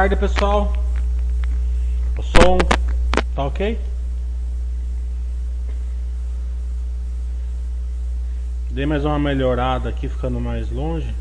tarde, 0.00 0.16
pessoal. 0.16 0.72
O 2.16 2.22
som 2.22 2.56
tá 3.34 3.44
ok? 3.44 3.78
Dei 8.70 8.86
mais 8.86 9.04
uma 9.04 9.18
melhorada 9.18 9.90
aqui, 9.90 10.08
ficando 10.08 10.40
mais 10.40 10.70
longe. 10.70 11.14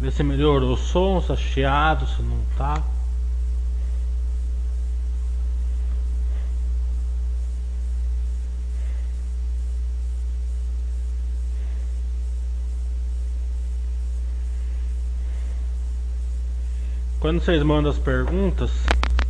Ver 0.00 0.10
se 0.10 0.22
melhorou 0.22 0.72
o 0.72 0.76
som, 0.78 1.20
se 1.20 1.28
tá 1.28 1.36
chiado, 1.36 2.06
se 2.06 2.22
não 2.22 2.38
tá. 2.56 2.82
Quando 17.24 17.40
vocês 17.40 17.62
mandam 17.62 17.90
as 17.90 17.96
perguntas, 17.96 18.70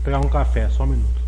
pegar 0.02 0.18
um 0.18 0.28
café, 0.28 0.68
só 0.68 0.82
um 0.82 0.88
minuto. 0.88 1.23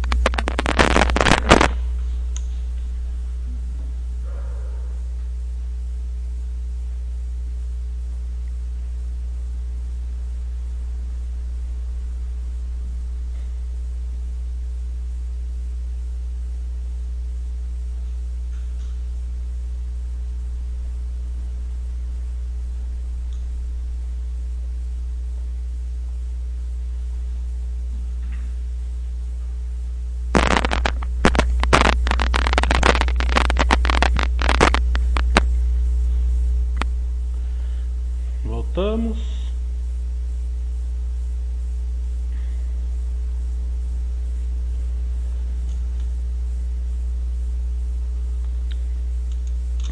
Voltamos. 38.77 39.17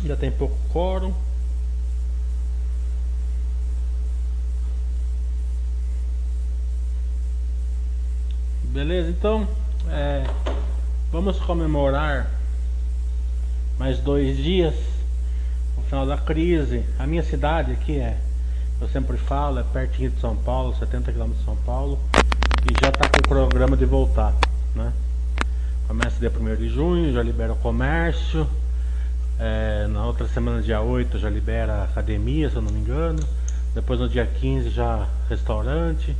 Já 0.05 0.15
tem 0.17 0.31
pouco 0.31 0.55
quórum. 0.71 1.15
Beleza, 8.65 9.09
então 9.09 9.49
é, 9.89 10.25
vamos 11.11 11.41
comemorar 11.41 12.31
mais 13.79 13.99
dois 14.01 14.37
dias 14.37 14.75
o 15.79 15.83
final 15.83 16.05
da 16.05 16.19
crise. 16.19 16.85
A 16.99 17.07
minha 17.07 17.23
cidade 17.23 17.73
aqui 17.73 17.99
é 17.99 18.19
eu 18.85 18.89
sempre 18.91 19.17
falo, 19.17 19.59
é 19.59 19.63
pertinho 19.63 20.11
de 20.11 20.21
São 20.21 20.37
Paulo, 20.37 20.77
70 20.77 21.11
km 21.11 21.31
de 21.31 21.43
São 21.43 21.57
Paulo, 21.57 21.99
e 22.71 22.83
já 22.83 22.91
está 22.91 23.09
com 23.09 23.19
o 23.19 23.23
programa 23.23 23.79
de 23.79 23.87
voltar, 23.87 24.35
né? 24.75 24.93
Começa 25.89 26.21
dia 26.21 26.31
1 26.31 26.57
de 26.57 26.69
junho, 26.69 27.11
já 27.11 27.23
libera 27.23 27.55
o 27.55 27.57
comércio, 27.57 28.47
é, 29.39 29.87
na 29.87 30.05
outra 30.05 30.29
semana, 30.29 30.61
dia 30.61 30.83
8, 30.83 31.19
já 31.19 31.31
libera 31.31 31.85
academia, 31.85 32.51
se 32.51 32.57
eu 32.57 32.63
não 32.63 32.71
me 32.71 32.79
engano, 32.79 33.27
depois 33.75 33.99
no 33.99 34.07
dia 34.07 34.27
15 34.27 34.69
já 34.69 35.09
restaurante, 35.31 36.15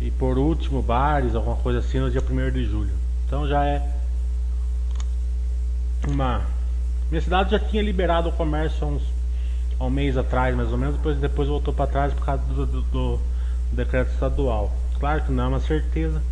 e 0.00 0.08
por 0.12 0.38
último 0.38 0.82
bares, 0.82 1.34
alguma 1.34 1.56
coisa 1.56 1.80
assim, 1.80 1.98
no 1.98 2.12
dia 2.12 2.22
1 2.22 2.52
de 2.52 2.64
julho. 2.64 2.94
Então 3.26 3.48
já 3.48 3.64
é 3.64 3.82
uma... 6.06 6.42
Minha 7.10 7.20
cidade 7.20 7.50
já 7.50 7.58
tinha 7.58 7.82
liberado 7.82 8.28
o 8.28 8.32
comércio 8.32 8.86
há 8.86 8.86
uns 8.86 9.11
há 9.82 9.86
um 9.86 9.90
mês 9.90 10.16
atrás, 10.16 10.54
mais 10.54 10.70
ou 10.70 10.78
menos, 10.78 10.96
depois, 10.96 11.18
depois 11.18 11.48
voltou 11.48 11.74
para 11.74 11.90
trás 11.90 12.12
por 12.12 12.24
causa 12.24 12.42
do, 12.44 12.66
do, 12.66 12.82
do, 12.82 13.20
decreto 13.72 14.12
estadual. 14.12 14.72
Claro 15.00 15.24
que 15.24 15.32
não 15.32 15.44
é 15.44 15.48
uma 15.48 15.60
certeza, 15.60 16.22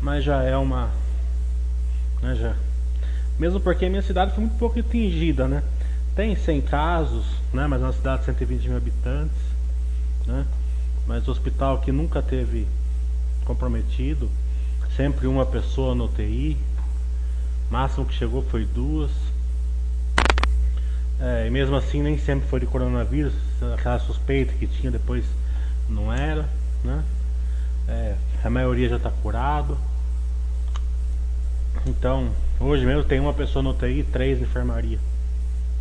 mas 0.00 0.24
já 0.24 0.42
é 0.42 0.56
uma. 0.56 0.90
Né, 2.22 2.34
já. 2.34 2.54
Mesmo 3.38 3.60
porque 3.60 3.84
a 3.84 3.90
minha 3.90 4.02
cidade 4.02 4.32
foi 4.32 4.40
muito 4.44 4.58
pouco 4.58 4.78
atingida, 4.78 5.46
né? 5.46 5.62
Tem 6.16 6.34
100 6.34 6.62
casos, 6.62 7.26
né? 7.52 7.66
Mas 7.66 7.82
é 7.82 7.84
uma 7.84 7.92
cidade 7.92 8.20
de 8.20 8.26
120 8.26 8.68
mil 8.68 8.76
habitantes, 8.76 9.38
né? 10.26 10.46
Mas 11.06 11.28
o 11.28 11.30
hospital 11.30 11.80
que 11.80 11.92
nunca 11.92 12.22
teve 12.22 12.66
comprometido, 13.44 14.30
sempre 14.96 15.26
uma 15.26 15.44
pessoa 15.44 15.94
no 15.94 16.08
TI, 16.08 16.56
máximo 17.70 18.06
que 18.06 18.14
chegou 18.14 18.42
foi 18.42 18.64
duas. 18.64 19.10
É, 21.20 21.46
e 21.46 21.50
mesmo 21.50 21.74
assim 21.74 22.02
nem 22.02 22.16
sempre 22.16 22.48
foi 22.48 22.60
de 22.60 22.66
coronavírus, 22.66 23.32
aquela 23.74 23.98
suspeita 23.98 24.52
que 24.54 24.66
tinha 24.68 24.90
depois 24.90 25.24
não 25.88 26.12
era, 26.12 26.48
né? 26.84 27.02
É, 27.88 28.14
a 28.44 28.50
maioria 28.50 28.88
já 28.88 28.96
está 28.96 29.10
curado. 29.10 29.76
Então, 31.86 32.30
hoje 32.60 32.84
mesmo 32.84 33.02
tem 33.02 33.18
uma 33.18 33.32
pessoa 33.32 33.62
no 33.62 33.70
UTI 33.70 34.00
e 34.00 34.04
três 34.04 34.38
na 34.38 34.46
enfermaria. 34.46 34.98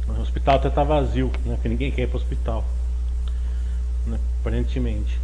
O 0.07 0.21
hospital 0.21 0.55
até 0.55 0.69
está 0.69 0.83
vazio, 0.83 1.31
né? 1.45 1.55
Porque 1.55 1.69
ninguém 1.69 1.91
quer 1.91 2.03
ir 2.03 2.07
para 2.07 2.17
o 2.17 2.21
hospital. 2.21 2.63
Né? 4.05 4.17
Aparentemente. 4.39 5.19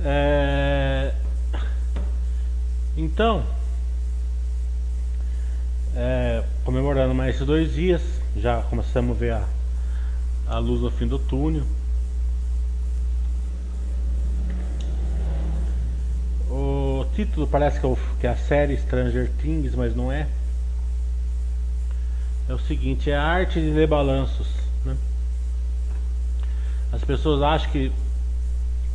É... 0.00 1.12
Então, 2.96 3.44
é, 5.94 6.44
comemorando 6.64 7.14
mais 7.14 7.38
dois 7.40 7.72
dias, 7.72 8.02
já 8.36 8.62
começamos 8.62 9.16
a 9.16 9.18
ver 9.18 9.32
a, 9.32 9.44
a 10.46 10.58
luz 10.58 10.80
no 10.80 10.90
fim 10.90 11.06
do 11.06 11.18
túnel. 11.18 11.64
O 16.50 17.04
título 17.14 17.46
parece 17.46 17.78
que 17.78 17.86
é, 17.86 17.88
o, 17.88 17.98
que 18.20 18.26
é 18.26 18.30
a 18.30 18.36
série 18.36 18.76
Stranger 18.76 19.30
Things, 19.40 19.74
mas 19.74 19.94
não 19.94 20.10
é. 20.10 20.26
É 22.48 22.54
o 22.54 22.58
seguinte, 22.58 23.10
é 23.10 23.16
a 23.16 23.22
arte 23.22 23.60
de 23.60 23.70
ler 23.70 23.86
balanços. 23.86 24.48
Né? 24.84 24.96
As 26.92 27.04
pessoas 27.04 27.42
acham 27.42 27.70
que 27.70 27.92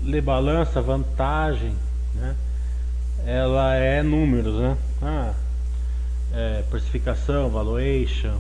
ler 0.04 0.22
balança, 0.22 0.81
vantagem, 0.81 1.75
né? 2.16 2.36
ela 3.25 3.75
é 3.75 4.04
números, 4.04 4.60
né? 4.60 4.78
Ah, 5.01 5.34
é, 6.34 6.64
precificação, 6.70 7.50
valuation, 7.50 8.38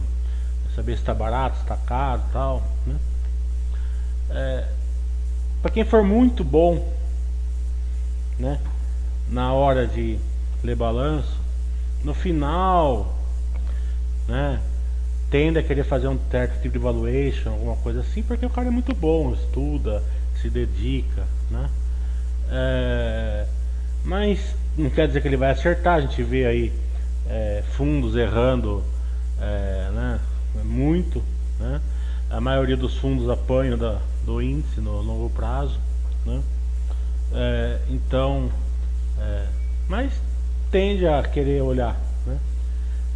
saber 0.75 0.93
se 0.93 1.01
está 1.01 1.13
barato, 1.13 1.57
se 1.57 1.61
está 1.61 1.77
caro 1.77 2.21
tal. 2.31 2.63
Né? 2.85 2.95
É, 4.31 4.67
Para 5.61 5.71
quem 5.71 5.85
for 5.85 6.03
muito 6.03 6.43
bom 6.43 6.91
né, 8.39 8.59
na 9.29 9.53
hora 9.53 9.85
de 9.85 10.17
ler 10.63 10.75
balanço, 10.75 11.39
no 12.03 12.13
final 12.13 13.15
né, 14.27 14.59
tende 15.29 15.59
a 15.59 15.63
querer 15.63 15.83
fazer 15.83 16.07
um 16.07 16.19
certo 16.29 16.61
tipo 16.61 16.73
de 16.73 16.79
valuation, 16.79 17.51
alguma 17.51 17.75
coisa 17.77 17.99
assim, 18.01 18.23
porque 18.23 18.45
o 18.45 18.49
cara 18.49 18.67
é 18.67 18.71
muito 18.71 18.93
bom, 18.95 19.33
estuda, 19.33 20.03
se 20.41 20.49
dedica. 20.49 21.23
Né? 21.49 21.69
É, 22.49 23.45
mas 24.03 24.55
não 24.77 24.89
quer 24.89 25.07
dizer 25.07 25.21
que 25.21 25.27
ele 25.27 25.37
vai 25.37 25.51
acertar, 25.51 25.95
a 25.95 26.01
gente 26.01 26.21
vê 26.23 26.45
aí 26.45 26.73
é, 27.27 27.63
fundos 27.75 28.15
errando 28.15 28.83
é, 29.39 29.89
né, 29.91 30.19
muito. 30.63 31.21
Né? 31.59 31.81
A 32.29 32.41
maioria 32.41 32.77
dos 32.77 32.97
fundos 32.97 33.29
apanham 33.29 33.77
da, 33.77 33.99
do 34.25 34.41
índice 34.41 34.79
no 34.79 35.01
longo 35.01 35.29
prazo. 35.29 35.79
Né? 36.25 36.41
É, 37.33 37.79
então, 37.89 38.49
é, 39.19 39.45
mas 39.87 40.13
tende 40.71 41.07
a 41.07 41.21
querer 41.23 41.61
olhar. 41.61 41.95
Né? 42.25 42.37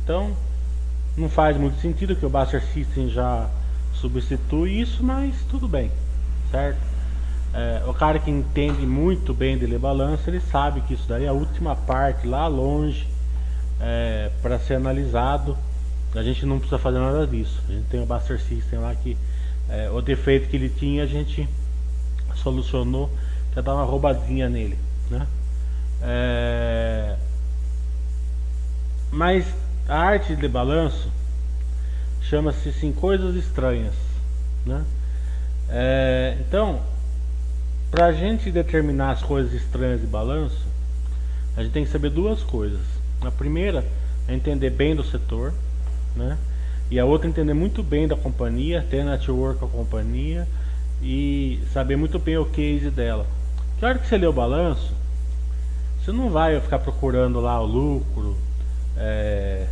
Então, 0.03 0.35
não 1.15 1.29
faz 1.29 1.57
muito 1.57 1.79
sentido 1.79 2.15
que 2.15 2.25
o 2.25 2.29
Buster 2.29 2.63
System 2.73 3.09
já 3.09 3.49
substitui 3.93 4.79
isso, 4.79 5.03
mas 5.03 5.35
tudo 5.49 5.67
bem, 5.67 5.91
certo? 6.51 6.77
É, 7.53 7.81
o 7.87 7.93
cara 7.93 8.19
que 8.19 8.29
entende 8.29 8.85
muito 8.85 9.33
bem 9.33 9.57
de 9.57 9.65
ler 9.65 9.79
balança, 9.79 10.29
ele 10.29 10.39
sabe 10.39 10.81
que 10.81 10.93
isso 10.93 11.07
daí 11.07 11.25
é 11.25 11.27
a 11.27 11.33
última 11.33 11.75
parte 11.75 12.27
lá 12.27 12.45
longe 12.45 13.07
é, 13.81 14.31
para 14.41 14.59
ser 14.59 14.75
analisado. 14.75 15.57
A 16.15 16.23
gente 16.23 16.45
não 16.45 16.57
precisa 16.57 16.79
fazer 16.79 16.99
nada 16.99 17.27
disso. 17.27 17.61
A 17.67 17.71
gente 17.71 17.85
tem 17.85 18.01
o 18.01 18.05
Buster 18.05 18.39
System 18.39 18.79
lá 18.79 18.95
que 18.95 19.17
é, 19.69 19.89
o 19.89 20.01
defeito 20.01 20.49
que 20.49 20.55
ele 20.55 20.69
tinha 20.69 21.03
a 21.03 21.07
gente 21.07 21.47
solucionou, 22.35 23.09
é 23.55 23.61
dar 23.61 23.73
uma 23.73 23.83
roubadinha 23.83 24.47
nele, 24.47 24.77
né? 25.09 25.27
É, 26.01 27.15
mas 29.11 29.45
a 29.87 29.97
arte 29.97 30.35
de 30.35 30.47
balanço 30.47 31.09
chama-se 32.21 32.69
assim, 32.69 32.91
coisas 32.91 33.35
estranhas. 33.35 33.95
Né? 34.65 34.83
É, 35.69 36.37
então, 36.39 36.81
para 37.89 38.07
a 38.07 38.11
gente 38.11 38.51
determinar 38.51 39.11
as 39.11 39.23
coisas 39.23 39.53
estranhas 39.53 40.01
de 40.01 40.07
balanço, 40.07 40.65
a 41.55 41.63
gente 41.63 41.71
tem 41.71 41.85
que 41.85 41.91
saber 41.91 42.09
duas 42.09 42.43
coisas. 42.43 42.96
A 43.21 43.31
primeira 43.31 43.83
é 44.27 44.33
entender 44.33 44.69
bem 44.69 44.95
do 44.95 45.03
setor, 45.03 45.53
né? 46.15 46.37
E 46.89 46.99
a 46.99 47.05
outra 47.05 47.27
entender 47.27 47.53
muito 47.53 47.83
bem 47.83 48.07
da 48.07 48.15
companhia, 48.15 48.85
ter 48.89 49.03
network 49.03 49.59
com 49.59 49.65
a 49.65 49.69
companhia 49.69 50.47
e 51.01 51.59
saber 51.73 51.95
muito 51.97 52.17
bem 52.17 52.37
o 52.37 52.45
case 52.45 52.89
dela. 52.89 53.25
Que 53.77 53.85
hora 53.85 53.99
que 53.99 54.07
você 54.07 54.17
lê 54.17 54.25
o 54.25 54.33
balanço, 54.33 54.93
você 55.99 56.11
não 56.11 56.29
vai 56.29 56.59
ficar 56.61 56.79
procurando 56.79 57.39
lá 57.39 57.61
o 57.61 57.65
lucro, 57.65 58.37
é, 58.95 59.67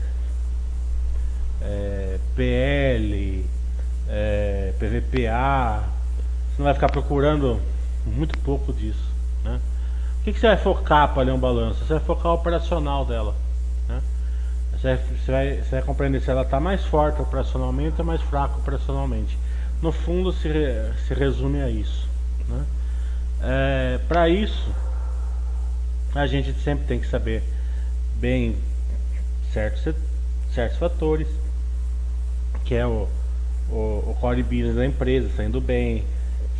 é, 1.61 2.19
PL, 2.35 3.45
é, 4.09 4.73
PVPA, 4.77 5.83
você 6.49 6.59
não 6.59 6.65
vai 6.65 6.73
ficar 6.73 6.89
procurando 6.89 7.59
muito 8.05 8.37
pouco 8.39 8.73
disso. 8.73 9.04
Que, 10.25 10.33
que 10.33 10.39
você 10.39 10.47
vai 10.47 10.57
focar 10.57 11.13
para 11.13 11.21
ler 11.21 11.33
um 11.33 11.39
balanço? 11.39 11.85
Você 11.85 11.93
vai 11.93 12.03
focar 12.03 12.31
o 12.31 12.35
operacional 12.35 13.05
dela. 13.05 13.35
Né? 13.87 14.01
Você, 14.71 14.87
vai, 14.87 14.97
você, 14.97 15.31
vai, 15.31 15.57
você 15.57 15.69
vai 15.69 15.81
compreender 15.83 16.19
se 16.19 16.31
ela 16.31 16.41
está 16.41 16.59
mais 16.59 16.83
forte 16.83 17.21
operacionalmente 17.21 17.93
ou 17.99 18.05
mais 18.05 18.19
fraca 18.23 18.55
operacionalmente. 18.55 19.37
No 19.83 19.91
fundo, 19.91 20.33
se, 20.33 20.49
se 21.07 21.13
resume 21.13 21.61
a 21.61 21.69
isso. 21.69 22.09
Né? 22.49 22.65
É, 23.43 23.99
para 24.07 24.27
isso, 24.27 24.67
a 26.15 26.25
gente 26.25 26.53
sempre 26.53 26.87
tem 26.87 26.99
que 26.99 27.07
saber 27.07 27.43
bem 28.15 28.55
certos, 29.53 29.93
certos 30.55 30.79
fatores, 30.79 31.27
que 32.63 32.73
é 32.73 32.87
o, 32.87 33.07
o, 33.69 33.75
o 34.07 34.17
core 34.19 34.41
business 34.41 34.75
da 34.75 34.87
empresa, 34.87 35.29
saindo 35.37 35.61
bem, 35.61 36.03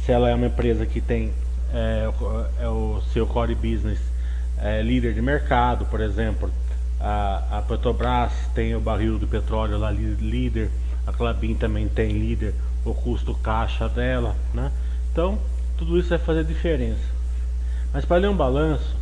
se 0.05 0.11
ela 0.11 0.29
é 0.29 0.35
uma 0.35 0.45
empresa 0.45 0.85
que 0.85 1.01
tem 1.01 1.33
é, 1.75 2.09
é 2.63 2.67
o 2.69 3.01
seu 3.11 3.27
core 3.27 3.53
business 3.53 3.99
é, 4.57 4.81
líder 4.81 5.13
de 5.13 5.21
mercado, 5.21 5.85
por 5.85 5.99
exemplo, 5.99 6.49
a, 6.99 7.57
a 7.57 7.61
Petrobras 7.61 8.31
tem 8.53 8.73
o 8.75 8.79
barril 8.79 9.19
do 9.19 9.27
petróleo 9.27 9.77
lá 9.77 9.91
líder, 9.91 10.71
a 11.05 11.11
Clabin 11.11 11.53
também 11.55 11.87
tem 11.87 12.13
líder 12.13 12.55
o 12.85 12.93
custo 12.93 13.35
caixa 13.35 13.89
dela, 13.89 14.35
né? 14.53 14.71
Então 15.11 15.37
tudo 15.77 15.99
isso 15.99 16.09
vai 16.09 16.17
fazer 16.17 16.45
diferença. 16.45 17.13
Mas 17.93 18.05
para 18.05 18.17
ler 18.17 18.29
um 18.29 18.35
balanço, 18.35 18.95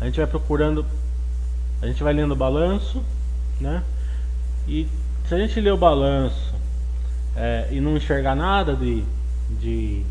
a 0.00 0.06
gente 0.06 0.16
vai 0.16 0.26
procurando, 0.26 0.84
a 1.80 1.86
gente 1.86 2.02
vai 2.02 2.12
lendo 2.12 2.32
o 2.32 2.36
balanço, 2.36 3.02
né? 3.60 3.82
E 4.66 4.88
se 5.28 5.34
a 5.34 5.38
gente 5.38 5.60
ler 5.60 5.72
o 5.72 5.76
balanço 5.76 6.54
é, 7.36 7.68
e 7.70 7.80
não 7.80 7.96
enxergar 7.96 8.34
nada 8.34 8.74
de, 8.74 9.04
de 9.60 10.02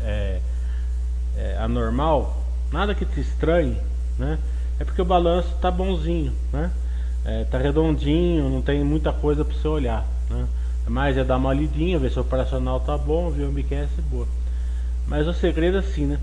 é, 0.00 0.40
é, 1.36 1.56
anormal, 1.58 2.44
nada 2.72 2.94
que 2.94 3.04
te 3.04 3.20
estranhe, 3.20 3.76
né? 4.18 4.38
É 4.78 4.84
porque 4.84 5.00
o 5.00 5.04
balanço 5.04 5.54
tá 5.60 5.70
bonzinho, 5.70 6.32
né? 6.52 6.70
É, 7.24 7.44
tá 7.44 7.58
redondinho, 7.58 8.48
não 8.48 8.62
tem 8.62 8.84
muita 8.84 9.12
coisa 9.12 9.44
para 9.44 9.56
você 9.56 9.68
olhar, 9.68 10.06
né? 10.30 10.46
Mas 10.88 11.16
é 11.16 11.24
dar 11.24 11.36
uma 11.36 11.52
lidinha, 11.52 11.98
ver 11.98 12.10
se 12.10 12.18
o 12.18 12.22
operacional 12.22 12.80
tá 12.80 12.96
bom, 12.96 13.30
ver 13.30 13.44
o 13.44 13.52
MQS 13.52 13.90
boa. 14.10 14.26
Mas 15.06 15.26
o 15.26 15.32
segredo 15.32 15.78
é 15.78 15.80
assim, 15.80 16.06
né? 16.06 16.18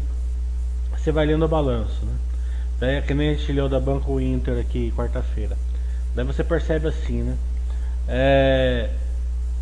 Você 0.98 1.12
vai 1.12 1.26
lendo 1.26 1.44
o 1.44 1.48
balanço, 1.48 2.06
né? 2.06 2.14
Daí 2.80 2.96
é 2.96 3.02
que 3.02 3.14
nem 3.14 3.30
a 3.30 3.34
gente 3.34 3.52
leu 3.52 3.68
da 3.68 3.80
Banco 3.80 4.20
Inter 4.20 4.60
aqui 4.60 4.94
quarta-feira. 4.96 5.58
Daí 6.16 6.26
você 6.26 6.44
percebe 6.44 6.88
assim, 6.88 7.24
né? 7.24 7.38
É, 8.08 8.90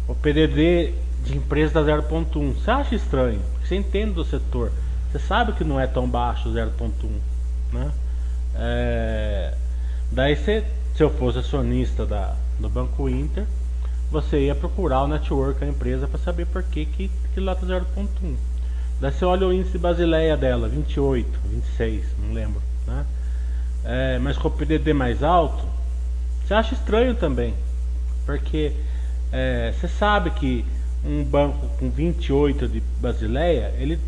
o 0.08 0.16
PDD 0.16 0.94
de 1.24 1.38
empresa 1.38 1.84
da 1.84 2.02
0.1. 2.02 2.54
Você 2.54 2.72
acha 2.72 2.96
estranho? 2.96 3.42
Você 3.64 3.76
entende 3.76 4.14
do 4.14 4.24
setor. 4.24 4.72
Você 5.12 5.20
sabe 5.20 5.54
que 5.54 5.64
não 5.64 5.80
é 5.80 5.88
tão 5.88 6.08
baixo 6.08 6.50
0.1, 6.50 6.92
né? 7.74 7.92
É, 8.56 9.54
daí 10.12 10.36
você, 10.36 10.64
se 10.96 11.04
eu 11.04 11.10
fosse 11.10 11.40
acionista 11.40 12.06
da, 12.06 12.36
do 12.60 12.70
Banco 12.70 13.10
Inter, 13.10 13.46
você 14.10 14.46
ia 14.46 14.56
procurar 14.56 15.04
o 15.04 15.08
network 15.08 15.60
da 15.60 15.68
empresa 15.68 16.08
para 16.08 16.20
saber 16.20 16.46
por 16.46 16.64
que 16.64 16.86
que, 16.86 17.12
que 17.34 17.40
lá 17.40 17.56
tá 17.56 17.66
0.1. 17.66 18.36
Daí 19.02 19.12
você 19.12 19.26
olha 19.26 19.48
o 19.48 19.54
índice 19.54 19.78
Basileia 19.78 20.38
dela, 20.38 20.68
28, 20.68 21.28
26, 21.50 22.06
não 22.20 22.34
lembro. 22.34 22.62
Né? 22.86 23.06
É, 23.84 24.20
mas 24.20 24.38
com 24.38 24.48
o 24.48 24.52
PDD 24.52 24.94
mais 24.94 25.24
alto, 25.24 25.66
você 26.46 26.54
acha 26.54 26.74
estranho 26.74 27.16
também. 27.16 27.54
Porque 28.26 28.74
é, 29.32 29.74
você 29.74 29.88
sabe 29.88 30.32
que 30.32 30.66
um 31.04 31.24
banco 31.24 31.68
com 31.80 31.90
28 31.90 32.68
de 32.68 32.80
Basileia, 33.00 33.74
ele, 33.78 34.00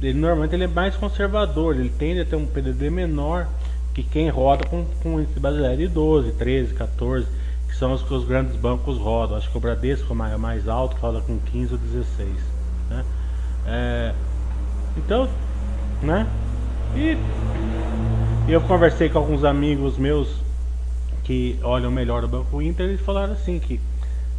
ele 0.00 0.18
normalmente 0.18 0.54
ele 0.54 0.64
é 0.64 0.68
mais 0.68 0.94
conservador, 0.96 1.76
ele 1.76 1.88
tende 1.88 2.20
a 2.20 2.24
ter 2.24 2.36
um 2.36 2.46
PDD 2.46 2.90
menor 2.90 3.48
que 3.94 4.02
quem 4.02 4.28
roda 4.28 4.66
com, 4.66 4.84
com 5.02 5.20
índice 5.20 5.40
Basileia 5.40 5.76
de 5.76 5.88
12, 5.88 6.32
13, 6.32 6.74
14, 6.74 7.26
que 7.66 7.74
são 7.74 7.94
os 7.94 8.02
que 8.02 8.12
os 8.12 8.26
grandes 8.26 8.54
bancos 8.56 8.98
rodam. 8.98 9.38
Acho 9.38 9.50
que 9.50 9.56
o 9.56 9.60
Bradesco 9.60 10.12
é 10.12 10.36
mais, 10.36 10.68
alto, 10.68 10.96
roda 10.96 11.22
com 11.22 11.38
15 11.38 11.72
ou 11.72 11.78
16. 11.78 12.28
Né? 12.90 13.04
É, 13.66 14.14
então, 14.98 15.28
né? 16.02 16.26
E 16.94 17.16
eu 18.48 18.60
conversei 18.60 19.08
com 19.08 19.18
alguns 19.18 19.44
amigos 19.44 19.96
meus 19.96 20.28
que 21.24 21.58
olham 21.62 21.90
melhor 21.90 22.22
o 22.22 22.28
Banco 22.28 22.60
Inter 22.60 22.90
e 22.90 22.98
falaram 22.98 23.32
assim 23.32 23.58
que 23.58 23.80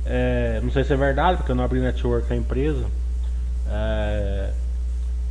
é, 0.05 0.61
não 0.63 0.71
sei 0.71 0.83
se 0.83 0.93
é 0.93 0.95
verdade, 0.95 1.37
porque 1.37 1.51
eu 1.51 1.55
não 1.55 1.63
abri 1.63 1.79
network 1.79 2.31
a 2.31 2.35
empresa. 2.35 2.85
É, 3.69 4.51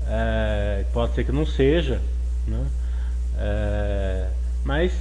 é, 0.08 0.84
pode 0.92 1.14
ser 1.14 1.24
que 1.24 1.32
não 1.32 1.46
seja, 1.46 2.00
né? 2.46 2.66
É, 3.38 4.28
mas 4.64 4.92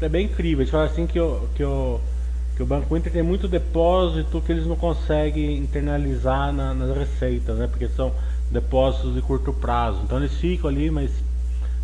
é 0.00 0.08
bem 0.08 0.26
incrível. 0.26 0.62
Eles 0.62 0.70
falam 0.70 0.86
assim 0.86 1.06
que, 1.06 1.18
o, 1.18 1.48
que, 1.54 1.64
o, 1.64 2.00
que 2.56 2.62
o 2.62 2.66
Banco 2.66 2.96
Inter 2.96 3.12
tem 3.12 3.22
muito 3.22 3.48
depósito 3.48 4.40
que 4.40 4.52
eles 4.52 4.66
não 4.66 4.76
conseguem 4.76 5.58
internalizar 5.58 6.52
na, 6.52 6.74
nas 6.74 6.96
receitas, 6.96 7.56
né? 7.58 7.66
Porque 7.66 7.88
são 7.88 8.12
depósitos 8.50 9.14
de 9.14 9.22
curto 9.22 9.52
prazo. 9.52 10.00
Então 10.04 10.18
eles 10.18 10.34
ficam 10.34 10.68
ali, 10.68 10.90
mas 10.90 11.10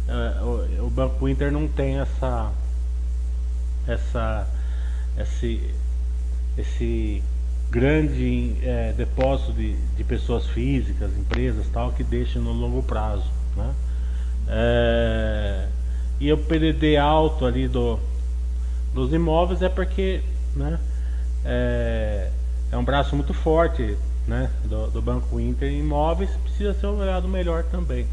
uh, 0.08 0.44
o, 0.80 0.86
o, 0.86 0.90
Banco 0.90 1.28
Inter 1.28 1.52
não 1.52 1.68
tem 1.68 1.98
essa 1.98 2.52
essa 3.86 4.48
esse 5.18 5.70
esse 6.58 7.22
grande 7.70 8.56
é, 8.62 8.92
depósito 8.96 9.52
de, 9.52 9.74
de 9.74 10.04
pessoas 10.04 10.46
físicas, 10.46 11.10
empresas 11.16 11.66
tal 11.72 11.92
que 11.92 12.04
deixam 12.04 12.42
no 12.42 12.52
longo 12.52 12.82
prazo, 12.82 13.30
né? 13.56 13.74
É, 14.48 15.68
e 16.20 16.32
o 16.32 16.38
PDD 16.38 16.96
alto 16.96 17.44
ali 17.44 17.68
do 17.68 17.98
dos 18.94 19.12
imóveis 19.12 19.60
é 19.60 19.68
porque, 19.68 20.22
né? 20.54 20.78
É, 21.44 22.30
é 22.72 22.76
um 22.76 22.84
braço 22.84 23.14
muito 23.14 23.34
forte 23.34 23.96
né, 24.26 24.50
do, 24.64 24.90
do, 24.90 25.02
Banco 25.02 25.38
Inter 25.38 25.70
em 25.70 25.80
imóveis 25.80 26.30
precisa 26.42 26.74
ser 26.74 26.86
olhado 26.86 27.28
melhor 27.28 27.62
também. 27.64 28.06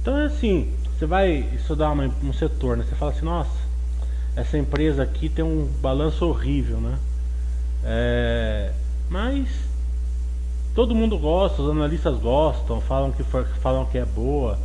Então 0.00 0.18
é 0.18 0.26
assim, 0.26 0.72
você 0.98 1.06
vai 1.06 1.48
estudar 1.54 1.90
uma, 1.90 2.10
um 2.22 2.32
setor, 2.32 2.76
né, 2.76 2.84
você 2.86 2.94
fala 2.94 3.12
assim, 3.12 3.24
nossa, 3.24 3.58
essa 4.36 4.58
empresa 4.58 5.02
aqui 5.02 5.28
tem 5.28 5.44
um 5.44 5.66
balanço 5.80 6.26
horrível, 6.26 6.78
né? 6.78 6.98
É, 7.84 8.72
mas 9.08 9.48
todo 10.74 10.94
mundo 10.94 11.18
gosta, 11.18 11.62
os 11.62 11.70
analistas 11.70 12.18
gostam, 12.18 12.80
falam 12.80 13.10
que, 13.12 13.22
for, 13.22 13.46
falam 13.60 13.84
que 13.86 13.98
é 13.98 14.04
boa, 14.04 14.58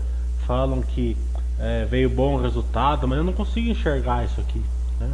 falam 0.45 0.81
que 0.81 1.17
é, 1.59 1.85
veio 1.85 2.09
bom 2.09 2.37
resultado, 2.37 3.07
mas 3.07 3.17
eu 3.17 3.23
não 3.23 3.33
consigo 3.33 3.69
enxergar 3.69 4.25
isso 4.25 4.39
aqui. 4.41 4.61
Né? 4.99 5.11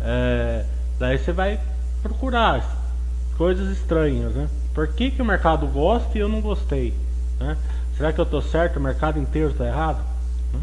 É, 0.00 0.64
daí 0.98 1.18
você 1.18 1.32
vai 1.32 1.60
procurar 2.02 2.64
coisas 3.36 3.76
estranhas, 3.76 4.34
né? 4.34 4.48
Por 4.74 4.88
que, 4.88 5.10
que 5.10 5.20
o 5.20 5.24
mercado 5.24 5.66
gosta 5.66 6.16
e 6.16 6.20
eu 6.20 6.28
não 6.28 6.40
gostei? 6.40 6.94
Né? 7.40 7.56
Será 7.96 8.12
que 8.12 8.20
eu 8.20 8.24
estou 8.24 8.40
certo? 8.40 8.76
O 8.76 8.80
mercado 8.80 9.18
inteiro 9.18 9.50
está 9.50 9.66
errado? 9.66 10.00
Né? 10.52 10.60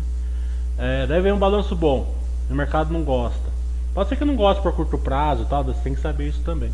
É, 0.77 1.07
daí 1.07 1.21
vem 1.21 1.33
um 1.33 1.39
balanço 1.39 1.75
bom. 1.75 2.15
O 2.49 2.53
mercado 2.53 2.93
não 2.93 3.03
gosta. 3.03 3.44
Pode 3.95 4.09
ser 4.09 4.17
que 4.17 4.25
não 4.25 4.35
goste 4.35 4.61
por 4.61 4.73
curto 4.73 4.97
prazo, 4.97 5.45
tal. 5.45 5.63
Você 5.63 5.79
tem 5.81 5.95
que 5.95 6.01
saber 6.01 6.27
isso 6.27 6.41
também. 6.41 6.69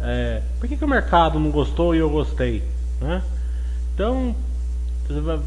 É, 0.00 0.40
por 0.60 0.68
que, 0.68 0.76
que 0.76 0.84
o 0.84 0.88
mercado 0.88 1.40
não 1.40 1.50
gostou 1.50 1.92
e 1.92 1.98
eu 1.98 2.08
gostei? 2.08 2.62
Né? 3.00 3.20
Então, 3.92 4.34
você 5.08 5.20
vai, 5.20 5.40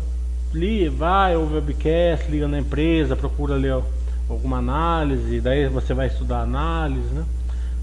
li, 0.54 0.90
vai 0.90 1.38
ouve 1.38 1.56
webcast, 1.56 2.30
liga 2.30 2.50
na 2.50 2.60
empresa, 2.60 3.16
procura 3.16 3.56
ler 3.56 3.82
alguma 4.28 4.58
análise, 4.58 5.40
daí 5.40 5.70
você 5.70 5.94
vai 5.94 6.08
estudar 6.08 6.42
análise, 6.42 7.08
né? 7.14 7.24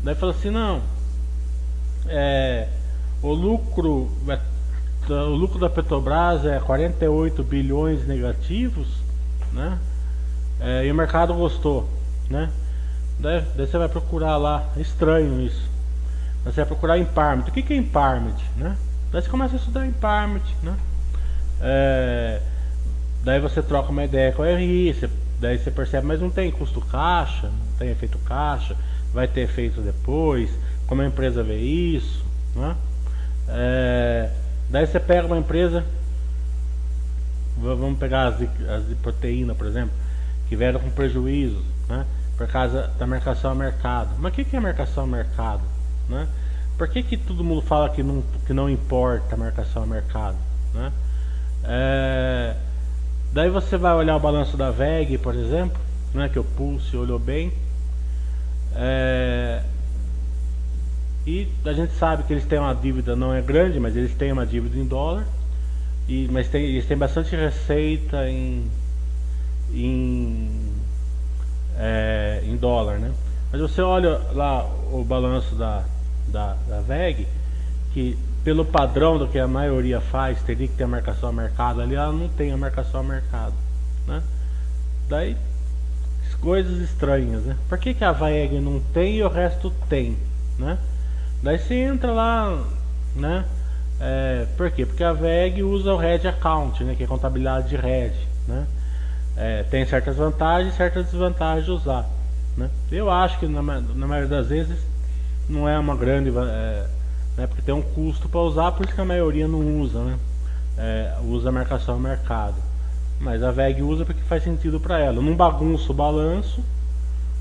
Daí 0.04 0.14
fala 0.14 0.32
assim, 0.32 0.50
não, 0.50 0.82
é, 2.08 2.68
o 3.22 3.32
lucro, 3.32 4.10
o 5.08 5.34
lucro 5.34 5.58
da 5.58 5.70
Petrobras 5.70 6.44
é 6.44 6.60
48 6.60 7.42
bilhões 7.42 8.06
negativos, 8.06 8.88
né? 9.52 9.78
É, 10.60 10.86
e 10.86 10.92
o 10.92 10.94
mercado 10.94 11.32
gostou, 11.32 11.88
né? 12.28 12.50
Daí, 13.18 13.44
daí, 13.56 13.66
você 13.66 13.78
vai 13.78 13.88
procurar 13.88 14.36
lá, 14.36 14.64
é 14.76 14.80
estranho 14.80 15.40
isso. 15.40 15.68
Você 16.44 16.56
vai 16.56 16.66
procurar 16.66 16.98
impairment. 16.98 17.48
O 17.48 17.52
que, 17.52 17.62
que 17.62 17.72
é 17.72 17.76
impairment? 17.76 18.36
Né? 18.56 18.76
Daí 19.10 19.22
você 19.22 19.28
começa 19.28 19.54
a 19.54 19.58
estudar 19.58 19.86
impairment. 19.86 20.44
Né? 20.62 20.76
É, 21.60 22.40
daí 23.24 23.40
você 23.40 23.62
troca 23.62 23.90
uma 23.90 24.04
ideia 24.04 24.32
com 24.32 24.42
a 24.42 24.56
RI, 24.56 24.92
você, 24.92 25.10
daí 25.40 25.58
você 25.58 25.70
percebe, 25.70 26.06
mas 26.06 26.20
não 26.20 26.30
tem 26.30 26.50
custo 26.50 26.80
caixa, 26.80 27.48
não 27.48 27.78
tem 27.78 27.90
efeito 27.90 28.18
caixa, 28.18 28.76
vai 29.12 29.26
ter 29.26 29.42
efeito 29.42 29.80
depois, 29.80 30.50
como 30.86 31.02
a 31.02 31.06
empresa 31.06 31.42
vê 31.42 31.58
isso. 31.58 32.24
Né? 32.54 32.76
É, 33.48 34.30
daí 34.70 34.86
você 34.86 35.00
pega 35.00 35.26
uma 35.26 35.38
empresa, 35.38 35.84
vamos 37.58 37.98
pegar 37.98 38.28
as 38.28 38.38
de, 38.38 38.48
as 38.68 38.86
de 38.86 38.94
proteína, 38.96 39.54
por 39.54 39.66
exemplo, 39.66 39.94
que 40.48 40.56
vieram 40.56 40.78
com 40.78 40.90
prejuízo, 40.90 41.62
né? 41.88 42.04
Por 42.36 42.46
causa 42.46 42.90
da 42.98 43.06
marcação 43.06 43.52
a 43.52 43.54
mercado. 43.54 44.10
Mas 44.18 44.32
o 44.32 44.34
que, 44.34 44.44
que 44.44 44.56
é 44.56 44.60
marcação 44.60 45.04
a 45.04 45.06
mercado? 45.06 45.62
Né? 46.08 46.28
Por 46.76 46.88
que, 46.88 47.02
que 47.02 47.16
todo 47.16 47.42
mundo 47.42 47.62
fala 47.62 47.88
que 47.88 48.02
não, 48.02 48.22
que 48.46 48.52
não 48.52 48.68
importa 48.68 49.34
a 49.34 49.38
marcação 49.38 49.82
a 49.82 49.86
mercado? 49.86 50.36
Né? 50.74 50.92
É, 51.64 52.54
daí 53.32 53.48
você 53.48 53.76
vai 53.76 53.94
olhar 53.94 54.16
o 54.16 54.20
balanço 54.20 54.56
da 54.56 54.70
VEG, 54.70 55.18
por 55.18 55.34
exemplo, 55.34 55.80
né, 56.14 56.28
que 56.28 56.38
o 56.38 56.44
Pulse 56.44 56.96
olhou 56.96 57.18
bem. 57.18 57.52
É, 58.74 59.62
e 61.26 61.48
a 61.64 61.72
gente 61.72 61.92
sabe 61.94 62.22
que 62.22 62.32
eles 62.32 62.44
têm 62.44 62.58
uma 62.58 62.74
dívida, 62.74 63.16
não 63.16 63.34
é 63.34 63.42
grande, 63.42 63.80
mas 63.80 63.96
eles 63.96 64.14
têm 64.14 64.30
uma 64.30 64.46
dívida 64.46 64.78
em 64.78 64.86
dólar. 64.86 65.26
E, 66.06 66.28
mas 66.30 66.48
tem, 66.48 66.64
eles 66.64 66.86
têm 66.86 66.96
bastante 66.96 67.34
receita 67.34 68.28
em, 68.28 68.70
em, 69.72 70.75
é, 71.78 72.42
em 72.44 72.56
dólar, 72.56 72.98
né? 72.98 73.12
Mas 73.52 73.60
você 73.60 73.80
olha 73.80 74.20
lá 74.32 74.64
o 74.92 75.04
balanço 75.04 75.54
da, 75.54 75.84
da, 76.28 76.56
da 76.68 76.80
VEG, 76.80 77.26
que 77.92 78.18
pelo 78.44 78.64
padrão 78.64 79.18
do 79.18 79.26
que 79.26 79.38
a 79.38 79.46
maioria 79.46 80.00
faz, 80.00 80.40
teria 80.42 80.68
que 80.68 80.74
ter 80.74 80.84
a 80.84 80.88
marcação 80.88 81.28
a 81.28 81.32
mercado 81.32 81.80
ali, 81.80 81.94
ela 81.94 82.12
não 82.12 82.28
tem 82.28 82.52
a 82.52 82.56
marcação 82.56 83.00
a 83.00 83.02
mercado. 83.02 83.54
Né? 84.06 84.22
Daí, 85.08 85.36
coisas 86.40 86.78
estranhas, 86.80 87.42
né? 87.44 87.56
Por 87.68 87.78
que, 87.78 87.94
que 87.94 88.04
a 88.04 88.12
VEG 88.12 88.60
não 88.60 88.80
tem 88.92 89.16
e 89.16 89.22
o 89.22 89.28
resto 89.28 89.72
tem, 89.88 90.16
né? 90.58 90.78
Daí 91.42 91.58
você 91.58 91.74
entra 91.74 92.12
lá, 92.12 92.64
né? 93.14 93.44
É, 94.00 94.46
por 94.56 94.70
quê? 94.70 94.84
Porque 94.84 95.02
a 95.02 95.12
VEG 95.12 95.62
usa 95.62 95.92
o 95.92 95.96
Red 95.96 96.26
Account, 96.28 96.84
né? 96.84 96.94
Que 96.94 97.04
é 97.04 97.06
contabilidade 97.06 97.68
de 97.68 97.76
Red, 97.76 98.12
né? 98.46 98.66
É, 99.36 99.62
tem 99.64 99.84
certas 99.84 100.16
vantagens 100.16 100.72
e 100.72 100.76
certas 100.76 101.06
desvantagens 101.06 101.64
de 101.66 101.70
usar. 101.70 102.06
Né? 102.56 102.70
Eu 102.90 103.10
acho 103.10 103.38
que 103.38 103.46
na, 103.46 103.62
na 103.62 104.06
maioria 104.06 104.28
das 104.28 104.48
vezes 104.48 104.78
não 105.48 105.68
é 105.68 105.78
uma 105.78 105.94
grande. 105.94 106.30
É, 106.30 106.86
né, 107.36 107.46
porque 107.46 107.62
tem 107.62 107.74
um 107.74 107.82
custo 107.82 108.28
para 108.28 108.40
usar, 108.40 108.72
por 108.72 108.86
isso 108.86 108.94
que 108.94 109.00
a 109.00 109.04
maioria 109.04 109.46
não 109.46 109.80
usa, 109.80 110.02
né? 110.02 110.18
É, 110.78 111.14
usa 111.22 111.50
a 111.50 111.52
marcação 111.52 111.98
mercado. 111.98 112.56
Mas 113.20 113.42
a 113.42 113.50
VEG 113.50 113.82
usa 113.82 114.04
porque 114.04 114.22
faz 114.22 114.42
sentido 114.42 114.80
para 114.80 114.98
ela. 114.98 115.20
Não 115.22 115.34
bagunça 115.34 115.90
o 115.90 115.94
balanço, 115.94 116.62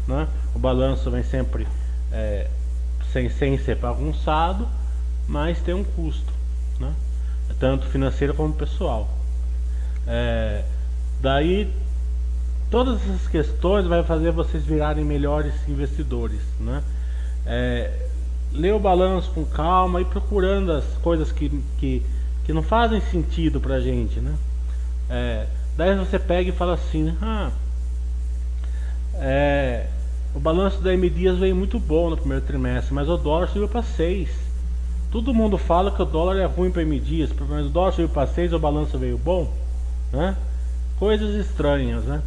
né? 0.07 0.27
O 0.53 0.59
balanço 0.59 1.09
vem 1.09 1.23
sempre 1.23 1.67
é, 2.11 2.47
sem, 3.11 3.29
sem 3.29 3.57
ser 3.57 3.75
bagunçado, 3.75 4.67
mas 5.27 5.59
tem 5.61 5.73
um 5.73 5.83
custo, 5.83 6.31
né? 6.79 6.93
Tanto 7.59 7.87
financeiro 7.87 8.33
como 8.33 8.53
pessoal. 8.53 9.07
É, 10.07 10.63
daí 11.21 11.71
todas 12.75 13.01
essas 13.03 13.25
questões 13.29 13.87
vai 13.87 14.03
fazer 14.03 14.31
vocês 14.31 14.65
virarem 14.65 15.05
melhores 15.05 15.53
investidores, 15.65 16.41
né? 16.59 16.83
É, 17.45 17.89
ler 18.51 18.73
o 18.73 18.79
balanço 18.79 19.31
com 19.31 19.45
calma 19.45 20.01
e 20.01 20.03
procurando 20.03 20.73
as 20.73 20.83
coisas 21.01 21.31
que, 21.31 21.47
que, 21.77 22.05
que 22.43 22.51
não 22.51 22.61
fazem 22.61 22.99
sentido 22.99 23.61
pra 23.61 23.79
gente, 23.79 24.19
né? 24.19 24.35
É, 25.09 25.45
daí 25.77 25.95
você 25.95 26.19
pega 26.19 26.49
e 26.49 26.51
fala 26.51 26.73
assim, 26.73 27.15
ah, 27.21 27.49
é, 29.13 29.87
o 30.33 30.39
balanço 30.41 30.81
da 30.81 30.93
M 30.93 31.09
Dias 31.09 31.37
veio 31.37 31.55
muito 31.55 31.79
bom 31.79 32.09
no 32.09 32.17
primeiro 32.17 32.43
trimestre, 32.43 32.93
mas 32.93 33.07
o 33.07 33.15
dólar 33.15 33.47
subiu 33.47 33.69
para 33.69 33.83
6. 33.83 34.29
Todo 35.13 35.33
mundo 35.33 35.57
fala 35.57 35.91
que 35.91 36.01
o 36.01 36.05
dólar 36.05 36.35
é 36.35 36.45
ruim 36.45 36.71
para 36.71 36.81
M 36.81 36.99
Dias, 36.99 37.29
mas 37.47 37.67
o 37.67 37.69
dólar 37.69 37.93
subiu 37.93 38.09
para 38.09 38.27
6 38.27 38.51
o 38.51 38.59
balanço 38.59 38.97
veio 38.97 39.17
bom, 39.17 39.49
né? 40.11 40.35
Coisas 40.99 41.35
estranhas, 41.35 42.03
né? 42.03 42.21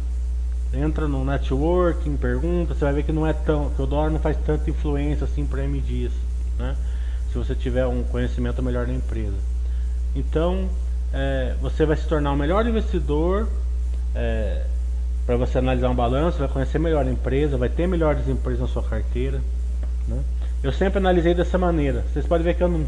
Entra 0.73 1.07
no 1.07 1.25
networking, 1.25 2.15
pergunta, 2.17 2.73
você 2.73 2.85
vai 2.85 2.93
ver 2.93 3.03
que 3.03 3.11
não 3.11 3.25
é 3.25 3.33
tão, 3.33 3.69
que 3.71 3.81
o 3.81 3.85
dólar 3.85 4.09
não 4.09 4.19
faz 4.19 4.37
tanta 4.45 4.69
influência 4.69 5.25
assim 5.25 5.45
para 5.45 5.63
MDs, 5.63 6.11
né? 6.57 6.75
Se 7.31 7.37
você 7.37 7.55
tiver 7.55 7.85
um 7.85 8.03
conhecimento 8.03 8.61
melhor 8.61 8.85
da 8.85 8.93
empresa. 8.93 9.37
Então, 10.15 10.67
é, 11.13 11.55
você 11.61 11.85
vai 11.85 11.95
se 11.95 12.07
tornar 12.07 12.31
um 12.31 12.35
melhor 12.35 12.65
investidor 12.65 13.47
é, 14.15 14.65
para 15.25 15.37
você 15.37 15.59
analisar 15.59 15.89
um 15.89 15.95
balanço, 15.95 16.39
vai 16.39 16.47
conhecer 16.47 16.79
melhor 16.79 17.05
a 17.05 17.11
empresa, 17.11 17.57
vai 17.57 17.69
ter 17.69 17.87
melhores 17.87 18.27
empresas 18.27 18.61
na 18.61 18.67
sua 18.67 18.83
carteira. 18.83 19.41
Né? 20.07 20.23
Eu 20.63 20.71
sempre 20.71 20.97
analisei 20.97 21.33
dessa 21.33 21.57
maneira. 21.57 22.03
Vocês 22.11 22.25
podem 22.25 22.43
ver 22.43 22.55
que 22.55 22.63
eu 22.63 22.67
não, 22.67 22.85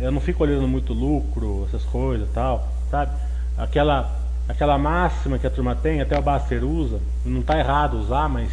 eu 0.00 0.12
não 0.12 0.20
fico 0.20 0.42
olhando 0.44 0.66
muito 0.68 0.92
lucro, 0.92 1.66
essas 1.68 1.82
coisas, 1.84 2.28
tal, 2.32 2.68
sabe? 2.90 3.12
Aquela 3.58 4.23
aquela 4.48 4.76
máxima 4.78 5.38
que 5.38 5.46
a 5.46 5.50
turma 5.50 5.74
tem, 5.74 6.00
até 6.00 6.18
o 6.18 6.22
Baster 6.22 6.64
usa, 6.64 7.00
não 7.24 7.40
está 7.40 7.58
errado 7.58 7.98
usar, 7.98 8.28
mas 8.28 8.50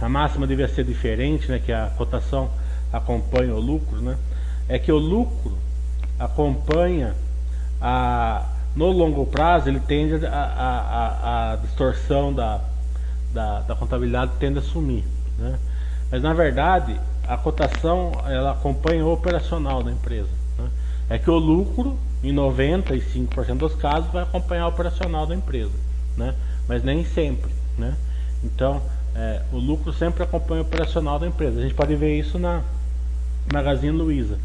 a 0.00 0.08
máxima 0.08 0.46
devia 0.46 0.68
ser 0.68 0.84
diferente, 0.84 1.50
né, 1.50 1.58
que 1.58 1.72
a 1.72 1.90
cotação 1.96 2.50
acompanha 2.92 3.54
o 3.54 3.60
lucro, 3.60 4.00
né, 4.00 4.16
é 4.68 4.78
que 4.78 4.90
o 4.90 4.98
lucro 4.98 5.58
acompanha 6.18 7.14
a 7.80 8.46
no 8.74 8.90
longo 8.90 9.26
prazo 9.26 9.68
ele 9.68 9.80
tende 9.80 10.24
a, 10.24 10.30
a, 10.30 10.78
a, 10.78 11.52
a 11.52 11.56
distorção 11.56 12.32
da, 12.32 12.60
da, 13.32 13.60
da, 13.62 13.74
contabilidade 13.74 14.32
tende 14.38 14.60
a 14.60 14.62
sumir, 14.62 15.04
né? 15.38 15.58
mas 16.10 16.22
na 16.22 16.32
verdade 16.32 16.98
a 17.26 17.36
cotação 17.36 18.12
ela 18.26 18.52
acompanha 18.52 19.04
o 19.04 19.12
operacional 19.12 19.82
da 19.82 19.90
empresa, 19.90 20.28
né? 20.56 20.68
é 21.08 21.18
que 21.18 21.28
o 21.28 21.36
lucro 21.36 21.98
em 22.22 22.34
95% 22.34 23.56
dos 23.56 23.74
casos 23.74 24.10
vai 24.12 24.22
acompanhar 24.22 24.66
o 24.66 24.70
operacional 24.70 25.26
da 25.26 25.34
empresa, 25.34 25.72
né? 26.16 26.34
mas 26.68 26.82
nem 26.82 27.04
sempre. 27.04 27.50
Né? 27.78 27.94
Então, 28.44 28.82
é, 29.14 29.42
o 29.52 29.58
lucro 29.58 29.92
sempre 29.92 30.22
acompanha 30.22 30.62
o 30.62 30.64
operacional 30.64 31.18
da 31.18 31.26
empresa. 31.26 31.58
A 31.58 31.62
gente 31.62 31.74
pode 31.74 31.94
ver 31.96 32.18
isso 32.18 32.38
na 32.38 32.62
Magazine 33.52 33.96
Luiza. 33.96 34.38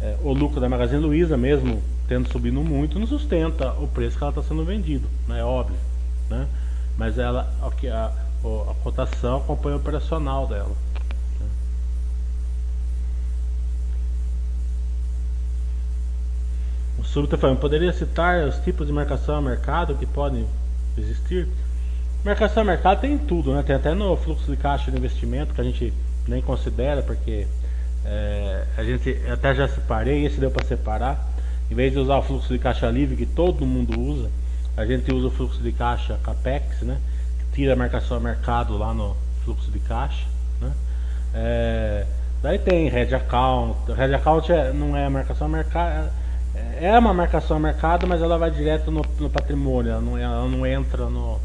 É, 0.00 0.16
o 0.22 0.32
lucro 0.32 0.60
da 0.60 0.68
Magazine 0.68 1.00
Luiza, 1.00 1.36
mesmo 1.36 1.82
tendo 2.06 2.30
subido 2.30 2.60
muito, 2.60 2.98
não 2.98 3.06
sustenta 3.06 3.72
o 3.72 3.88
preço 3.88 4.18
que 4.18 4.22
ela 4.22 4.30
está 4.30 4.42
sendo 4.42 4.64
vendido, 4.64 5.08
né? 5.26 5.40
é 5.40 5.44
óbvio. 5.44 5.76
Né? 6.28 6.46
Mas 6.98 7.18
ela, 7.18 7.52
a, 7.62 7.66
a, 7.66 8.06
a 8.70 8.74
cotação 8.82 9.38
acompanha 9.38 9.76
o 9.76 9.78
operacional 9.78 10.46
dela. 10.46 10.72
Súbita 17.04 17.38
falando, 17.38 17.58
poderia 17.58 17.92
citar 17.92 18.46
os 18.46 18.56
tipos 18.58 18.86
de 18.86 18.92
marcação 18.92 19.36
a 19.36 19.40
mercado 19.40 19.94
que 19.94 20.06
podem 20.06 20.46
existir? 20.96 21.46
Marcação 22.24 22.62
a 22.62 22.66
mercado 22.66 23.00
tem 23.00 23.16
tudo, 23.18 23.54
né? 23.54 23.62
Tem 23.62 23.76
até 23.76 23.94
no 23.94 24.16
fluxo 24.16 24.50
de 24.50 24.56
caixa 24.56 24.90
de 24.90 24.96
investimento 24.96 25.54
que 25.54 25.60
a 25.60 25.64
gente 25.64 25.92
nem 26.26 26.40
considera, 26.40 27.02
porque 27.02 27.46
é, 28.04 28.64
a 28.76 28.82
gente 28.82 29.16
até 29.30 29.54
já 29.54 29.68
separei, 29.68 30.24
esse 30.24 30.40
deu 30.40 30.50
para 30.50 30.64
separar. 30.66 31.28
Em 31.70 31.74
vez 31.74 31.92
de 31.92 31.98
usar 31.98 32.18
o 32.18 32.22
fluxo 32.22 32.52
de 32.52 32.58
caixa 32.58 32.90
livre 32.90 33.16
que 33.16 33.26
todo 33.26 33.64
mundo 33.64 33.98
usa, 34.00 34.30
a 34.76 34.84
gente 34.84 35.12
usa 35.12 35.28
o 35.28 35.30
fluxo 35.30 35.62
de 35.62 35.72
caixa 35.72 36.18
CAPEX, 36.22 36.82
né? 36.82 36.98
Que 37.38 37.56
tira 37.56 37.74
a 37.74 37.76
marcação 37.76 38.16
a 38.16 38.20
mercado 38.20 38.76
lá 38.76 38.92
no 38.92 39.16
fluxo 39.44 39.70
de 39.70 39.78
caixa, 39.78 40.26
né? 40.60 40.72
É, 41.34 42.06
daí 42.42 42.58
tem 42.58 42.88
Red 42.88 43.14
Account, 43.14 43.92
Red 43.92 44.14
Account 44.14 44.50
é, 44.50 44.72
não 44.72 44.96
é 44.96 45.08
marcação 45.08 45.46
a 45.46 45.50
mercado 45.50 46.23
é 46.54 46.98
uma 46.98 47.14
marcação 47.14 47.56
a 47.56 47.60
mercado, 47.60 48.06
mas 48.06 48.20
ela 48.20 48.38
vai 48.38 48.50
direto 48.50 48.90
no, 48.90 49.02
no 49.18 49.30
patrimônio, 49.30 49.92
ela 49.92 50.00
não, 50.00 50.18
ela 50.18 50.48
não, 50.48 50.66
entra 50.66 51.06
no, 51.08 51.40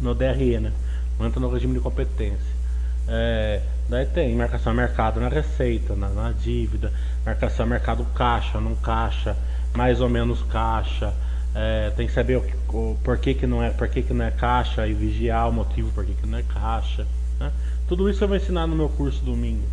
no 0.00 0.14
DRE, 0.14 0.58
né? 0.58 0.72
não 1.18 1.26
entra 1.26 1.40
no 1.40 1.50
regime 1.50 1.74
de 1.74 1.80
competência. 1.80 2.58
É, 3.06 3.62
daí 3.88 4.04
tem 4.06 4.34
marcação 4.36 4.72
a 4.72 4.74
mercado 4.74 5.20
na 5.20 5.28
receita, 5.28 5.94
na, 5.94 6.08
na, 6.08 6.32
dívida, 6.32 6.92
marcação 7.24 7.64
a 7.64 7.68
mercado 7.68 8.04
caixa, 8.14 8.60
não 8.60 8.74
caixa, 8.74 9.36
mais 9.74 10.00
ou 10.00 10.08
menos 10.08 10.42
caixa. 10.42 11.12
É, 11.54 11.90
tem 11.96 12.06
que 12.06 12.12
saber 12.12 12.36
o, 12.36 12.76
o 12.76 12.98
porquê 13.02 13.34
que 13.34 13.46
não 13.46 13.62
é, 13.62 13.70
porquê 13.70 14.02
que 14.02 14.12
não 14.12 14.24
é 14.24 14.30
caixa 14.30 14.86
e 14.86 14.92
vigiar 14.92 15.48
o 15.48 15.52
motivo 15.52 15.90
por 15.92 16.04
que 16.04 16.26
não 16.26 16.38
é 16.38 16.42
caixa. 16.42 17.06
Né? 17.40 17.50
Tudo 17.88 18.10
isso 18.10 18.22
eu 18.22 18.28
vou 18.28 18.36
ensinar 18.36 18.66
no 18.66 18.76
meu 18.76 18.88
curso 18.90 19.24
domingo. 19.24 19.66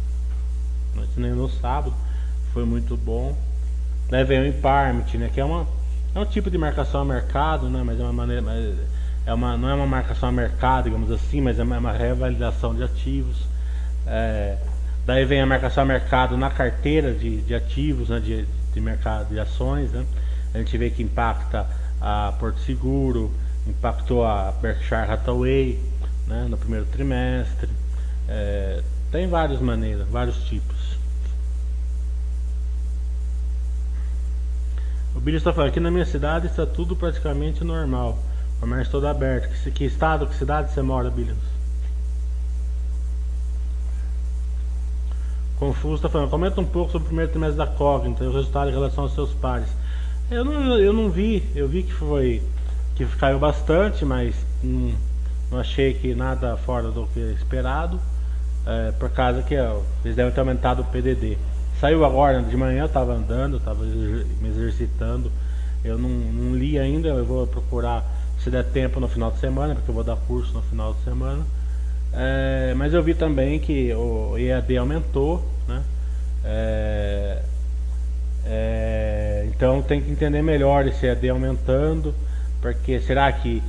Eu 0.95 1.03
ensinei 1.03 1.31
no 1.31 1.49
sábado, 1.49 1.93
foi 2.53 2.63
muito 2.63 2.95
bom 2.95 3.35
né, 4.09 4.23
vem 4.23 4.41
o 4.41 4.47
Imparmit, 4.47 5.17
né, 5.17 5.29
que 5.33 5.39
é, 5.39 5.45
uma, 5.45 5.67
é 6.13 6.19
um 6.19 6.25
tipo 6.25 6.49
de 6.49 6.57
marcação 6.57 7.01
a 7.01 7.05
mercado, 7.05 7.69
né, 7.69 7.81
mas 7.83 7.99
é 7.99 8.03
uma 8.03 8.13
maneira, 8.13 8.43
é 9.25 9.33
uma, 9.33 9.57
não 9.57 9.69
é 9.69 9.73
uma 9.73 9.87
marcação 9.87 10.29
a 10.29 10.31
mercado, 10.31 10.85
digamos 10.85 11.11
assim, 11.11 11.41
mas 11.41 11.59
é 11.59 11.63
uma, 11.63 11.75
é 11.75 11.79
uma 11.79 11.91
revalidação 11.91 12.75
de 12.75 12.83
ativos. 12.83 13.37
É, 14.07 14.57
Daí 15.05 15.23
vem 15.23 15.39
a 15.39 15.45
marcação 15.45 15.83
a 15.83 15.85
mercado 15.85 16.35
na 16.35 16.49
carteira 16.49 17.13
de, 17.13 17.41
de 17.41 17.53
ativos, 17.53 18.09
né, 18.09 18.19
de, 18.19 18.45
de 18.73 18.81
mercado 18.81 19.29
de 19.29 19.39
ações. 19.39 19.91
Né? 19.91 20.03
A 20.53 20.57
gente 20.57 20.75
vê 20.77 20.89
que 20.89 21.03
impacta 21.03 21.67
a 22.01 22.33
Porto 22.39 22.59
Seguro, 22.61 23.31
impactou 23.67 24.25
a 24.25 24.51
Berkshire 24.51 25.01
Hathaway 25.07 25.79
né, 26.27 26.47
no 26.49 26.57
primeiro 26.57 26.87
trimestre. 26.87 27.69
É, 28.27 28.81
tem 29.11 29.27
várias 29.27 29.61
maneiras, 29.61 30.07
vários 30.07 30.37
tipos. 30.45 30.94
O 35.15 35.19
Billy 35.19 35.37
está 35.37 35.53
falando, 35.53 35.69
aqui 35.69 35.79
na 35.79 35.89
minha 35.89 36.05
cidade 36.05 36.47
está 36.47 36.65
tudo 36.65 36.95
praticamente 36.95 37.63
normal. 37.63 38.19
O 38.57 38.59
comércio 38.61 38.91
todo 38.91 39.07
aberto. 39.07 39.49
Que, 39.49 39.71
que 39.71 39.85
estado, 39.85 40.27
que 40.27 40.35
cidade 40.35 40.71
você 40.71 40.81
mora, 40.81 41.09
Billy? 41.09 41.33
Confuso 45.57 45.95
está 45.95 46.09
falando, 46.09 46.29
comenta 46.29 46.59
um 46.59 46.65
pouco 46.65 46.91
sobre 46.91 47.05
o 47.05 47.07
primeiro 47.07 47.31
trimestre 47.31 47.57
da 47.57 47.65
Cognita 47.65 48.25
e 48.25 48.27
o 48.27 48.33
resultado 48.33 48.69
em 48.69 48.73
relação 48.73 49.05
aos 49.05 49.13
seus 49.13 49.31
pares. 49.31 49.69
Eu 50.29 50.43
não, 50.43 50.77
eu 50.77 50.91
não 50.91 51.09
vi, 51.09 51.43
eu 51.55 51.67
vi 51.67 51.83
que 51.83 51.93
foi 51.93 52.41
que 52.95 53.05
caiu 53.05 53.39
bastante, 53.39 54.03
mas 54.03 54.35
não, 54.61 54.93
não 55.51 55.59
achei 55.59 55.93
que 55.93 56.13
nada 56.13 56.57
fora 56.57 56.91
do 56.91 57.07
que 57.07 57.19
esperado, 57.19 57.99
é, 58.65 58.91
por 58.93 59.09
causa 59.11 59.43
que 59.43 59.57
ó, 59.57 59.79
eles 60.03 60.15
devem 60.15 60.33
ter 60.33 60.39
aumentado 60.41 60.81
o 60.81 60.85
PDD. 60.85 61.37
Saiu 61.79 62.05
agora 62.05 62.41
de 62.41 62.55
manhã, 62.55 62.81
eu 62.81 62.85
estava 62.85 63.13
andando, 63.13 63.57
estava 63.57 63.83
me 63.83 64.47
exercitando, 64.47 65.31
eu 65.83 65.97
não, 65.97 66.09
não 66.09 66.55
li 66.55 66.79
ainda, 66.79 67.09
eu 67.09 67.25
vou 67.25 67.45
procurar 67.45 68.03
se 68.39 68.49
der 68.49 68.63
tempo 68.63 68.99
no 68.99 69.07
final 69.07 69.31
de 69.31 69.39
semana, 69.39 69.75
porque 69.75 69.89
eu 69.89 69.95
vou 69.95 70.03
dar 70.03 70.15
curso 70.15 70.53
no 70.53 70.61
final 70.61 70.93
de 70.93 71.03
semana. 71.03 71.43
É, 72.13 72.73
mas 72.75 72.93
eu 72.93 73.03
vi 73.03 73.13
também 73.13 73.59
que 73.59 73.93
o 73.93 74.37
EAD 74.37 74.77
aumentou, 74.77 75.43
né? 75.67 75.83
É, 76.45 77.41
é, 78.45 79.47
então 79.49 79.81
tem 79.81 80.01
que 80.01 80.09
entender 80.11 80.41
melhor 80.41 80.87
esse 80.87 81.05
EAD 81.05 81.29
aumentando, 81.29 82.15
porque 82.61 83.01
será 83.01 83.31
que, 83.31 83.61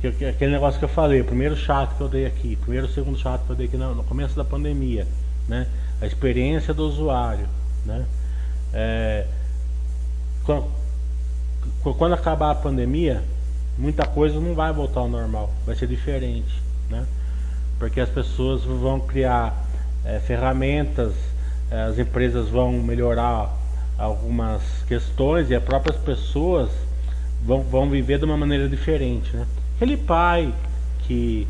que, 0.00 0.24
aquele 0.26 0.52
negócio 0.52 0.78
que 0.78 0.84
eu 0.84 0.88
falei, 0.88 1.20
o 1.20 1.24
primeiro 1.24 1.56
chato 1.56 1.96
que 1.96 2.02
eu 2.02 2.08
dei 2.08 2.26
aqui, 2.26 2.56
primeiro 2.56 2.88
segundo 2.88 3.18
chato 3.18 3.46
que 3.46 3.50
eu 3.50 3.56
dei 3.56 3.66
aqui 3.66 3.76
no, 3.76 3.94
no 3.94 4.04
começo 4.04 4.36
da 4.36 4.44
pandemia, 4.44 5.06
né? 5.48 5.66
A 6.02 6.06
experiência 6.06 6.74
do 6.74 6.84
usuário, 6.84 7.48
né? 7.86 8.04
É, 8.74 9.26
quando, 10.44 10.66
quando 11.96 12.12
acabar 12.12 12.50
a 12.50 12.54
pandemia, 12.54 13.22
muita 13.78 14.04
coisa 14.04 14.38
não 14.40 14.54
vai 14.54 14.72
voltar 14.72 15.00
ao 15.00 15.08
normal, 15.08 15.50
vai 15.64 15.76
ser 15.76 15.86
diferente, 15.86 16.60
né? 16.90 17.06
porque 17.78 18.00
as 18.00 18.08
pessoas 18.08 18.62
vão 18.62 19.00
criar 19.00 19.66
é, 20.04 20.20
ferramentas, 20.20 21.12
é, 21.70 21.82
as 21.82 21.98
empresas 21.98 22.48
vão 22.48 22.72
melhorar 22.72 23.52
algumas 23.98 24.62
questões 24.86 25.50
e 25.50 25.54
as 25.54 25.62
próprias 25.62 25.96
pessoas 25.96 26.70
vão, 27.44 27.62
vão 27.62 27.88
viver 27.88 28.18
de 28.18 28.24
uma 28.24 28.36
maneira 28.36 28.68
diferente. 28.68 29.36
Né? 29.36 29.46
Aquele 29.76 29.96
pai 29.96 30.52
que 31.06 31.46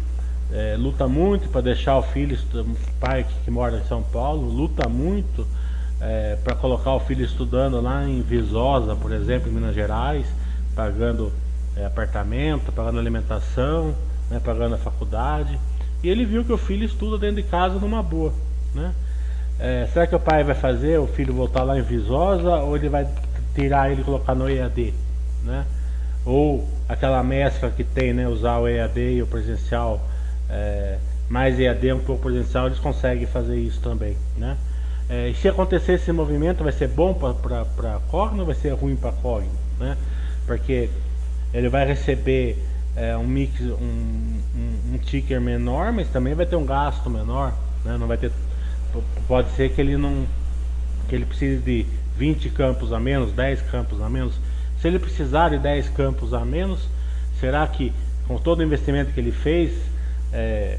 é, 0.53 0.77
luta 0.79 1.09
muito 1.09 1.49
para 1.49 1.63
deixar 1.63 1.97
o 1.97 2.03
filho, 2.03 2.39
pai 3.01 3.25
que, 3.25 3.35
que, 3.45 3.51
mora 3.51 3.79
em 3.79 3.85
São 3.85 4.03
Paulo, 4.03 4.49
luta 4.49 4.89
muito 4.89 5.47
é, 6.01 6.37
para 6.45 6.55
colocar 6.55 6.95
o 6.95 7.01
filho 7.01 7.25
estudando 7.25 7.81
lá 7.81 8.07
em 8.07 8.21
Viçosa, 8.21 8.95
por 8.95 9.13
exemplo, 9.13 9.49
em 9.49 9.55
Minas 9.55 9.75
Gerais, 9.75 10.27
pagando 10.75 11.33
é, 11.77 11.87
apartamento, 11.87 12.71
pagando 12.73 12.99
alimentação, 12.99 13.95
né, 14.31 14.41
pagando 14.45 14.75
a 14.75 14.79
faculdade. 14.79 15.59
E 16.03 16.09
ele 16.09 16.25
viu 16.25 16.45
que 16.45 16.53
o 16.53 16.59
filho 16.59 16.85
estuda 16.85 17.17
dentro 17.17 17.37
de 17.37 17.49
casa 17.49 17.79
numa 17.79 18.03
boa, 18.03 18.33
né? 18.75 18.93
É, 19.59 19.87
será 19.93 20.07
que 20.07 20.15
o 20.15 20.19
pai 20.19 20.43
vai 20.43 20.57
fazer 20.57 20.99
o 20.99 21.07
filho 21.07 21.33
voltar 21.33 21.63
lá 21.63 21.79
em 21.79 21.83
Viçosa 21.83 22.57
ou 22.57 22.77
ele 22.77 22.89
vai 22.89 23.07
tirar 23.55 23.91
ele 23.91 24.01
e 24.01 24.05
colocar 24.05 24.35
no 24.35 24.51
EAD, 24.51 24.93
né? 25.45 25.65
Ou 26.25 26.67
aquela 26.89 27.23
mescla 27.23 27.71
que 27.71 27.85
tem, 27.85 28.13
né? 28.13 28.27
Usar 28.27 28.59
o 28.59 28.67
EAD 28.67 29.01
e 29.01 29.23
o 29.23 29.27
presencial, 29.27 30.01
é, 30.53 30.99
mais 31.29 31.59
EAD 31.59 31.95
um 31.95 32.01
pouco 32.01 32.23
presencial, 32.23 32.67
eles 32.67 32.79
conseguem 32.79 33.27
fazer 33.27 33.57
isso 33.57 33.81
também, 33.81 34.17
né? 34.37 34.57
É, 35.09 35.33
se 35.41 35.49
acontecer 35.49 35.95
esse 35.95 36.13
movimento, 36.13 36.63
vai 36.63 36.73
ser 36.73 36.89
bom 36.89 37.13
para 37.15 37.63
a 37.63 38.01
Cogno 38.11 38.41
ou 38.41 38.47
vai 38.47 38.55
ser 38.55 38.73
ruim 38.75 38.95
para 38.95 39.11
a 39.11 39.13
Cogno, 39.13 39.51
né? 39.81 39.97
Porque 40.47 40.91
ele 41.53 41.69
vai 41.69 41.87
receber 41.87 42.63
é, 42.95 43.17
um 43.17 43.27
mix, 43.27 43.61
um, 43.61 43.75
um, 43.75 44.95
um, 44.95 44.99
ticker 44.99 45.41
menor, 45.41 45.93
mas 45.93 46.09
também 46.09 46.35
vai 46.35 46.47
ter 46.47 46.57
um 46.57 46.67
gasto 46.67 47.09
menor, 47.09 47.55
né? 47.85 47.97
Não 47.99 48.07
vai 48.07 48.17
ter, 48.17 48.31
pode 49.27 49.51
ser 49.53 49.71
que 49.73 49.81
ele 49.81 49.97
não, 49.97 50.27
que 51.09 51.15
ele 51.15 51.25
precise 51.25 51.61
de 51.63 51.87
20 52.17 52.51
campos 52.51 52.93
a 52.93 53.01
menos, 53.01 53.33
10 53.33 53.63
campos 53.63 54.01
a 54.01 54.09
menos. 54.09 54.35
Se 54.81 54.89
ele 54.89 54.99
precisar 54.99 55.51
de 55.51 55.59
10 55.59 55.89
campos 55.91 56.35
a 56.35 56.45
menos, 56.45 56.89
será 57.41 57.67
que 57.67 57.93
com 58.27 58.39
todo 58.39 58.61
o 58.61 58.63
investimento 58.63 59.13
que 59.13 59.21
ele 59.21 59.33
fez, 59.33 59.73
é, 60.33 60.79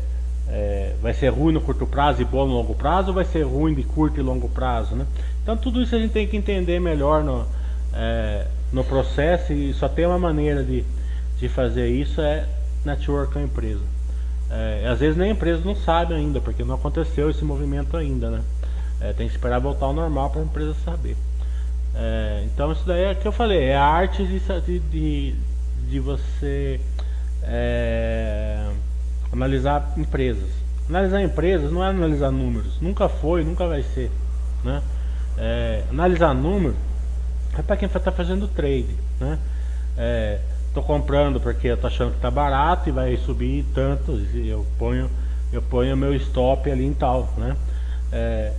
é, 0.50 0.96
vai 1.02 1.14
ser 1.14 1.30
ruim 1.30 1.54
no 1.54 1.62
curto 1.62 1.86
prazo 1.86 2.22
e 2.22 2.26
bom 2.26 2.46
no 2.46 2.54
longo 2.54 2.76
prazo, 2.76 3.10
ou 3.10 3.14
vai 3.14 3.26
ser 3.26 3.44
ruim 3.44 3.74
de 3.74 3.84
curto 3.84 4.20
e 4.20 4.24
longo 4.24 4.50
prazo, 4.50 4.96
né? 4.96 5.06
Então 5.42 5.56
tudo 5.56 5.82
isso 5.82 5.96
a 5.96 6.00
gente 6.00 6.12
tem 6.12 6.28
que 6.28 6.38
entender 6.38 6.80
melhor 6.80 7.24
no, 7.24 7.46
é, 7.94 8.48
no 8.72 8.84
processo 8.84 9.54
e 9.54 9.74
só 9.74 9.88
tem 9.88 10.06
uma 10.06 10.20
maneira 10.20 10.64
de 10.64 10.86
de 11.44 11.50
fazer 11.50 11.90
isso 11.90 12.22
é 12.22 12.48
network 12.86 13.34
com 13.34 13.40
a 13.40 13.44
empresa. 13.44 13.82
É, 14.50 14.88
às 14.88 15.00
vezes 15.00 15.18
nem 15.18 15.30
a 15.30 15.34
empresa 15.34 15.62
não 15.66 15.76
sabe 15.76 16.14
ainda, 16.14 16.40
porque 16.40 16.64
não 16.64 16.76
aconteceu 16.76 17.30
esse 17.30 17.44
movimento 17.44 17.98
ainda, 17.98 18.30
né? 18.30 18.42
É, 19.02 19.12
tem 19.12 19.28
que 19.28 19.34
esperar 19.34 19.60
voltar 19.60 19.88
ao 19.88 19.94
normal 19.94 20.30
para 20.30 20.40
a 20.42 20.46
empresa 20.46 20.74
saber. 20.86 21.18
É, 21.96 22.44
então 22.46 22.72
isso 22.72 22.86
daí 22.86 23.04
é 23.04 23.16
que 23.16 23.28
eu 23.28 23.32
falei, 23.32 23.64
é 23.66 23.76
a 23.76 23.84
arte 23.84 24.26
de, 24.26 24.80
de, 24.80 25.36
de 25.90 26.00
você 26.00 26.80
é, 27.44 28.70
analisar 29.34 29.94
empresas. 29.98 30.50
Analisar 30.88 31.22
empresas 31.22 31.72
não 31.72 31.84
é 31.84 31.88
analisar 31.88 32.32
números, 32.32 32.80
nunca 32.80 33.10
foi, 33.10 33.44
nunca 33.44 33.68
vai 33.68 33.82
ser. 33.82 34.12
Né? 34.64 34.82
É, 35.38 35.84
analisar 35.90 36.34
números 36.34 36.78
é 37.58 37.62
para 37.62 37.76
quem 37.76 37.88
está 37.88 38.12
fazendo 38.12 38.48
trade. 38.48 38.96
Né? 39.20 39.40
É, 39.98 40.40
tô 40.74 40.82
comprando 40.84 41.40
porque 41.42 41.68
eu 41.68 41.78
tô 41.78 41.88
achando 41.88 42.14
que 42.14 42.20
tá 42.20 42.30
barato 42.30 42.90
e 42.90 42.92
vai 42.92 43.18
subir 43.18 43.66
tanto, 43.74 44.14
e 44.34 44.48
eu 44.48 44.66
ponho 44.78 45.10
eu 45.52 45.62
ponho 45.62 45.96
meu 45.96 46.16
stop 46.16 46.70
ali 46.70 46.84
em 46.84 46.94
tal, 46.94 47.32
né? 47.38 47.56
É, 48.12 48.54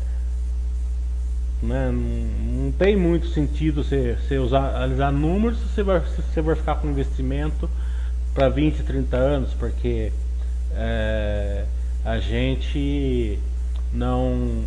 né 1.61 1.91
não, 1.91 2.65
não, 2.65 2.73
tem 2.73 2.97
muito 2.97 3.27
sentido 3.27 3.83
você, 3.83 4.17
você 4.17 4.39
usar, 4.39 4.77
analisar 4.77 5.11
números 5.11 5.59
se 5.59 5.67
você 5.67 5.83
vai, 5.83 5.99
você 6.01 6.41
vai 6.41 6.55
ficar 6.55 6.77
com 6.77 6.89
investimento 6.89 7.69
para 8.33 8.49
20, 8.49 8.85
30 8.85 9.17
anos, 9.17 9.55
porque 9.55 10.13
é, 10.77 11.65
a 12.05 12.19
gente 12.19 13.39
não 13.93 14.65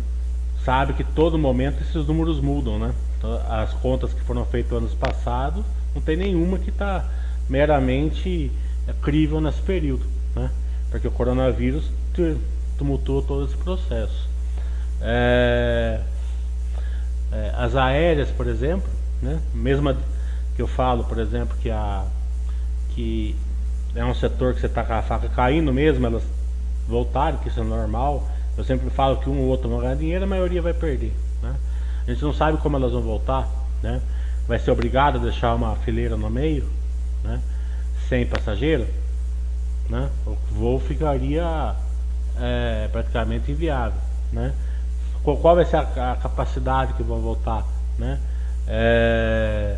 sabe 0.64 0.92
que 0.94 1.04
todo 1.04 1.38
momento 1.38 1.82
esses 1.82 2.06
números 2.06 2.40
mudam, 2.40 2.78
né? 2.78 2.94
Então, 3.18 3.40
as 3.48 3.72
contas 3.74 4.12
que 4.12 4.20
foram 4.20 4.44
feitas 4.44 4.72
anos 4.72 4.94
passados, 4.94 5.64
não 5.94 6.00
tem 6.00 6.16
nenhuma 6.16 6.58
que 6.58 6.70
está 6.70 7.04
meramente 7.48 8.50
é, 8.86 8.92
crível 9.02 9.40
nesse 9.40 9.60
período, 9.60 10.04
né? 10.34 10.50
porque 10.90 11.08
o 11.08 11.10
coronavírus 11.10 11.90
tumultuou 12.76 13.22
todo 13.22 13.44
esse 13.44 13.56
processo. 13.56 14.28
É, 15.00 16.00
é, 17.32 17.52
as 17.56 17.74
aéreas, 17.74 18.30
por 18.30 18.46
exemplo, 18.46 18.88
né? 19.20 19.40
mesmo 19.52 19.94
que 20.54 20.62
eu 20.62 20.68
falo, 20.68 21.04
por 21.04 21.18
exemplo, 21.18 21.56
que, 21.60 21.70
a, 21.70 22.04
que 22.90 23.34
é 23.94 24.04
um 24.04 24.14
setor 24.14 24.54
que 24.54 24.60
você 24.60 24.66
está 24.66 24.84
com 24.84 24.92
a 24.92 25.02
faca 25.02 25.28
caindo 25.28 25.72
mesmo, 25.72 26.06
elas 26.06 26.22
voltarem, 26.86 27.38
que 27.40 27.48
isso 27.48 27.60
é 27.60 27.64
normal. 27.64 28.28
Eu 28.56 28.64
sempre 28.64 28.90
falo 28.90 29.18
que 29.18 29.28
um 29.28 29.40
ou 29.40 29.46
outro 29.46 29.68
vão 29.68 29.80
ganhar 29.80 29.94
dinheiro, 29.94 30.24
a 30.24 30.26
maioria 30.26 30.60
vai 30.60 30.72
perder. 30.72 31.12
Né? 31.42 31.54
A 32.06 32.10
gente 32.10 32.22
não 32.22 32.32
sabe 32.32 32.58
como 32.58 32.76
elas 32.76 32.92
vão 32.92 33.02
voltar. 33.02 33.48
Né? 33.82 34.00
Vai 34.46 34.58
ser 34.58 34.70
obrigado 34.70 35.16
a 35.16 35.18
deixar 35.18 35.54
uma 35.54 35.76
fileira 35.76 36.16
no 36.16 36.28
meio, 36.30 36.68
né? 37.22 37.40
sem 38.08 38.26
passageiro, 38.26 38.86
né? 39.88 40.08
o 40.26 40.34
voo 40.52 40.80
ficaria 40.80 41.74
é, 42.40 42.88
praticamente 42.90 43.52
inviável. 43.52 44.00
Né? 44.32 44.52
Qual 45.22 45.54
vai 45.54 45.64
ser 45.64 45.76
a, 45.76 46.12
a, 46.12 46.16
capacidade 46.16 46.94
que 46.94 47.02
vão 47.02 47.20
voltar? 47.20 47.64
Né? 47.98 48.18
É, 48.66 49.76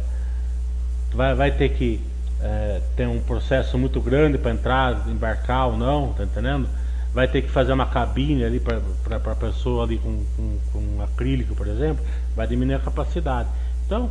vai, 1.12 1.34
vai 1.34 1.50
ter 1.50 1.70
que 1.70 2.00
é, 2.42 2.80
ter 2.96 3.06
um 3.06 3.20
processo 3.20 3.78
muito 3.78 4.00
grande 4.00 4.38
para 4.38 4.50
entrar, 4.50 5.08
embarcar 5.08 5.68
ou 5.68 5.76
não, 5.76 6.12
tá 6.12 6.24
entendendo? 6.24 6.68
Vai 7.12 7.26
ter 7.28 7.42
que 7.42 7.50
fazer 7.50 7.72
uma 7.72 7.86
cabine 7.86 8.44
ali 8.44 8.60
para 8.60 9.16
a 9.16 9.36
pessoa 9.36 9.84
ali 9.84 9.98
com, 9.98 10.24
com, 10.36 10.58
com 10.72 11.02
acrílico, 11.02 11.54
por 11.54 11.66
exemplo, 11.66 12.04
vai 12.36 12.46
diminuir 12.46 12.76
a 12.76 12.80
capacidade. 12.80 13.48
Então, 13.84 14.10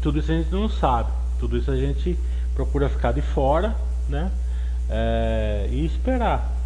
tudo 0.00 0.18
isso 0.18 0.30
a 0.30 0.34
gente 0.34 0.52
não 0.52 0.68
sabe. 0.68 1.10
Tudo 1.40 1.56
isso 1.56 1.70
a 1.70 1.76
gente 1.76 2.18
procura 2.54 2.88
ficar 2.88 3.12
de 3.12 3.20
fora, 3.20 3.74
né? 4.08 4.30
É, 4.88 5.68
e 5.70 5.84
esperar. 5.84 6.57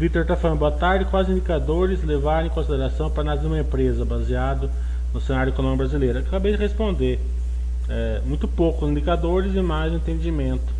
Vitor 0.00 0.22
está 0.22 0.34
falando, 0.34 0.60
boa 0.60 0.72
tarde, 0.72 1.04
quais 1.04 1.28
indicadores 1.28 2.02
levar 2.02 2.46
em 2.46 2.48
consideração 2.48 3.10
para 3.10 3.20
análise 3.20 3.46
de 3.46 3.52
uma 3.52 3.60
empresa 3.60 4.02
baseado 4.02 4.70
no 5.12 5.20
cenário 5.20 5.52
econômico 5.52 5.76
brasileiro? 5.76 6.20
Acabei 6.20 6.52
de 6.52 6.58
responder. 6.58 7.20
É, 7.86 8.22
muito 8.24 8.48
poucos 8.48 8.88
indicadores 8.88 9.54
e 9.54 9.60
mais 9.60 9.92
entendimento. 9.92 10.72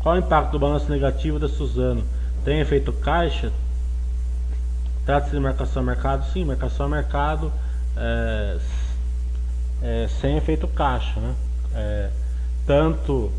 Qual 0.00 0.16
o 0.16 0.18
impacto 0.18 0.52
do 0.52 0.58
balanço 0.58 0.90
negativo 0.90 1.38
da 1.38 1.48
Suzano? 1.48 2.04
Tem 2.44 2.60
efeito 2.60 2.92
caixa? 2.92 3.50
Trata-se 5.06 5.30
de 5.30 5.40
marcação 5.40 5.80
a 5.80 5.86
mercado? 5.86 6.30
Sim, 6.30 6.44
marcação 6.44 6.84
a 6.84 6.88
mercado 6.90 7.50
é, 7.96 8.58
é, 9.80 10.08
sem 10.20 10.36
efeito 10.36 10.68
caixa. 10.68 11.18
Né? 11.18 11.34
É, 11.74 12.10
tanto 12.66 13.32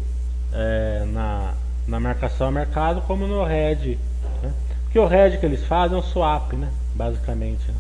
é, 0.54 1.06
na, 1.06 1.54
na 1.90 2.00
marcação 2.00 2.48
a 2.48 2.52
mercado 2.52 3.02
como 3.02 3.28
no 3.28 3.44
RED. 3.44 3.98
Né? 4.42 4.54
Porque 4.84 5.00
o 5.00 5.08
RED 5.08 5.38
que 5.38 5.46
eles 5.46 5.64
fazem 5.66 5.98
é 5.98 6.00
um 6.00 6.04
swap, 6.04 6.54
né? 6.54 6.70
basicamente. 6.94 7.68
Né? 7.68 7.78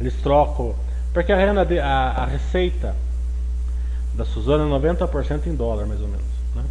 Eles 0.00 0.14
trocam. 0.14 0.74
Porque 1.12 1.32
a, 1.32 1.36
renda 1.36 1.64
de, 1.64 1.78
a, 1.78 2.10
a 2.10 2.26
receita 2.26 2.94
da 4.14 4.24
Suzana 4.24 4.64
é 4.64 4.80
90% 4.80 5.46
em 5.46 5.54
dólar, 5.54 5.86
mais 5.86 6.00
ou 6.00 6.08
menos. 6.08 6.26
Né? 6.54 6.64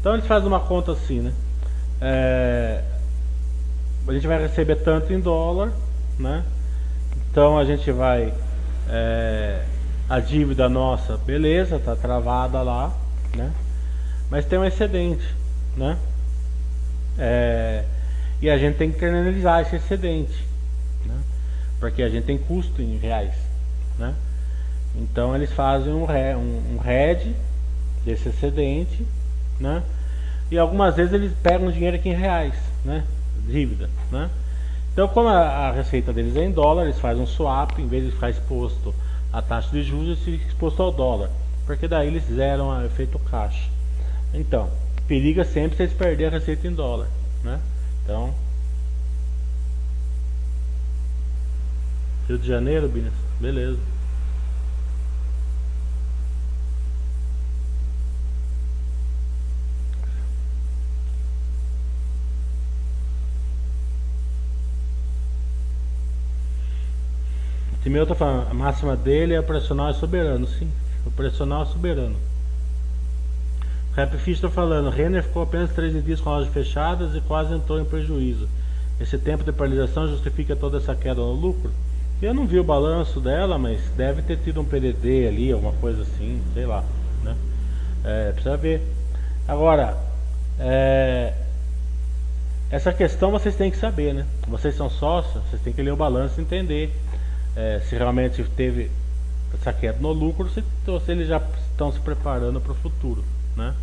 Então 0.00 0.14
eles 0.14 0.26
fazem 0.26 0.48
uma 0.48 0.60
conta 0.60 0.92
assim, 0.92 1.20
né? 1.20 1.32
É, 2.00 2.82
a 4.06 4.12
gente 4.12 4.26
vai 4.26 4.40
receber 4.40 4.76
tanto 4.76 5.12
em 5.12 5.20
dólar, 5.20 5.72
né? 6.18 6.44
Então 7.30 7.58
a 7.58 7.64
gente 7.64 7.90
vai. 7.90 8.32
É, 8.88 9.64
a 10.08 10.20
dívida 10.20 10.68
nossa, 10.68 11.16
beleza, 11.16 11.80
tá 11.80 11.96
travada 11.96 12.62
lá, 12.62 12.92
né? 13.34 13.52
Mas 14.30 14.44
tem 14.44 14.58
um 14.58 14.64
excedente, 14.64 15.26
né? 15.76 15.98
É, 17.18 17.84
e 18.40 18.50
a 18.50 18.58
gente 18.58 18.76
tem 18.76 18.90
que 18.90 18.96
internalizar 18.96 19.62
esse 19.62 19.76
excedente, 19.76 20.44
né? 21.04 21.18
Porque 21.80 22.02
a 22.02 22.08
gente 22.08 22.24
tem 22.24 22.38
custo 22.38 22.80
em 22.82 22.96
reais, 22.98 23.34
né? 23.98 24.14
Então 24.94 25.34
eles 25.34 25.52
fazem 25.52 25.92
um, 25.92 26.04
um, 26.04 26.76
um 26.76 26.78
desse 28.04 28.28
excedente, 28.28 29.06
né? 29.60 29.82
E 30.50 30.58
algumas 30.58 30.94
vezes 30.94 31.12
eles 31.12 31.32
pegam 31.42 31.70
dinheiro 31.70 31.96
aqui 31.96 32.08
em 32.08 32.14
reais, 32.14 32.54
né? 32.84 33.04
Dívida, 33.46 33.90
né? 34.10 34.30
Então 34.92 35.08
como 35.08 35.28
a, 35.28 35.40
a 35.40 35.72
receita 35.72 36.12
deles 36.12 36.36
é 36.36 36.44
em 36.44 36.52
dólar, 36.52 36.84
eles 36.84 36.98
fazem 36.98 37.22
um 37.22 37.26
swap, 37.26 37.78
em 37.78 37.86
vez 37.86 38.04
de 38.04 38.12
ficar 38.12 38.30
exposto 38.30 38.94
à 39.32 39.42
taxa 39.42 39.70
de 39.70 39.82
juros, 39.82 40.08
eles 40.08 40.20
ficam 40.20 40.48
exposto 40.48 40.82
ao 40.82 40.92
dólar, 40.92 41.30
porque 41.66 41.86
daí 41.86 42.08
eles 42.08 42.24
zeram 42.24 42.68
o 42.68 42.84
efeito 42.84 43.18
caixa. 43.18 43.68
Então, 44.32 44.70
periga 45.06 45.44
sempre 45.44 45.76
vocês 45.76 45.92
perder 45.92 46.26
a 46.26 46.30
receita 46.30 46.66
em 46.66 46.74
dólar, 46.74 47.08
né? 47.42 47.60
Então, 48.02 48.34
Rio 52.28 52.38
de 52.38 52.46
Janeiro, 52.46 52.88
Binas, 52.88 53.12
beleza. 53.40 53.78
Timeu 67.82 68.02
está 68.02 68.16
falando, 68.16 68.50
a 68.50 68.54
máxima 68.54 68.96
dele 68.96 69.34
é 69.34 69.38
operacional 69.38 69.90
é 69.90 69.92
soberano, 69.92 70.48
sim. 70.48 70.68
Operacional 71.06 71.62
é 71.62 71.66
soberano. 71.66 72.16
Rap 73.96 74.14
Fish 74.18 74.36
está 74.36 74.50
falando, 74.50 74.90
Renner 74.90 75.22
ficou 75.22 75.42
apenas 75.42 75.72
13 75.72 76.02
dias 76.02 76.20
com 76.20 76.28
lojas 76.28 76.52
fechadas 76.52 77.16
e 77.16 77.20
quase 77.22 77.54
entrou 77.54 77.80
em 77.80 77.84
prejuízo. 77.86 78.46
Esse 79.00 79.16
tempo 79.16 79.42
de 79.42 79.52
paralisação 79.52 80.06
justifica 80.06 80.54
toda 80.54 80.76
essa 80.76 80.94
queda 80.94 81.22
no 81.22 81.32
lucro? 81.32 81.70
Eu 82.20 82.34
não 82.34 82.46
vi 82.46 82.58
o 82.58 82.64
balanço 82.64 83.20
dela, 83.20 83.56
mas 83.56 83.80
deve 83.96 84.20
ter 84.20 84.36
tido 84.36 84.60
um 84.60 84.66
PDD 84.66 85.28
ali, 85.28 85.50
alguma 85.50 85.72
coisa 85.72 86.02
assim, 86.02 86.42
sei 86.52 86.66
lá. 86.66 86.84
Né? 87.24 87.34
É, 88.04 88.32
precisa 88.32 88.54
ver. 88.58 88.82
Agora, 89.48 89.96
é, 90.60 91.32
essa 92.70 92.92
questão 92.92 93.30
vocês 93.30 93.56
têm 93.56 93.70
que 93.70 93.78
saber, 93.78 94.12
né? 94.12 94.26
Vocês 94.46 94.74
são 94.74 94.90
sócios, 94.90 95.42
vocês 95.44 95.62
têm 95.62 95.72
que 95.72 95.80
ler 95.80 95.92
o 95.92 95.96
balanço 95.96 96.38
e 96.38 96.42
entender 96.42 96.94
é, 97.56 97.80
se 97.88 97.96
realmente 97.96 98.44
teve 98.44 98.90
essa 99.54 99.72
queda 99.72 99.98
no 100.00 100.12
lucro, 100.12 100.50
se, 100.50 100.62
ou 100.86 101.00
se 101.00 101.12
eles 101.12 101.28
já 101.28 101.40
estão 101.70 101.90
se 101.90 102.00
preparando 102.00 102.60
para 102.60 102.72
o 102.72 102.74
futuro. 102.74 103.24
Né? 103.56 103.74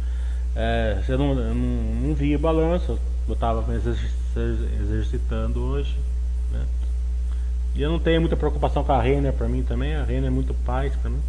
É, 0.55 1.03
eu 1.07 1.17
não, 1.17 1.33
não, 1.33 1.55
não 1.55 2.13
via 2.13 2.37
balanço, 2.37 2.99
eu 3.27 3.33
estava 3.33 3.65
exercitando 3.73 5.61
hoje. 5.61 5.97
Né? 6.51 6.65
E 7.75 7.81
eu 7.81 7.91
não 7.91 7.99
tenho 7.99 8.21
muita 8.21 8.35
preocupação 8.35 8.83
com 8.83 8.91
a 8.91 9.01
Renner 9.01 9.33
para 9.33 9.47
mim 9.47 9.63
também, 9.63 9.95
a 9.95 10.03
Renner 10.03 10.27
é 10.27 10.29
muito 10.29 10.53
paz 10.53 10.95
para 10.95 11.09
mim. 11.09 11.21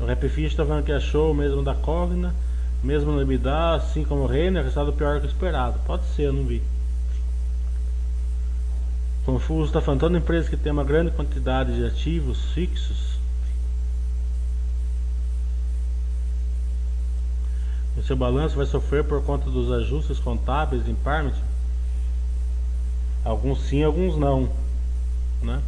O 0.00 0.04
Rapfish 0.04 0.50
está 0.50 0.66
falando 0.66 0.84
que 0.84 0.90
achou 0.90 1.30
o 1.30 1.34
mesmo 1.34 1.62
da 1.62 1.76
Cogna, 1.76 2.34
mesmo 2.82 3.12
no 3.12 3.20
EBITDA, 3.20 3.74
assim 3.76 4.02
como 4.02 4.22
o 4.22 4.26
Renner, 4.26 4.64
resultado 4.64 4.92
pior 4.92 5.20
que 5.20 5.26
o 5.26 5.28
esperado. 5.28 5.78
Pode 5.86 6.04
ser, 6.06 6.24
eu 6.24 6.32
não 6.32 6.44
vi. 6.44 6.60
Confuso 9.24 9.66
está 9.66 9.80
falando, 9.80 10.00
toda 10.00 10.18
empresa 10.18 10.50
que 10.50 10.56
tem 10.56 10.72
uma 10.72 10.84
grande 10.84 11.12
quantidade 11.12 11.74
de 11.74 11.84
ativos 11.86 12.52
fixos 12.52 13.12
o 17.96 18.02
seu 18.02 18.16
balanço 18.16 18.56
vai 18.56 18.66
sofrer 18.66 19.04
por 19.04 19.22
conta 19.22 19.50
dos 19.50 19.70
ajustes 19.70 20.18
contábeis 20.18 20.88
em 20.88 20.92
impairment? 20.92 21.34
Alguns 23.24 23.60
sim, 23.62 23.82
alguns 23.82 24.16
não. 24.16 24.48
Né? 25.42 25.62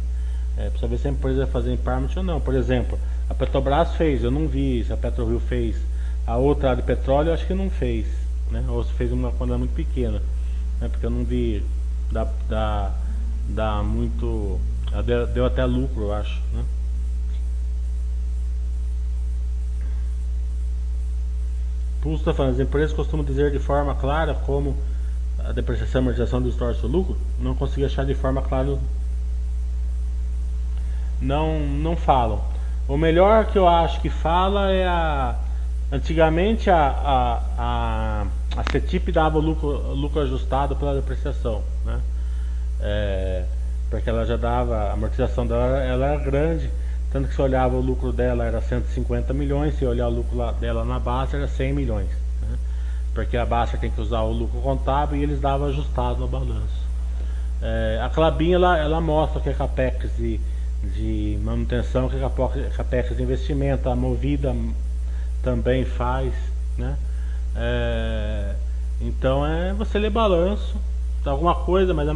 É, 0.57 0.69
ver 0.69 0.97
se 0.97 1.07
a 1.07 1.11
empresa 1.11 1.43
vai 1.43 1.51
fazer 1.51 1.73
impairment 1.73 2.09
ou 2.17 2.23
não. 2.23 2.41
Por 2.41 2.55
exemplo, 2.55 2.99
a 3.29 3.33
Petrobras 3.33 3.95
fez, 3.95 4.23
eu 4.23 4.31
não 4.31 4.47
vi 4.47 4.83
se 4.83 4.91
a 4.91 4.97
PetroRio 4.97 5.39
fez. 5.39 5.77
A 6.27 6.37
outra 6.37 6.73
de 6.73 6.81
petróleo 6.81 7.29
eu 7.29 7.33
acho 7.33 7.45
que 7.45 7.53
não 7.53 7.69
fez, 7.69 8.07
né? 8.49 8.65
Ou 8.67 8.83
se 8.83 8.91
fez 8.93 9.11
uma 9.11 9.31
quantidade 9.31 9.59
muito 9.59 9.75
pequena, 9.75 10.21
né? 10.81 10.89
Porque 10.89 11.05
eu 11.05 11.09
não 11.11 11.23
vi 11.23 11.63
dá, 12.11 12.27
dá, 12.49 12.91
dá 13.49 13.83
muito, 13.83 14.59
deu, 15.33 15.45
até 15.45 15.65
lucro, 15.65 16.03
eu 16.03 16.13
acho, 16.13 16.41
né? 16.53 16.63
Pulso 22.01 22.19
está 22.19 22.33
falando, 22.33 22.53
as 22.53 22.59
empresas 22.59 22.95
costumam 22.95 23.25
dizer 23.25 23.51
de 23.51 23.57
forma 23.57 23.95
clara 23.95 24.35
como 24.45 24.77
a 25.39 25.51
depreciação 25.51 26.01
e 26.01 26.03
amortização 26.03 26.41
distorce 26.41 26.85
o 26.85 26.87
lucro? 26.87 27.17
Não 27.39 27.55
consegui 27.55 27.85
achar 27.85 28.05
de 28.05 28.13
forma 28.13 28.41
clara. 28.41 28.77
Não, 31.21 31.59
não 31.59 31.95
falam. 31.95 32.41
O 32.87 32.97
melhor 32.97 33.47
que 33.47 33.57
eu 33.57 33.67
acho 33.67 33.99
que 34.01 34.09
fala 34.09 34.71
é 34.71 34.85
a. 34.85 35.35
Antigamente 35.91 36.69
a, 36.69 36.87
a, 36.87 37.41
a, 37.57 38.25
a 38.57 38.71
CETIP 38.71 39.11
dava 39.11 39.37
lucro, 39.37 39.93
lucro 39.93 40.19
ajustado 40.19 40.75
pela 40.75 40.95
depreciação, 40.95 41.63
né? 41.85 42.01
É, 42.87 43.43
porque 43.89 44.07
ela 44.07 44.25
já 44.25 44.37
dava, 44.37 44.75
a 44.75 44.93
amortização 44.93 45.47
dela 45.47 45.79
ela 45.79 46.05
era 46.05 46.23
grande, 46.23 46.69
tanto 47.11 47.29
que 47.29 47.35
se 47.35 47.41
olhava 47.41 47.75
o 47.75 47.81
lucro 47.81 48.13
dela 48.13 48.45
era 48.45 48.61
150 48.61 49.33
milhões, 49.33 49.75
se 49.75 49.85
olhar 49.85 50.07
o 50.07 50.11
lucro 50.11 50.37
dela 50.59 50.85
na 50.85 50.99
base 50.99 51.35
era 51.35 51.47
100 51.47 51.73
milhões, 51.73 52.09
né? 52.41 52.57
porque 53.15 53.35
a 53.37 53.45
base 53.45 53.75
tem 53.77 53.89
que 53.89 53.99
usar 53.99 54.21
o 54.21 54.31
lucro 54.31 54.61
contábil 54.61 55.17
e 55.17 55.23
eles 55.23 55.41
davam 55.41 55.67
ajustado 55.67 56.19
no 56.19 56.27
balanço. 56.27 56.85
É, 57.59 57.99
a 58.03 58.09
Clabin 58.09 58.53
ela, 58.53 58.77
ela 58.77 59.01
mostra 59.01 59.41
que 59.41 59.49
a 59.49 59.53
capex 59.53 60.11
e 60.19 60.39
de 60.93 61.39
manutenção 61.41 62.07
que 62.07 62.23
a 62.23 62.29
Capex 62.69 63.15
de 63.15 63.23
investimento, 63.23 63.89
a 63.89 63.95
Movida 63.95 64.55
também 65.41 65.85
faz, 65.85 66.31
né? 66.77 66.95
É, 67.55 68.53
então 69.01 69.43
é 69.43 69.73
você 69.73 69.97
ler 69.97 70.11
balanço, 70.11 70.75
alguma 71.25 71.55
coisa, 71.55 71.93
mas 71.93 72.07
é 72.07 72.13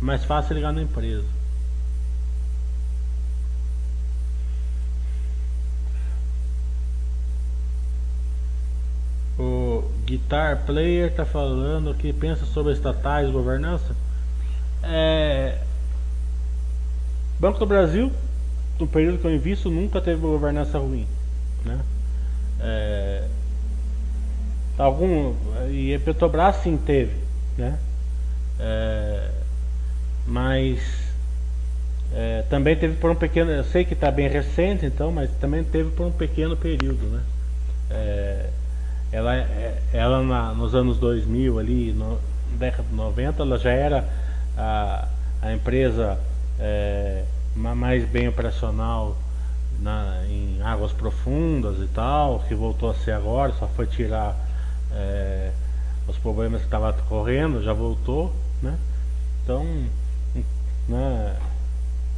mais, 0.00 0.24
fácil 0.24 0.54
ligar 0.54 0.72
na 0.72 0.82
empresa. 0.82 1.24
O 9.38 9.84
Guitar 10.06 10.64
Player 10.64 11.10
está 11.10 11.26
falando 11.26 11.94
que 11.94 12.12
pensa 12.12 12.46
sobre 12.46 12.72
estatais 12.72 13.30
governança. 13.30 13.94
É, 14.82 15.58
Banco 17.38 17.58
do 17.58 17.66
Brasil, 17.66 18.10
no 18.78 18.86
período 18.86 19.18
que 19.18 19.26
eu 19.26 19.34
invisto, 19.34 19.70
nunca 19.70 20.00
teve 20.00 20.24
uma 20.24 20.32
governança 20.32 20.78
ruim. 20.78 21.06
Né? 21.64 21.78
É, 22.60 23.24
algum, 24.78 25.34
e 25.70 25.94
a 25.94 26.00
Petrobras 26.00 26.56
sim 26.56 26.78
teve. 26.78 27.14
Né? 27.58 27.78
É, 28.58 29.30
mas 30.26 30.80
É, 32.12 32.44
também 32.48 32.76
teve 32.76 32.96
por 32.96 33.10
um 33.10 33.16
pequeno, 33.16 33.50
eu 33.50 33.64
sei 33.64 33.84
que 33.84 33.94
está 33.94 34.10
bem 34.10 34.28
recente 34.28 34.86
então, 34.86 35.10
mas 35.12 35.30
também 35.40 35.64
teve 35.64 35.90
por 35.90 36.06
um 36.06 36.12
pequeno 36.12 36.56
período, 36.56 37.06
né? 37.08 37.22
É, 37.90 38.50
ela, 39.12 39.36
é, 39.36 39.82
ela 39.92 40.22
na, 40.22 40.54
nos 40.54 40.74
anos 40.74 40.98
2000 40.98 41.58
ali, 41.58 41.92
no 41.92 42.20
década 42.58 42.88
de 42.88 42.94
90, 42.94 43.42
ela 43.42 43.58
já 43.58 43.70
era 43.72 44.08
a, 44.56 45.08
a 45.42 45.52
empresa 45.54 46.18
é, 46.58 47.24
mais 47.54 48.08
bem 48.08 48.28
operacional 48.28 49.16
na, 49.80 50.24
em 50.28 50.60
águas 50.62 50.92
profundas 50.92 51.78
e 51.80 51.88
tal, 51.88 52.40
que 52.48 52.54
voltou 52.54 52.90
a 52.90 52.94
ser 52.94 53.12
agora, 53.12 53.52
só 53.54 53.68
foi 53.68 53.86
tirar 53.86 54.36
é, 54.92 55.52
os 56.08 56.18
problemas 56.18 56.60
que 56.62 56.66
estava 56.66 56.92
correndo, 57.08 57.62
já 57.62 57.72
voltou, 57.72 58.34
né? 58.62 58.78
Então, 59.44 59.90
né, 60.88 61.36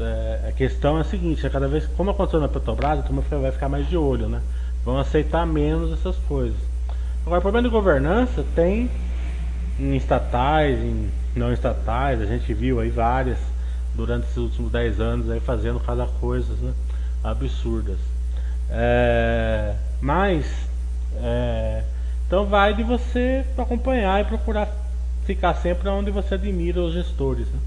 é, 0.01 0.49
a 0.49 0.53
questão 0.53 0.99
é 0.99 1.01
a 1.01 1.05
seguinte, 1.05 1.47
é 1.47 1.51
cada 1.51 1.67
vez, 1.67 1.87
como 1.97 2.11
aconteceu 2.11 2.41
na 2.41 2.49
Petrobras, 2.49 3.01
a 3.01 3.03
turma 3.03 3.23
vai 3.23 3.53
ficar 3.53 3.69
mais 3.69 3.89
de 3.89 3.97
olho, 3.97 4.29
né? 4.29 4.41
Vão 4.85 4.99
aceitar 4.99 5.47
menos 5.47 5.93
essas 5.93 6.17
coisas. 6.29 6.57
Agora, 7.27 7.41
o 7.41 7.43
problema 7.43 7.69
de 7.69 7.73
governança 7.73 8.45
tem 8.55 8.91
em 9.79 9.97
estatais, 9.97 10.79
em 10.79 11.11
não 11.37 11.53
estatais, 11.53 12.21
a 12.21 12.27
gente 12.27 12.53
viu 12.55 12.81
aí 12.81 12.91
várias 12.91 13.39
durante 13.95 14.25
esses 14.25 14.37
últimos 14.37 14.73
10 14.73 15.01
anos 15.01 15.31
aí 15.31 15.41
fazendo 15.41 15.81
cada 15.81 16.07
coisa 16.07 16.53
né, 16.55 16.73
absurdas. 17.23 17.99
É, 18.71 19.75
mas 20.01 20.47
é, 21.17 21.83
então 22.27 22.47
vai 22.47 22.75
de 22.75 22.83
você 22.83 23.45
acompanhar 23.57 24.21
e 24.21 24.25
procurar 24.25 24.69
ficar 25.25 25.55
sempre 25.55 25.89
onde 25.89 26.11
você 26.11 26.35
admira 26.35 26.81
os 26.81 26.95
gestores. 26.95 27.47
Né? 27.49 27.59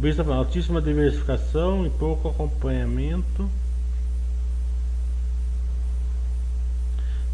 O 0.00 0.02
Bispo 0.02 0.22
está 0.22 0.24
falando, 0.24 0.46
altíssima 0.46 0.80
diversificação 0.80 1.84
e 1.84 1.90
pouco 1.90 2.30
acompanhamento. 2.30 3.46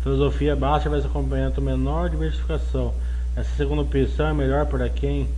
Filosofia 0.03 0.57
baixa, 0.57 0.91
mas 0.91 1.07
acompanhamento 1.07 1.63
menor, 1.63 2.11
diversificação. 2.11 2.93
Essa 3.37 3.55
segunda 3.55 3.83
opção 3.83 4.27
é 4.27 4.33
melhor 4.33 4.67
para 4.67 4.89
quem 4.89 5.29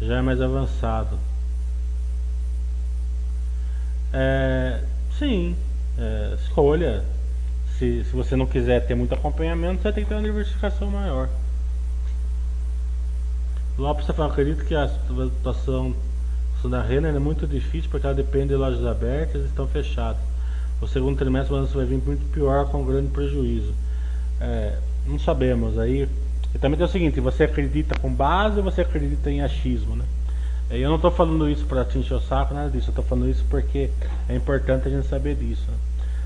já 0.00 0.18
é 0.18 0.22
mais 0.22 0.40
avançado. 0.40 1.16
É, 4.12 4.82
sim, 5.20 5.54
é, 5.96 6.34
escolha. 6.42 7.04
Se, 7.78 8.02
se 8.02 8.10
você 8.10 8.34
não 8.34 8.46
quiser 8.46 8.84
ter 8.88 8.96
muito 8.96 9.14
acompanhamento, 9.14 9.82
você 9.82 9.92
tem 9.92 10.02
que 10.02 10.08
ter 10.08 10.16
uma 10.16 10.22
diversificação 10.24 10.90
maior. 10.90 11.28
Lopes 13.78 14.02
está 14.02 14.12
falando, 14.12 14.32
acredito 14.32 14.64
que 14.64 14.74
a 14.74 14.88
situação 14.88 15.94
da 16.68 16.82
Renner 16.82 17.14
é 17.14 17.18
muito 17.18 17.46
difícil 17.46 17.90
porque 17.90 18.06
ela 18.06 18.14
depende 18.14 18.48
de 18.48 18.56
lojas 18.56 18.84
abertas 18.84 19.42
e 19.42 19.46
estão 19.46 19.66
fechadas. 19.66 20.20
O 20.80 20.86
segundo 20.86 21.16
trimestre 21.16 21.54
você 21.54 21.74
vai 21.74 21.86
vir 21.86 22.02
muito 22.04 22.24
pior 22.32 22.66
com 22.66 22.84
grande 22.84 23.08
prejuízo. 23.08 23.72
É, 24.40 24.76
não 25.06 25.18
sabemos 25.18 25.78
aí. 25.78 26.08
E 26.54 26.58
também 26.58 26.76
tem 26.76 26.86
o 26.86 26.90
seguinte, 26.90 27.20
você 27.20 27.44
acredita 27.44 27.98
com 27.98 28.12
base 28.12 28.58
ou 28.58 28.64
você 28.64 28.82
acredita 28.82 29.30
em 29.30 29.40
achismo, 29.40 29.96
né? 29.96 30.04
Eu 30.70 30.88
não 30.88 30.96
estou 30.96 31.10
falando 31.10 31.48
isso 31.50 31.66
para 31.66 31.84
te 31.84 31.98
encher 31.98 32.14
o 32.14 32.20
saco, 32.20 32.54
nada 32.54 32.70
disso. 32.70 32.88
Eu 32.88 32.92
estou 32.92 33.04
falando 33.04 33.28
isso 33.28 33.44
porque 33.50 33.90
é 34.28 34.34
importante 34.34 34.88
a 34.88 34.90
gente 34.90 35.06
saber 35.06 35.34
disso. 35.34 35.64
Né? 35.68 35.76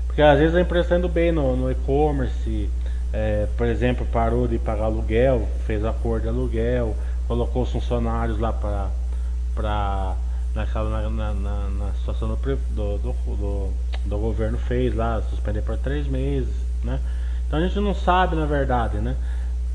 Porque 0.07 0.21
às 0.21 0.39
vezes 0.39 0.55
a 0.55 0.61
empresa 0.61 0.85
está 0.85 0.97
indo 0.97 1.09
bem 1.09 1.31
no, 1.31 1.55
no 1.55 1.69
e-commerce, 1.69 2.69
é, 3.11 3.47
por 3.57 3.67
exemplo, 3.67 4.05
parou 4.11 4.47
de 4.47 4.57
pagar 4.57 4.85
aluguel, 4.85 5.47
fez 5.65 5.83
acordo 5.83 6.23
de 6.23 6.29
aluguel, 6.29 6.95
colocou 7.27 7.63
os 7.63 7.71
funcionários 7.71 8.39
lá 8.39 8.53
para 8.53 8.89
naquela 10.57 11.09
na, 11.09 11.33
na, 11.33 11.69
na, 11.69 11.93
situação 11.93 12.27
do, 12.27 12.35
do, 12.35 12.97
do, 12.97 13.73
do, 14.05 14.17
governo 14.17 14.57
fez 14.57 14.93
lá, 14.95 15.21
suspender 15.29 15.61
por 15.61 15.77
três 15.77 16.07
meses, 16.07 16.53
né? 16.83 16.99
Então 17.47 17.59
a 17.59 17.61
gente 17.61 17.79
não 17.79 17.93
sabe 17.93 18.35
na 18.35 18.45
verdade, 18.45 18.97
né? 18.97 19.15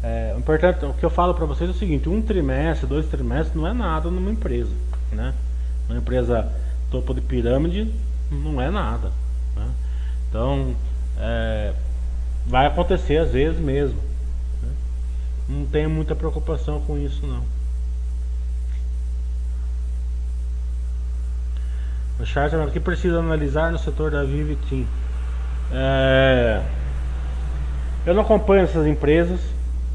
É, 0.02 0.34
importante, 0.36 0.84
o 0.84 0.92
que 0.92 1.04
eu 1.04 1.10
falo 1.10 1.32
para 1.32 1.46
vocês 1.46 1.70
é 1.70 1.72
o 1.72 1.76
seguinte: 1.76 2.08
um 2.08 2.20
trimestre, 2.20 2.86
dois 2.86 3.06
trimestres 3.06 3.54
não 3.54 3.66
é 3.66 3.72
nada 3.72 4.10
numa 4.10 4.30
empresa, 4.30 4.72
né? 5.12 5.32
Uma 5.88 5.98
empresa 5.98 6.52
topo 6.90 7.14
de 7.14 7.20
pirâmide 7.20 7.92
não 8.30 8.60
é 8.60 8.70
nada. 8.70 9.12
Né? 9.56 9.70
Então, 10.28 10.74
é, 11.18 11.72
vai 12.46 12.66
acontecer 12.66 13.18
às 13.18 13.30
vezes 13.30 13.60
mesmo. 13.60 13.98
Né? 14.62 14.70
Não 15.48 15.66
tenho 15.66 15.88
muita 15.88 16.14
preocupação 16.14 16.80
com 16.80 16.98
isso 16.98 17.26
não. 17.26 17.44
O 22.22 22.26
Charter, 22.26 22.64
que 22.70 22.80
precisa 22.80 23.18
analisar 23.18 23.72
no 23.72 23.78
setor 23.78 24.12
da 24.12 24.22
Vivitim? 24.22 24.86
É, 25.72 26.62
eu 28.06 28.14
não 28.14 28.22
acompanho 28.22 28.62
essas 28.62 28.86
empresas 28.86 29.40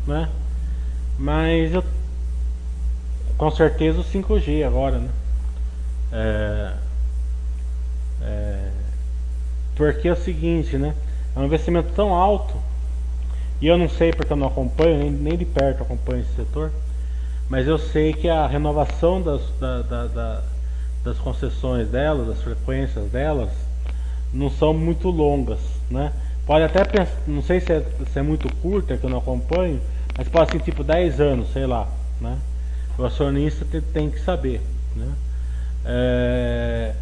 né? 0.07 0.29
Mas 1.19 1.73
eu 1.73 1.83
com 3.37 3.51
certeza 3.51 3.99
o 3.99 4.03
5G 4.03 4.65
agora, 4.65 4.97
né? 4.97 5.09
É, 6.11 6.73
é, 8.21 8.69
porque 9.75 10.07
é 10.07 10.13
o 10.13 10.15
seguinte, 10.15 10.77
né? 10.77 10.95
É 11.35 11.39
um 11.39 11.45
investimento 11.45 11.89
tão 11.93 12.15
alto 12.15 12.55
e 13.61 13.67
eu 13.67 13.77
não 13.77 13.89
sei 13.89 14.11
porque 14.11 14.31
eu 14.31 14.37
não 14.37 14.47
acompanho, 14.47 14.97
nem, 14.97 15.11
nem 15.11 15.37
de 15.37 15.45
perto 15.45 15.83
acompanho 15.83 16.21
esse 16.21 16.35
setor, 16.35 16.71
mas 17.49 17.67
eu 17.67 17.77
sei 17.77 18.13
que 18.13 18.29
a 18.29 18.47
renovação 18.47 19.21
das, 19.21 19.41
da, 19.59 19.81
da, 19.81 20.05
da, 20.07 20.43
das 21.07 21.17
concessões 21.17 21.87
delas, 21.87 22.27
das 22.27 22.41
frequências 22.41 23.09
delas, 23.09 23.49
não 24.33 24.49
são 24.49 24.73
muito 24.73 25.09
longas, 25.09 25.59
né? 25.89 26.11
Pode 26.45 26.63
até 26.63 26.83
pensar, 26.85 27.17
não 27.27 27.41
sei 27.41 27.59
se 27.59 27.73
é, 27.73 27.85
se 28.11 28.19
é 28.19 28.21
muito 28.21 28.53
curta 28.57 28.97
que 28.97 29.03
eu 29.03 29.09
não 29.09 29.17
acompanho, 29.17 29.81
mas 30.17 30.27
pode 30.27 30.51
ser 30.51 30.61
tipo 30.61 30.83
10 30.83 31.19
anos, 31.19 31.51
sei 31.51 31.65
lá. 31.65 31.87
Né? 32.21 32.37
O 32.97 33.03
acionista 33.03 33.65
tem 33.93 34.09
que 34.09 34.19
saber. 34.19 34.61
Né? 34.95 35.11
É, 35.85 36.93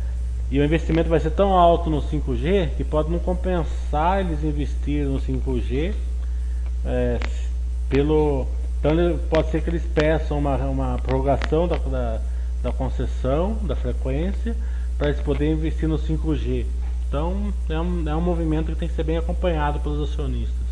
e 0.49 0.59
o 0.59 0.63
investimento 0.63 1.09
vai 1.09 1.19
ser 1.19 1.29
tão 1.31 1.53
alto 1.53 1.89
no 1.89 2.01
5G 2.01 2.71
que 2.75 2.83
pode 2.83 3.11
não 3.11 3.19
compensar 3.19 4.19
eles 4.19 4.43
investir 4.43 5.05
no 5.05 5.19
5G 5.19 5.93
é, 6.85 7.19
pelo. 7.89 8.47
Então 8.79 9.19
pode 9.29 9.51
ser 9.51 9.61
que 9.61 9.69
eles 9.69 9.83
peçam 9.93 10.37
uma, 10.37 10.55
uma 10.57 10.97
prorrogação 10.97 11.67
da, 11.67 11.77
da, 11.77 12.21
da 12.65 12.71
concessão, 12.71 13.59
da 13.61 13.75
frequência, 13.75 14.57
para 14.97 15.09
eles 15.09 15.21
poderem 15.21 15.53
investir 15.53 15.87
no 15.87 15.99
5G. 15.99 16.65
Então 17.07 17.53
é 17.69 17.79
um, 17.79 18.09
é 18.09 18.15
um 18.15 18.21
movimento 18.21 18.71
que 18.71 18.75
tem 18.75 18.89
que 18.89 18.95
ser 18.95 19.03
bem 19.03 19.17
acompanhado 19.17 19.79
pelos 19.81 20.09
acionistas. 20.09 20.65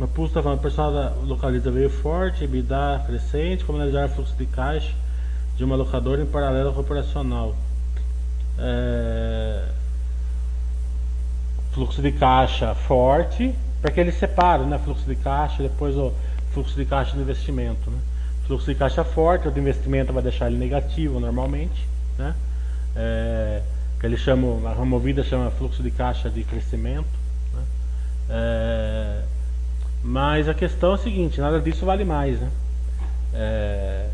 O 0.00 0.06
pulso 0.06 0.30
está 0.30 0.42
falando, 0.42 0.58
o 0.58 0.62
pessoal 0.62 0.92
da 0.92 1.10
localiza 1.24 1.70
veio 1.72 1.90
forte, 1.90 2.44
EBITDA 2.44 3.02
crescente, 3.06 3.64
como 3.64 3.78
analisar 3.78 4.06
o 4.06 4.08
fluxo 4.10 4.34
de 4.36 4.46
caixa 4.46 4.92
de 5.56 5.64
uma 5.64 5.74
locadora 5.74 6.22
em 6.22 6.26
paralelo 6.26 6.68
ao 6.68 6.78
operacional. 6.78 7.56
É... 8.58 9.68
Fluxo 11.72 12.00
de 12.00 12.12
caixa 12.12 12.74
forte, 12.74 13.52
porque 13.82 13.98
eles 13.98 14.14
separam, 14.16 14.66
né? 14.66 14.78
Fluxo 14.78 15.04
de 15.04 15.16
caixa 15.16 15.62
depois 15.62 15.96
o 15.96 16.12
fluxo 16.54 16.76
de 16.76 16.84
caixa 16.84 17.14
do 17.14 17.22
investimento. 17.22 17.90
Né? 17.90 17.98
Fluxo 18.46 18.66
de 18.66 18.74
caixa 18.74 19.04
forte, 19.04 19.48
o 19.48 19.50
do 19.50 19.58
investimento 19.58 20.12
vai 20.12 20.22
deixar 20.22 20.46
ele 20.46 20.56
negativo 20.56 21.20
normalmente, 21.20 21.86
né? 22.16 22.34
É... 22.96 23.62
Que 24.00 24.06
eles 24.06 24.20
chamam, 24.20 24.66
a 24.66 24.72
removida 24.72 25.22
chama 25.22 25.50
fluxo 25.50 25.82
de 25.82 25.90
caixa 25.90 26.30
de 26.30 26.44
crescimento. 26.44 27.08
Né? 27.54 27.62
É 28.30 29.22
mas 30.04 30.50
a 30.50 30.52
questão 30.52 30.92
é 30.92 30.94
a 30.96 30.98
seguinte, 30.98 31.40
nada 31.40 31.58
disso 31.58 31.86
vale 31.86 32.04
mais, 32.04 32.38
né? 32.38 32.50
É, 33.32 34.06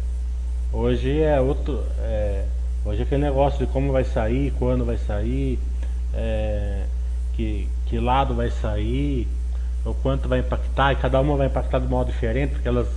hoje 0.72 1.20
é 1.20 1.40
outro. 1.40 1.82
É, 1.98 2.44
hoje 2.84 3.00
é 3.00 3.02
aquele 3.02 3.22
negócio 3.22 3.66
de 3.66 3.72
como 3.72 3.90
vai 3.90 4.04
sair, 4.04 4.52
quando 4.56 4.84
vai 4.84 4.96
sair, 4.96 5.58
é, 6.14 6.84
que, 7.34 7.68
que 7.86 7.98
lado 7.98 8.36
vai 8.36 8.52
sair, 8.52 9.26
o 9.84 9.94
quanto 9.94 10.28
vai 10.28 10.40
impactar, 10.40 10.92
e 10.92 10.96
cada 10.96 11.20
uma 11.20 11.36
vai 11.36 11.46
impactar 11.46 11.78
de 11.78 11.86
modo 11.86 12.10
diferente, 12.10 12.52
porque 12.52 12.68
elas, 12.68 12.88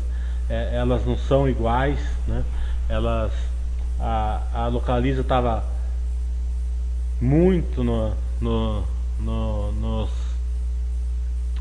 é, 0.49 0.75
elas 0.75 1.05
não 1.05 1.17
são 1.17 1.47
iguais, 1.47 1.99
né? 2.27 2.43
Elas. 2.89 3.31
A, 3.99 4.41
a 4.53 4.67
localiza 4.67 5.21
estava 5.21 5.63
muito 7.21 7.83
no, 7.83 8.13
no, 8.41 8.83
no, 9.19 9.71
nos 9.71 10.09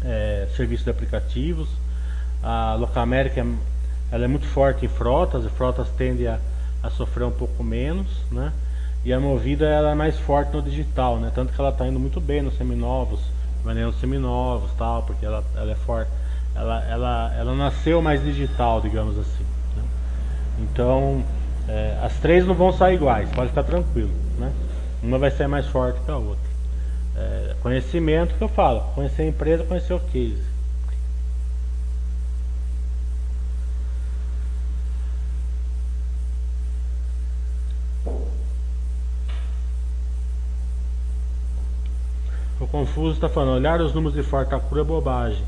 é, 0.05 0.49
serviços 0.57 0.85
de 0.85 0.91
aplicativos. 0.91 1.69
A 2.43 2.75
Locamérica 2.75 3.47
ela 4.11 4.25
é 4.25 4.29
muito 4.29 4.47
forte 4.47 4.85
em 4.85 4.89
frotas, 4.89 5.45
e 5.45 5.49
frotas 5.49 5.89
tendem 5.97 6.27
a, 6.27 6.39
a 6.83 6.91
sofrer 6.91 7.25
um 7.25 7.31
pouco 7.31 7.63
menos, 7.63 8.09
né? 8.31 8.53
E 9.05 9.13
a 9.13 9.19
Movida 9.19 9.67
ela 9.67 9.93
é 9.93 9.95
mais 9.95 10.19
forte 10.19 10.53
no 10.53 10.63
digital, 10.63 11.19
né? 11.19 11.33
Tanto 11.35 11.53
que 11.53 11.61
ela 11.61 11.71
está 11.71 11.87
indo 11.87 11.99
muito 11.99 12.21
bem 12.21 12.43
nos 12.43 12.57
seminovos, 12.57 13.21
vendendo 13.65 13.93
seminovos 13.95 14.71
tal, 14.77 15.03
porque 15.03 15.25
ela, 15.25 15.45
ela 15.57 15.73
é 15.73 15.75
forte. 15.75 16.11
Ela, 16.55 16.85
ela, 16.85 17.35
ela 17.37 17.55
nasceu 17.55 18.03
mais 18.03 18.23
digital, 18.23 18.81
digamos 18.81 19.19
assim. 19.19 19.45
Né? 19.77 19.83
Então, 20.61 21.25
é, 21.69 21.99
as 22.03 22.15
três 22.19 22.47
não 22.47 22.55
vão 22.55 22.73
sair 22.73 22.97
iguais, 22.97 23.29
pode 23.31 23.49
ficar 23.49 23.63
tranquilo. 23.63 24.11
Né? 24.39 24.53
Uma 25.03 25.19
vai 25.19 25.31
ser 25.31 25.47
mais 25.47 25.67
forte 25.67 26.01
que 26.01 26.11
a 26.11 26.17
outra. 26.17 26.53
É, 27.17 27.55
conhecimento 27.63 28.35
que 28.35 28.43
eu 28.43 28.49
falo, 28.49 28.81
conhecer 28.95 29.23
a 29.23 29.27
empresa, 29.27 29.65
conhecer 29.65 29.95
o 29.95 30.01
case. 30.01 30.52
Confuso 42.73 43.13
está 43.13 43.29
falando, 43.29 43.57
olhar 43.57 43.83
os 43.83 43.93
números 43.93 44.17
de 44.17 44.23
Fortacura 44.23 44.81
é 44.81 44.85
bobagem. 44.85 45.45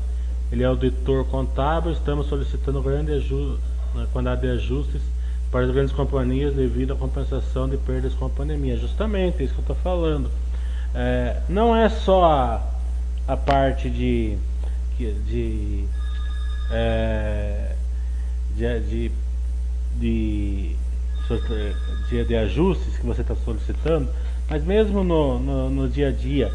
Ele 0.51 0.61
é 0.61 0.67
auditor 0.67 1.25
contábil, 1.25 1.91
estamos 1.91 2.27
solicitando 2.27 2.83
grande 2.83 3.13
né, 3.13 4.05
quantidade 4.13 4.41
de 4.41 4.47
ajustes 4.49 5.01
para 5.49 5.65
as 5.65 5.71
grandes 5.71 5.91
companhias 5.91 6.53
devido 6.53 6.93
à 6.93 6.95
compensação 6.95 7.67
de 7.67 7.77
perdas 7.77 8.13
com 8.13 8.27
a 8.27 8.29
pandemia. 8.29 8.77
Justamente, 8.77 9.41
é 9.41 9.45
isso 9.45 9.55
que 9.55 9.59
eu 9.59 9.63
estou 9.63 9.75
falando. 9.77 10.29
É, 10.93 11.41
não 11.49 11.75
é 11.75 11.89
só 11.89 12.25
a, 12.25 12.61
a 13.27 13.35
parte 13.35 13.89
de, 13.89 14.37
de, 14.99 15.85
é, 16.69 17.75
de, 18.55 18.79
de, 19.97 20.75
de, 22.07 22.23
de 22.23 22.35
ajustes 22.35 22.99
que 22.99 23.05
você 23.05 23.21
está 23.21 23.33
solicitando, 23.33 24.09
mas 24.47 24.63
mesmo 24.63 25.03
no, 25.03 25.39
no, 25.39 25.69
no 25.71 25.89
dia 25.89 26.09
a 26.09 26.11
dia, 26.11 26.51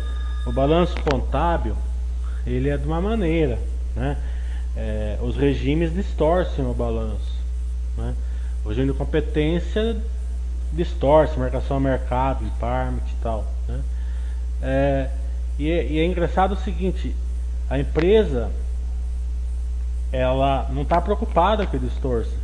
o 0.51 0.53
balanço 0.53 0.97
contábil 1.09 1.77
ele 2.45 2.69
é 2.69 2.77
de 2.77 2.85
uma 2.85 3.01
maneira, 3.01 3.59
né? 3.95 4.17
É, 4.77 5.19
os 5.23 5.37
regimes 5.37 5.95
distorcem 5.95 6.65
o 6.65 6.75
balanço, 6.75 7.39
né? 7.97 8.15
O 8.65 8.69
regime 8.69 8.93
de 8.93 8.99
competência 8.99 9.97
distorce, 10.73 11.39
marcação 11.39 11.77
ao 11.77 11.81
mercado, 11.81 12.45
parmit 12.59 13.05
e 13.09 13.23
tal, 13.23 13.47
né? 13.69 13.81
É, 14.63 15.11
e, 15.59 15.71
é, 15.71 15.87
e, 15.87 15.99
é 16.01 16.05
engraçado 16.05 16.53
o 16.53 16.57
seguinte, 16.57 17.15
a 17.69 17.79
empresa 17.79 18.51
ela 20.13 20.69
não 20.73 20.83
está 20.83 21.01
preocupada 21.01 21.65
com 21.67 21.77
o 21.77 21.81
distorce. 21.81 22.35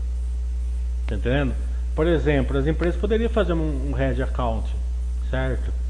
Tá 1.09 1.17
entendendo? 1.17 1.55
Por 1.95 2.07
exemplo, 2.07 2.57
as 2.57 2.67
empresas 2.67 3.01
poderiam 3.01 3.31
fazer 3.31 3.53
um, 3.53 3.91
um 3.91 3.93
head 3.93 4.23
account, 4.23 4.69
certo? 5.29 5.86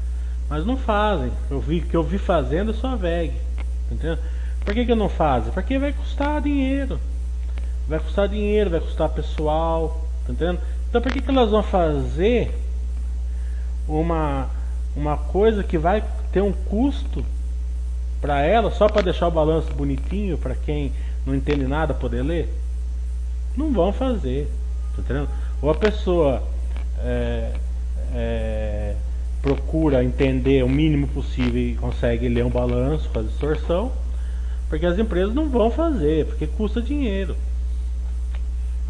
Mas 0.49 0.65
não 0.65 0.77
fazem. 0.77 1.31
Eu 1.49 1.59
vi 1.59 1.81
que 1.81 1.95
eu 1.95 2.03
vi 2.03 2.17
fazendo 2.17 2.73
só 2.73 2.89
a 2.89 2.95
VEG. 2.95 3.33
Entendendo? 3.91 4.19
Por 4.63 4.73
que, 4.73 4.85
que 4.85 4.95
não 4.95 5.09
fazem? 5.09 5.51
Porque 5.51 5.77
vai 5.77 5.93
custar 5.93 6.41
dinheiro. 6.41 6.99
Vai 7.87 7.99
custar 7.99 8.27
dinheiro, 8.27 8.69
vai 8.69 8.79
custar 8.79 9.09
pessoal. 9.09 10.01
Tá 10.25 10.33
entendendo? 10.33 10.59
Então 10.89 11.01
por 11.01 11.11
que, 11.11 11.21
que 11.21 11.29
elas 11.29 11.51
vão 11.51 11.63
fazer 11.63 12.53
uma, 13.87 14.49
uma 14.95 15.17
coisa 15.17 15.63
que 15.63 15.77
vai 15.77 16.03
ter 16.31 16.41
um 16.41 16.51
custo 16.51 17.25
para 18.21 18.41
ela 18.41 18.71
só 18.71 18.87
para 18.87 19.01
deixar 19.01 19.27
o 19.27 19.31
balanço 19.31 19.71
bonitinho 19.73 20.37
para 20.37 20.55
quem 20.55 20.91
não 21.25 21.35
entende 21.35 21.67
nada 21.67 21.93
poder 21.93 22.23
ler? 22.23 22.53
Não 23.55 23.71
vão 23.71 23.91
fazer, 23.91 24.49
tá 24.95 25.01
entendendo? 25.01 25.29
Ou 25.61 25.69
a 25.69 25.75
pessoa 25.75 26.43
é, 26.99 27.51
é, 28.13 28.95
procura 29.47 30.03
entender 30.03 30.61
o 30.61 30.67
mínimo 30.67 31.07
possível 31.07 31.61
e 31.61 31.75
consegue 31.75 32.27
ler 32.27 32.43
um 32.43 32.49
balanço 32.49 33.09
com 33.09 33.19
a 33.19 33.23
distorção, 33.23 33.93
porque 34.67 34.85
as 34.85 34.99
empresas 34.99 35.33
não 35.33 35.49
vão 35.49 35.71
fazer, 35.71 36.25
porque 36.25 36.45
custa 36.45 36.81
dinheiro, 36.81 37.33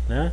né? 0.09 0.31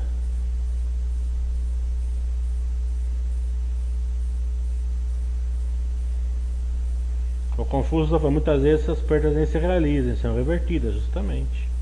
O 7.59 7.65
confuso 7.67 8.19
muitas 8.31 8.63
vezes 8.63 8.89
essas 8.89 9.01
perdas 9.01 9.37
nem 9.37 9.45
se 9.45 9.59
realizam, 9.59 10.17
são 10.17 10.35
revertidas 10.35 10.95
justamente. 10.95 11.74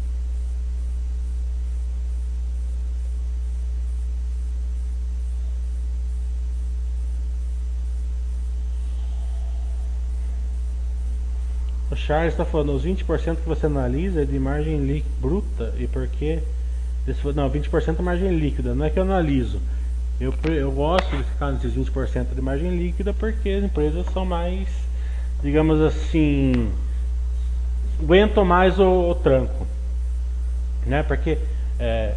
Charles 12.07 12.33
está 12.33 12.45
falando, 12.45 12.75
os 12.75 12.85
20% 12.85 13.37
que 13.37 13.49
você 13.49 13.67
analisa 13.67 14.23
é 14.23 14.25
de 14.25 14.39
margem 14.39 14.79
líquida 14.79 15.15
bruta 15.21 15.75
e 15.79 15.87
porque. 15.87 16.41
Não, 17.35 17.51
20% 17.51 17.99
é 17.99 18.03
margem 18.03 18.39
líquida, 18.39 18.75
não 18.75 18.85
é 18.85 18.91
que 18.91 18.99
eu 18.99 19.03
analiso. 19.03 19.61
Eu, 20.21 20.33
eu 20.45 20.71
gosto 20.71 21.17
de 21.17 21.25
ficar 21.25 21.51
nesses 21.51 21.75
20% 21.75 22.35
de 22.35 22.41
margem 22.41 22.77
líquida 22.77 23.13
porque 23.13 23.49
as 23.49 23.65
empresas 23.65 24.07
são 24.13 24.25
mais 24.25 24.69
digamos 25.43 25.81
assim, 25.81 26.73
aguentam 28.01 28.45
mais 28.45 28.79
o, 28.79 29.11
o 29.11 29.15
tranco. 29.15 29.67
Né? 30.87 31.03
Porque 31.03 31.39
é, 31.79 32.15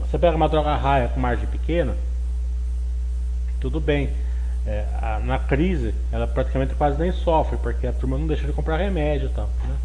você 0.00 0.18
pega 0.18 0.36
uma 0.36 0.48
droga 0.48 0.74
raia 0.74 1.08
com 1.08 1.20
margem 1.20 1.46
pequena, 1.46 1.96
tudo 3.60 3.80
bem. 3.80 4.10
É, 4.66 4.84
a, 5.00 5.20
na 5.20 5.38
crise, 5.38 5.94
ela 6.10 6.26
praticamente 6.26 6.74
quase 6.74 6.98
nem 6.98 7.12
sofre, 7.12 7.58
porque 7.58 7.86
a 7.86 7.92
turma 7.92 8.16
não 8.16 8.26
deixa 8.26 8.46
de 8.46 8.52
comprar 8.52 8.78
remédio 8.78 9.28
e 9.28 9.32
tal. 9.32 9.48
Né? 9.68 9.76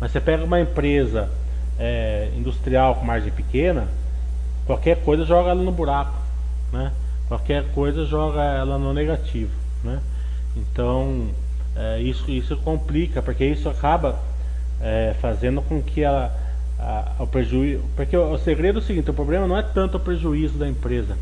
Mas 0.00 0.10
você 0.10 0.20
pega 0.20 0.44
uma 0.44 0.60
empresa 0.60 1.30
é, 1.78 2.30
industrial 2.36 2.96
com 2.96 3.04
margem 3.04 3.32
pequena, 3.32 3.86
qualquer 4.66 4.96
coisa 5.02 5.24
joga 5.24 5.50
ela 5.50 5.62
no 5.62 5.72
buraco. 5.72 6.18
Né? 6.72 6.92
Qualquer 7.28 7.64
coisa 7.72 8.04
joga 8.04 8.42
ela 8.42 8.78
no 8.78 8.92
negativo. 8.92 9.52
Né? 9.82 10.00
Então, 10.56 11.28
é, 11.76 12.00
isso, 12.00 12.30
isso 12.30 12.56
complica, 12.58 13.22
porque 13.22 13.44
isso 13.44 13.68
acaba 13.68 14.18
é, 14.80 15.14
fazendo 15.20 15.62
com 15.62 15.82
que 15.82 16.04
a, 16.04 16.30
a, 16.78 17.12
o 17.18 17.26
prejuízo. 17.26 17.82
Porque 17.96 18.16
o, 18.16 18.32
o, 18.32 18.38
segredo 18.38 18.78
é 18.78 18.82
o 18.82 18.84
seguinte: 18.84 19.10
o 19.10 19.14
problema 19.14 19.46
não 19.46 19.56
é 19.56 19.62
tanto 19.62 19.96
o 19.96 20.00
prejuízo 20.00 20.58
da 20.58 20.68
empresa. 20.68 21.16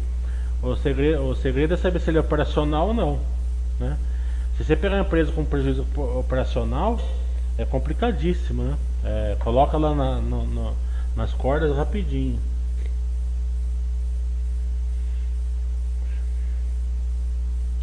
O 0.63 0.77
segredo, 0.77 1.25
o 1.25 1.35
segredo 1.35 1.75
é 1.75 1.77
saber 1.77 1.99
se 1.99 2.09
ele 2.09 2.19
é 2.19 2.21
operacional 2.21 2.89
ou 2.89 2.95
não. 2.95 3.21
Né? 3.81 3.99
Se 4.57 4.65
você 4.65 4.77
pegar 4.77 4.95
uma 4.95 5.03
empresa 5.03 5.33
com 5.33 5.45
prejuízo 5.45 5.85
operacional, 6.17 7.01
é 7.59 7.65
complicadíssimo. 7.65 8.63
Né? 8.63 8.77
É, 9.05 9.37
coloca 9.41 9.77
lá 9.77 9.93
na, 9.93 10.21
no, 10.21 10.47
no, 10.47 10.77
nas 11.17 11.33
cordas 11.33 11.77
rapidinho. 11.77 12.39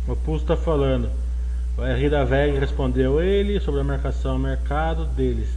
O 0.08 0.16
Pulso 0.16 0.44
está 0.44 0.56
falando. 0.56 1.10
O 1.78 1.84
R 1.84 2.10
da 2.10 2.24
VEG 2.24 2.58
respondeu 2.58 3.22
ele 3.22 3.60
sobre 3.60 3.82
a 3.82 3.84
marcação 3.84 4.40
mercado 4.40 5.06
deles. 5.06 5.50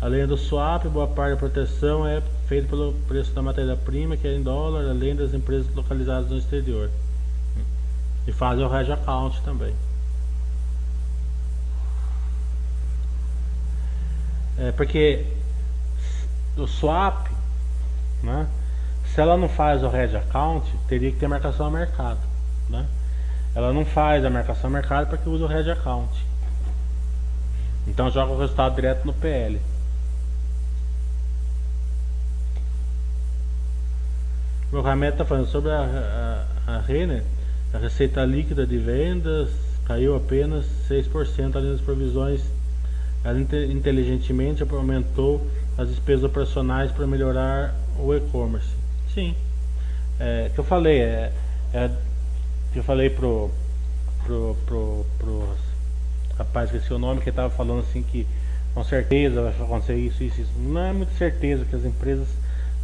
Além 0.00 0.26
do 0.26 0.36
swap, 0.36 0.84
boa 0.84 1.06
parte 1.06 1.30
da 1.32 1.36
proteção 1.36 2.06
é 2.06 2.22
feita 2.46 2.68
pelo 2.68 2.92
preço 3.08 3.32
da 3.32 3.42
matéria-prima, 3.42 4.16
que 4.16 4.26
é 4.26 4.34
em 4.34 4.42
dólar, 4.42 4.88
além 4.88 5.14
das 5.14 5.34
empresas 5.34 5.72
localizadas 5.74 6.30
no 6.30 6.38
exterior. 6.38 6.90
E 8.26 8.32
fazem 8.32 8.64
o 8.64 8.74
hedge 8.74 8.92
account 8.92 9.40
também. 9.42 9.74
É 14.58 14.72
porque 14.72 15.26
o 16.56 16.66
swap, 16.66 17.28
né, 18.22 18.46
se 19.04 19.20
ela 19.20 19.36
não 19.36 19.48
faz 19.48 19.82
o 19.82 19.94
hedge 19.94 20.16
account, 20.16 20.66
teria 20.88 21.10
que 21.10 21.18
ter 21.18 21.28
marcação 21.28 21.66
ao 21.66 21.72
mercado. 21.72 22.20
Né? 22.68 22.86
ela 23.56 23.72
não 23.72 23.86
faz 23.86 24.22
a 24.22 24.28
marcação 24.28 24.68
mercado 24.68 25.08
porque 25.08 25.26
usa 25.26 25.44
o 25.44 25.48
Red 25.48 25.70
Account. 25.70 26.12
Então 27.86 28.10
joga 28.10 28.32
o 28.32 28.38
resultado 28.38 28.74
direto 28.74 29.06
no 29.06 29.14
PL. 29.14 29.58
O 34.76 34.82
Mohamed 34.82 35.12
está 35.12 35.24
falando 35.24 35.46
sobre 35.46 35.70
a, 35.70 36.44
a, 36.66 36.74
a 36.74 36.80
Renner, 36.80 37.22
a 37.72 37.78
receita 37.78 38.22
líquida 38.26 38.66
de 38.66 38.76
vendas 38.76 39.48
caiu 39.86 40.14
apenas 40.14 40.66
6% 40.86 41.56
além 41.56 41.72
das 41.72 41.80
provisões. 41.80 42.42
Ela 43.24 43.40
inteligentemente 43.40 44.62
aumentou 44.62 45.46
as 45.78 45.88
despesas 45.88 46.24
operacionais 46.24 46.92
para 46.92 47.06
melhorar 47.06 47.74
o 47.98 48.14
e-commerce. 48.14 48.68
Sim, 49.14 49.34
é, 50.20 50.50
que 50.54 50.60
eu 50.60 50.64
falei, 50.64 51.00
é, 51.00 51.32
é 51.72 51.90
eu 52.74 52.82
falei 52.82 53.08
pro, 53.08 53.50
pro, 54.26 54.58
pro, 54.66 55.06
pro 55.18 55.48
rapaz 56.36 56.70
que 56.70 56.92
o 56.92 56.98
nome 56.98 57.22
que 57.22 57.30
estava 57.30 57.48
falando 57.48 57.80
assim 57.80 58.02
que 58.02 58.26
com 58.74 58.84
certeza 58.84 59.40
vai 59.40 59.52
acontecer 59.52 59.96
isso, 59.96 60.22
isso, 60.22 60.42
isso. 60.42 60.52
Não 60.58 60.82
é 60.82 60.92
muito 60.92 61.16
certeza 61.16 61.64
que 61.64 61.74
as 61.74 61.86
empresas 61.86 62.28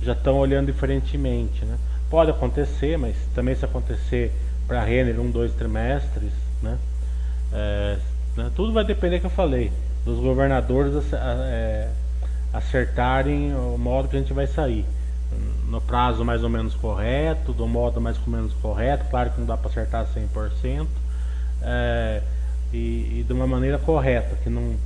já 0.02 0.12
estão 0.12 0.36
olhando 0.38 0.66
diferentemente, 0.66 1.64
né? 1.64 1.78
Pode 2.10 2.30
acontecer, 2.30 2.98
mas 2.98 3.16
também 3.34 3.54
se 3.54 3.64
acontecer 3.64 4.32
para 4.66 4.82
Renner 4.84 5.18
um, 5.20 5.30
dois 5.30 5.52
trimestres, 5.52 6.32
né? 6.62 6.78
É, 7.52 7.96
né? 8.36 8.50
Tudo 8.54 8.72
vai 8.72 8.84
depender 8.84 9.20
que 9.20 9.26
eu 9.26 9.30
falei 9.30 9.72
dos 10.04 10.18
governadores 10.18 10.94
é, 11.12 11.88
acertarem 12.52 13.54
o 13.54 13.78
modo 13.78 14.08
que 14.08 14.16
a 14.16 14.18
gente 14.18 14.32
vai 14.32 14.46
sair 14.46 14.84
no 15.68 15.80
prazo 15.80 16.24
mais 16.24 16.42
ou 16.42 16.50
menos 16.50 16.74
correto, 16.74 17.52
do 17.52 17.66
modo 17.66 18.00
mais 18.00 18.18
ou 18.18 18.30
menos 18.30 18.52
correto, 18.54 19.06
claro 19.10 19.30
que 19.30 19.40
não 19.40 19.46
dá 19.46 19.56
para 19.56 19.70
acertar 19.70 20.06
100%, 20.06 20.86
é, 21.62 22.22
e, 22.72 23.20
e 23.20 23.24
de 23.26 23.32
uma 23.32 23.46
maneira 23.46 23.78
correta, 23.78 24.36
que 24.42 24.50
não 24.50 24.76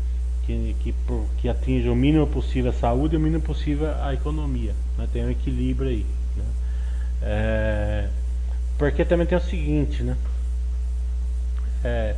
que, 0.47 0.76
que, 0.80 0.94
que 1.38 1.49
atinja 1.49 1.90
o 1.90 1.97
mínimo 1.97 2.26
possível 2.26 2.70
a 2.70 2.74
saúde 2.74 3.14
e 3.14 3.18
o 3.18 3.20
mínimo 3.20 3.42
possível 3.42 3.92
a 4.01 4.14
economia. 4.14 4.74
Né? 4.97 5.09
Tem 5.12 5.24
um 5.24 5.30
equilíbrio 5.30 5.90
aí. 5.90 6.07
Né? 6.36 6.44
É, 7.22 8.09
porque 8.78 9.05
também 9.05 9.26
tem 9.26 9.36
o 9.36 9.40
seguinte, 9.40 10.03
né? 10.03 10.16
É, 11.82 12.14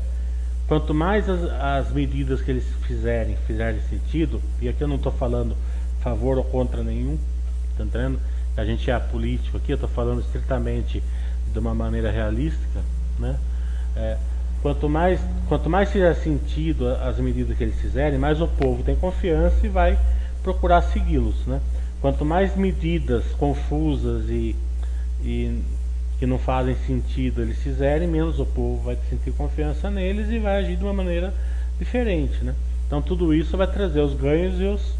quanto 0.66 0.92
mais 0.92 1.28
as, 1.28 1.42
as, 1.50 1.92
medidas 1.92 2.42
que 2.42 2.50
eles 2.50 2.64
fizerem 2.86 3.36
fizerem 3.46 3.80
sentido, 3.88 4.40
e 4.60 4.68
aqui 4.68 4.82
eu 4.82 4.88
não 4.88 4.96
estou 4.96 5.12
falando 5.12 5.56
favor 6.00 6.36
ou 6.38 6.44
contra 6.44 6.82
nenhum, 6.82 7.18
tá 7.76 7.84
entendendo? 7.84 8.20
A 8.56 8.64
gente 8.64 8.90
é 8.90 8.98
político 8.98 9.56
aqui, 9.56 9.72
eu 9.72 9.76
estou 9.76 9.88
falando 9.88 10.20
estritamente 10.20 11.02
de 11.52 11.58
uma 11.58 11.74
maneira 11.74 12.10
realística, 12.10 12.80
né? 13.18 13.38
É, 13.96 14.18
quanto 14.62 14.88
mais 14.88 15.20
quanto 15.48 15.70
mais 15.70 15.90
fizer 15.90 16.14
sentido 16.14 16.88
as 16.88 17.18
medidas 17.18 17.56
que 17.56 17.64
eles 17.64 17.80
fizerem, 17.80 18.18
mais 18.18 18.40
o 18.40 18.46
povo 18.46 18.82
tem 18.82 18.94
confiança 18.94 19.64
e 19.64 19.68
vai 19.68 19.98
procurar 20.42 20.82
segui-los, 20.82 21.46
né? 21.46 21.60
Quanto 22.00 22.24
mais 22.24 22.54
medidas 22.54 23.24
confusas 23.38 24.28
e, 24.28 24.54
e 25.22 25.62
que 26.18 26.26
não 26.26 26.38
fazem 26.38 26.76
sentido 26.86 27.40
eles 27.40 27.58
fizerem, 27.58 28.06
menos 28.06 28.38
o 28.38 28.46
povo 28.46 28.84
vai 28.84 28.98
sentir 29.08 29.32
confiança 29.32 29.90
neles 29.90 30.28
e 30.30 30.38
vai 30.38 30.58
agir 30.58 30.76
de 30.76 30.84
uma 30.84 30.92
maneira 30.92 31.32
diferente, 31.78 32.44
né? 32.44 32.54
Então 32.86 33.00
tudo 33.00 33.32
isso 33.32 33.56
vai 33.56 33.66
trazer 33.66 34.00
os 34.00 34.14
ganhos 34.14 34.60
e 34.60 34.64
os, 34.64 34.94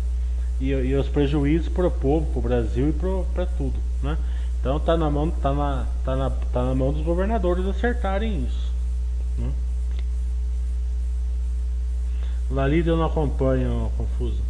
e, 0.61 0.69
e 0.71 0.95
os 0.97 1.09
prejuízos 1.09 1.69
para 1.69 1.87
o 1.87 1.91
povo, 1.91 2.27
para 2.33 2.39
o 2.39 2.43
Brasil 2.43 2.89
e 2.89 2.93
para 3.35 3.47
tudo, 3.47 3.75
né? 4.03 4.17
Então 4.61 4.81
tá 4.81 4.97
na 4.97 5.11
mão 5.11 5.31
tá 5.31 5.53
na, 5.53 5.87
tá 6.05 6.17
na, 6.17 6.31
tá 6.31 6.65
na 6.65 6.75
mão 6.75 6.93
dos 6.93 7.03
governadores 7.03 7.67
acertarem 7.67 8.45
isso. 8.45 8.68
Né? 9.39 9.53
Lalida 12.51 12.91
eu 12.91 12.97
não 12.97 13.07
acompanho 13.07 13.93
confuso. 13.97 14.48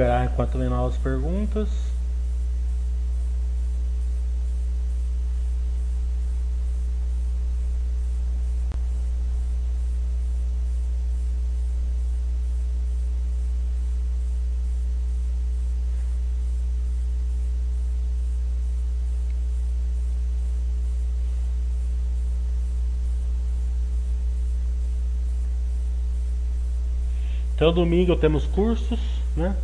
Esperar 0.00 0.24
enquanto 0.24 0.56
vem 0.56 0.68
novas 0.70 0.96
perguntas. 0.96 1.68
Então 27.54 27.74
domingo 27.74 28.16
temos 28.16 28.46
cursos, 28.46 28.98
né? 29.36 29.54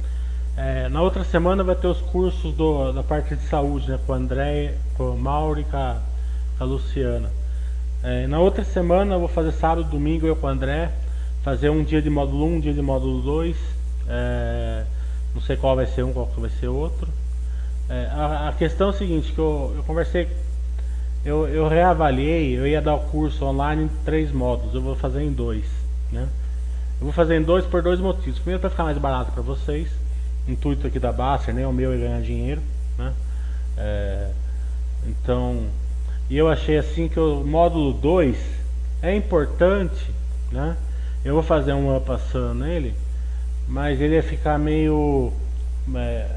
É, 0.57 0.89
na 0.89 1.03
outra 1.03 1.23
semana 1.23 1.63
vai 1.63 1.75
ter 1.75 1.87
os 1.87 2.01
cursos 2.01 2.55
do, 2.55 2.91
da 2.91 3.03
parte 3.03 3.37
de 3.37 3.43
saúde, 3.43 3.91
né, 3.91 3.99
com 4.07 4.13
o 4.13 4.15
André, 4.15 4.75
com 4.97 5.11
o 5.11 5.19
Mauro 5.19 5.61
e 5.61 5.65
com 5.65 5.77
a, 5.77 6.01
com 6.57 6.65
a 6.65 6.67
Luciana. 6.67 7.31
É, 8.03 8.27
na 8.27 8.39
outra 8.39 8.65
semana 8.65 9.17
eu 9.17 9.19
vou 9.19 9.29
fazer 9.29 9.53
sábado, 9.53 9.85
domingo 9.85 10.27
eu 10.27 10.35
com 10.35 10.47
o 10.47 10.51
André, 10.51 10.91
fazer 11.43 11.69
um 11.69 11.85
dia 11.85 12.01
de 12.01 12.09
módulo 12.09 12.47
1, 12.47 12.55
um 12.55 12.61
dia 12.61 12.73
de 12.73 12.81
módulo 12.81 13.21
2. 13.21 13.55
É, 14.09 14.85
não 15.35 15.43
sei 15.43 15.59
qual 15.59 15.77
vai 15.77 15.85
ser 15.85 16.05
um, 16.05 16.13
qual 16.15 16.27
vai 16.39 16.49
ser 16.49 16.69
outro. 16.69 17.07
É, 17.91 18.09
a, 18.13 18.49
a, 18.49 18.53
questão 18.55 18.87
é 18.87 18.91
o 18.91 18.95
seguinte, 18.95 19.33
que 19.33 19.39
eu, 19.39 19.75
eu 19.77 19.83
conversei, 19.83 20.27
eu, 21.23 21.47
eu 21.49 21.69
reavaliei, 21.69 22.59
eu 22.59 22.67
ia 22.67 22.81
dar 22.81 22.95
o 22.95 23.01
curso 23.01 23.45
online 23.45 23.85
em 23.85 23.91
três 24.07 24.33
módulos, 24.33 24.75
eu 24.75 24.81
vou 24.81 24.97
fazer 24.97 25.23
em 25.23 25.33
dois. 25.33 25.67
Né? 26.11 26.27
Eu 26.99 27.05
vou 27.05 27.13
fazer 27.13 27.37
em 27.37 27.43
dois 27.43 27.67
por 27.67 27.83
dois 27.83 28.01
motivos. 28.01 28.39
Primeiro 28.39 28.61
para 28.61 28.71
ficar 28.71 28.85
mais 28.85 28.97
barato 28.97 29.33
para 29.33 29.43
vocês 29.43 30.06
intuito 30.49 30.87
aqui 30.87 30.99
da 30.99 31.13
Baster, 31.13 31.55
nem 31.55 31.65
o 31.65 31.73
meu 31.73 31.93
é 31.93 31.97
ganhar 31.97 32.21
dinheiro, 32.21 32.61
né? 32.99 33.13
É, 33.77 34.31
então, 35.07 35.67
e 36.29 36.37
eu 36.37 36.49
achei 36.49 36.79
assim 36.79 37.09
que 37.09 37.21
o 37.21 37.45
módulo 37.45 37.93
2 37.93 38.37
é 39.03 39.15
importante, 39.15 40.11
né? 40.51 40.77
Eu 41.25 41.35
vou 41.35 41.43
fazer 41.43 41.73
uma 41.73 42.01
passando 42.01 42.55
nele, 42.55 42.95
mas 43.69 44.01
ele 44.01 44.15
ia 44.15 44.23
ficar 44.23 44.59
meio... 44.59 45.33
É, 45.95 46.29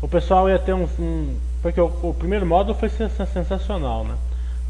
o 0.00 0.08
pessoal 0.08 0.48
ia 0.48 0.58
ter 0.58 0.74
um... 0.74 0.88
um 0.98 1.36
porque 1.62 1.80
o, 1.80 1.86
o, 2.02 2.14
primeiro 2.14 2.44
módulo 2.44 2.78
foi 2.78 2.90
sensacional, 2.90 4.04
né? 4.04 4.14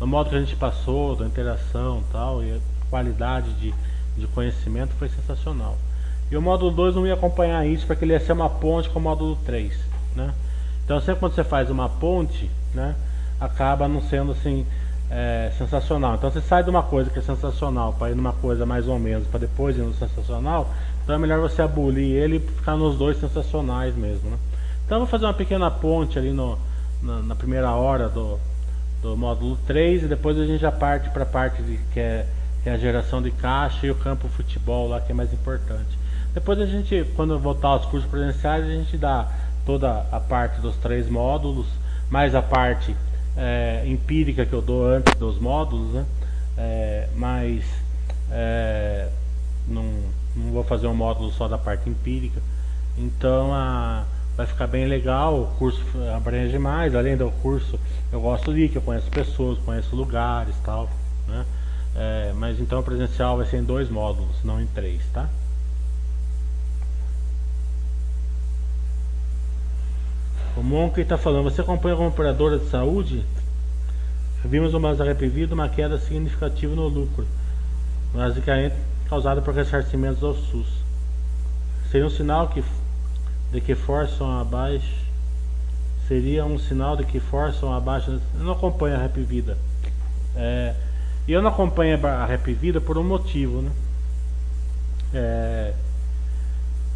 O 0.00 0.06
modo 0.06 0.30
que 0.30 0.36
a 0.36 0.40
gente 0.40 0.54
passou, 0.54 1.16
da 1.16 1.26
interação 1.26 2.02
tal, 2.12 2.42
e 2.42 2.52
a 2.52 2.58
qualidade 2.88 3.52
de, 3.54 3.74
de 4.16 4.26
conhecimento 4.28 4.92
foi 4.94 5.08
sensacional. 5.08 5.76
E 6.34 6.36
o 6.36 6.42
módulo 6.42 6.72
2 6.72 6.96
não 6.96 7.06
ia 7.06 7.14
acompanhar 7.14 7.64
isso 7.64 7.86
porque 7.86 8.04
ele 8.04 8.12
ia 8.12 8.18
ser 8.18 8.32
uma 8.32 8.50
ponte 8.50 8.90
com 8.90 8.98
o 8.98 9.02
módulo 9.02 9.36
3, 9.46 9.72
né? 10.16 10.34
Então 10.84 11.00
sempre 11.00 11.20
quando 11.20 11.32
você 11.32 11.44
faz 11.44 11.70
uma 11.70 11.88
ponte, 11.88 12.50
né, 12.74 12.96
acaba 13.40 13.86
não 13.86 14.02
sendo 14.02 14.32
assim 14.32 14.66
é, 15.08 15.52
sensacional. 15.56 16.16
Então 16.16 16.28
você 16.28 16.40
sai 16.40 16.64
de 16.64 16.70
uma 16.70 16.82
coisa 16.82 17.08
que 17.08 17.20
é 17.20 17.22
sensacional 17.22 17.92
para 17.92 18.10
ir 18.10 18.16
numa 18.16 18.32
coisa 18.32 18.66
mais 18.66 18.88
ou 18.88 18.98
menos, 18.98 19.28
para 19.28 19.38
depois 19.38 19.76
ir 19.76 19.82
no 19.82 19.94
sensacional. 19.94 20.74
Então 21.04 21.14
é 21.14 21.18
melhor 21.18 21.38
você 21.38 21.62
abolir 21.62 22.16
ele 22.16 22.38
e 22.38 22.40
ficar 22.40 22.74
nos 22.74 22.98
dois 22.98 23.16
sensacionais 23.20 23.94
mesmo, 23.94 24.28
né? 24.28 24.36
Então 24.84 24.96
eu 24.96 25.02
vou 25.02 25.08
fazer 25.08 25.26
uma 25.26 25.34
pequena 25.34 25.70
ponte 25.70 26.18
ali 26.18 26.32
no, 26.32 26.58
na, 27.00 27.20
na 27.20 27.36
primeira 27.36 27.70
hora 27.70 28.08
do, 28.08 28.40
do 29.00 29.16
módulo 29.16 29.56
3 29.68 30.02
e 30.02 30.06
depois 30.08 30.36
a 30.36 30.44
gente 30.44 30.60
já 30.60 30.72
parte 30.72 31.10
para 31.10 31.22
a 31.22 31.26
parte 31.26 31.62
de, 31.62 31.78
que, 31.92 32.00
é, 32.00 32.26
que 32.64 32.68
é 32.68 32.72
a 32.72 32.76
geração 32.76 33.22
de 33.22 33.30
caixa 33.30 33.86
e 33.86 33.90
o 33.92 33.94
campo 33.94 34.26
futebol 34.30 34.88
lá 34.88 35.00
que 35.00 35.12
é 35.12 35.14
mais 35.14 35.32
importante. 35.32 36.02
Depois 36.34 36.58
a 36.60 36.66
gente, 36.66 37.06
quando 37.14 37.38
voltar 37.38 37.68
aos 37.68 37.86
cursos 37.86 38.10
presenciais, 38.10 38.64
a 38.64 38.68
gente 38.68 38.96
dá 38.96 39.30
toda 39.64 40.04
a 40.10 40.18
parte 40.18 40.60
dos 40.60 40.74
três 40.76 41.08
módulos, 41.08 41.66
mais 42.10 42.34
a 42.34 42.42
parte 42.42 42.94
é, 43.36 43.84
empírica 43.86 44.44
que 44.44 44.52
eu 44.52 44.60
dou 44.60 44.84
antes 44.84 45.14
dos 45.14 45.38
módulos, 45.38 45.94
né? 45.94 46.04
É, 46.58 47.08
mas 47.14 47.64
é, 48.32 49.08
não, 49.68 49.84
não 50.34 50.52
vou 50.52 50.64
fazer 50.64 50.88
um 50.88 50.94
módulo 50.94 51.30
só 51.30 51.46
da 51.46 51.56
parte 51.56 51.88
empírica. 51.88 52.42
Então 52.98 53.54
a, 53.54 54.04
vai 54.36 54.46
ficar 54.46 54.66
bem 54.66 54.86
legal, 54.86 55.40
o 55.40 55.46
curso 55.56 55.80
abrange 56.16 56.58
mais, 56.58 56.96
além 56.96 57.16
do 57.16 57.30
curso 57.42 57.78
eu 58.12 58.20
gosto 58.20 58.52
de 58.52 58.64
ir, 58.64 58.68
que 58.70 58.78
eu 58.78 58.82
conheço 58.82 59.08
pessoas, 59.08 59.56
conheço 59.58 59.94
lugares 59.94 60.54
tal. 60.64 60.90
Né? 61.28 61.44
Mas 62.36 62.58
então 62.58 62.80
o 62.80 62.82
presencial 62.82 63.36
vai 63.36 63.46
ser 63.46 63.58
em 63.58 63.64
dois 63.64 63.88
módulos, 63.88 64.34
não 64.42 64.60
em 64.60 64.66
três, 64.66 65.00
tá? 65.12 65.28
Monk 70.64 70.98
está 70.98 71.18
falando, 71.18 71.44
você 71.44 71.60
acompanha 71.60 71.94
como 71.94 72.08
operadora 72.08 72.58
de 72.58 72.70
saúde? 72.70 73.22
Vimos 74.42 74.72
no 74.72 74.80
Mazaré 74.80 75.12
Vida 75.12 75.54
uma 75.54 75.68
queda 75.68 75.98
significativa 75.98 76.74
no 76.74 76.88
lucro, 76.88 77.26
basicamente 78.14 78.74
causada 79.06 79.42
por 79.42 79.52
ressarcimentos 79.52 80.24
ao 80.24 80.34
SUS. 80.34 80.66
Seria 81.90 82.06
um 82.06 82.10
sinal 82.10 82.48
que, 82.48 82.64
de 83.52 83.60
que 83.60 83.74
forçam 83.74 84.40
abaixo. 84.40 85.04
Seria 86.08 86.46
um 86.46 86.58
sinal 86.58 86.96
de 86.96 87.04
que 87.04 87.20
forçam 87.20 87.70
abaixo. 87.70 88.18
Eu 88.34 88.44
não 88.44 88.52
acompanho 88.52 88.96
a 88.96 88.98
Rap 88.98 89.20
Vida. 89.20 89.58
É, 90.34 90.74
e 91.28 91.32
eu 91.32 91.42
não 91.42 91.50
acompanho 91.50 92.06
a 92.06 92.24
Rap 92.24 92.50
Vida 92.54 92.80
por 92.80 92.96
um 92.96 93.04
motivo, 93.04 93.60
né? 93.60 93.70
É, 95.12 95.74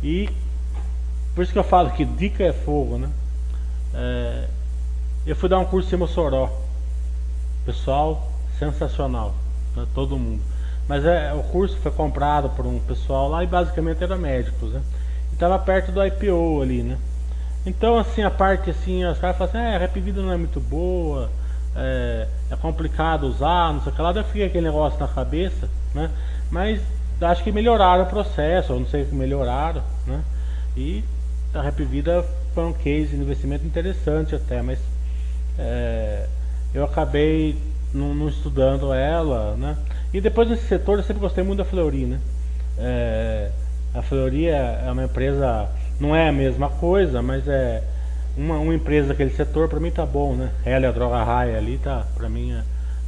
e 0.02 0.30
por 1.34 1.42
isso 1.42 1.52
que 1.52 1.58
eu 1.58 1.64
falo 1.64 1.90
que 1.90 2.06
dica 2.06 2.42
é 2.42 2.52
fogo, 2.52 2.96
né? 2.96 3.10
É, 3.98 4.44
eu 5.26 5.34
fui 5.34 5.48
dar 5.48 5.58
um 5.58 5.64
curso 5.64 5.92
em 5.92 5.98
Mossoró. 5.98 6.48
Pessoal 7.66 8.30
sensacional, 8.58 9.34
né? 9.76 9.86
todo 9.94 10.16
mundo. 10.16 10.40
Mas 10.86 11.04
é, 11.04 11.32
o 11.34 11.42
curso 11.42 11.76
foi 11.78 11.92
comprado 11.92 12.48
por 12.50 12.64
um 12.64 12.78
pessoal 12.78 13.28
lá 13.28 13.42
e 13.44 13.46
basicamente 13.46 14.02
era 14.02 14.16
médicos, 14.16 14.72
né? 14.72 14.80
E 15.32 15.36
tava 15.36 15.58
perto 15.58 15.92
do 15.92 16.04
IPO 16.04 16.62
ali, 16.62 16.82
né? 16.82 16.96
Então 17.66 17.98
assim, 17.98 18.22
a 18.22 18.30
parte 18.30 18.70
assim, 18.70 19.04
os 19.04 19.18
caras 19.18 19.36
falam 19.36 19.52
assim, 19.52 19.58
é, 19.58 19.76
a 19.76 19.78
Rap 19.78 20.00
Vida 20.00 20.22
não 20.22 20.32
é 20.32 20.36
muito 20.36 20.60
boa, 20.60 21.30
é, 21.76 22.26
é, 22.50 22.56
complicado 22.56 23.24
usar, 23.24 23.74
não 23.74 23.82
sei 23.82 23.92
o 23.92 23.94
que 23.94 24.00
lá, 24.00 24.12
daí 24.12 24.24
fica 24.24 24.46
aquele 24.46 24.66
negócio 24.66 24.98
na 24.98 25.08
cabeça, 25.08 25.68
né? 25.94 26.10
Mas 26.50 26.80
acho 27.20 27.44
que 27.44 27.52
melhoraram 27.52 28.04
o 28.04 28.06
processo, 28.06 28.72
ou 28.72 28.80
não 28.80 28.86
sei 28.86 29.04
que 29.04 29.14
melhoraram, 29.14 29.82
né? 30.06 30.22
E 30.74 31.04
a 31.52 31.60
Rap 31.60 31.84
Vida 31.84 32.24
foi 32.58 32.64
um 32.64 32.72
case 32.72 33.16
de 33.16 33.22
investimento 33.22 33.64
interessante 33.64 34.34
até, 34.34 34.60
mas 34.60 34.80
é, 35.56 36.26
eu 36.74 36.84
acabei 36.84 37.56
não, 37.94 38.28
estudando 38.28 38.92
ela, 38.92 39.54
né? 39.54 39.76
E 40.12 40.20
depois 40.20 40.48
nesse 40.48 40.66
setor 40.66 40.98
eu 40.98 41.04
sempre 41.04 41.20
gostei 41.20 41.44
muito 41.44 41.58
da 41.58 41.64
Fleury, 41.64 42.06
né? 42.06 42.18
É, 42.76 43.52
a 43.94 44.02
Fleury 44.02 44.48
é, 44.48 44.82
é 44.84 44.90
uma 44.90 45.04
empresa, 45.04 45.68
não 46.00 46.16
é 46.16 46.28
a 46.28 46.32
mesma 46.32 46.68
coisa, 46.68 47.22
mas 47.22 47.46
é 47.46 47.80
uma, 48.36 48.58
uma 48.58 48.74
empresa 48.74 49.10
daquele 49.10 49.30
setor 49.30 49.68
para 49.68 49.78
mim 49.78 49.92
tá 49.92 50.04
bom, 50.04 50.34
né? 50.34 50.50
Ela 50.64 50.86
e 50.86 50.88
a 50.88 50.90
droga 50.90 51.22
raia 51.22 51.58
ali 51.58 51.78
tá, 51.78 52.08
para 52.16 52.28
mim 52.28 52.50
é, 52.50 52.64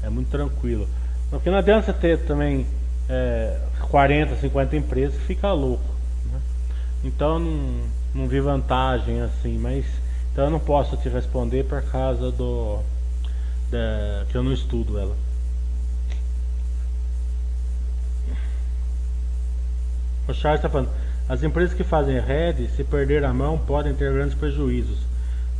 é, 0.06 0.08
muito 0.08 0.30
tranquilo. 0.30 0.86
Porque 1.28 1.50
não 1.50 1.58
adianta 1.58 1.86
você 1.86 1.92
ter 1.92 2.18
também 2.20 2.64
é, 3.08 3.58
40, 3.90 4.36
50 4.36 4.76
empresas, 4.76 5.20
fica 5.22 5.52
louco. 5.52 5.82
Né? 6.32 6.38
Então 7.02 7.40
não, 7.40 7.99
não 8.14 8.26
vi 8.26 8.40
vantagem 8.40 9.20
assim, 9.20 9.58
mas 9.58 9.84
então 10.32 10.44
eu 10.44 10.50
não 10.50 10.60
posso 10.60 10.96
te 10.96 11.08
responder 11.08 11.64
por 11.64 11.82
causa 11.82 12.30
do 12.30 12.80
da, 13.70 14.24
que 14.30 14.36
eu 14.36 14.42
não 14.42 14.52
estudo 14.52 14.98
ela. 14.98 15.16
O 20.28 20.34
Charles 20.34 20.60
está 20.60 20.68
falando, 20.68 20.90
as 21.28 21.42
empresas 21.42 21.74
que 21.74 21.82
fazem 21.82 22.18
RED, 22.20 22.68
se 22.68 22.84
perder 22.84 23.24
a 23.24 23.32
mão, 23.32 23.58
podem 23.58 23.94
ter 23.94 24.12
grandes 24.12 24.34
prejuízos. 24.34 24.98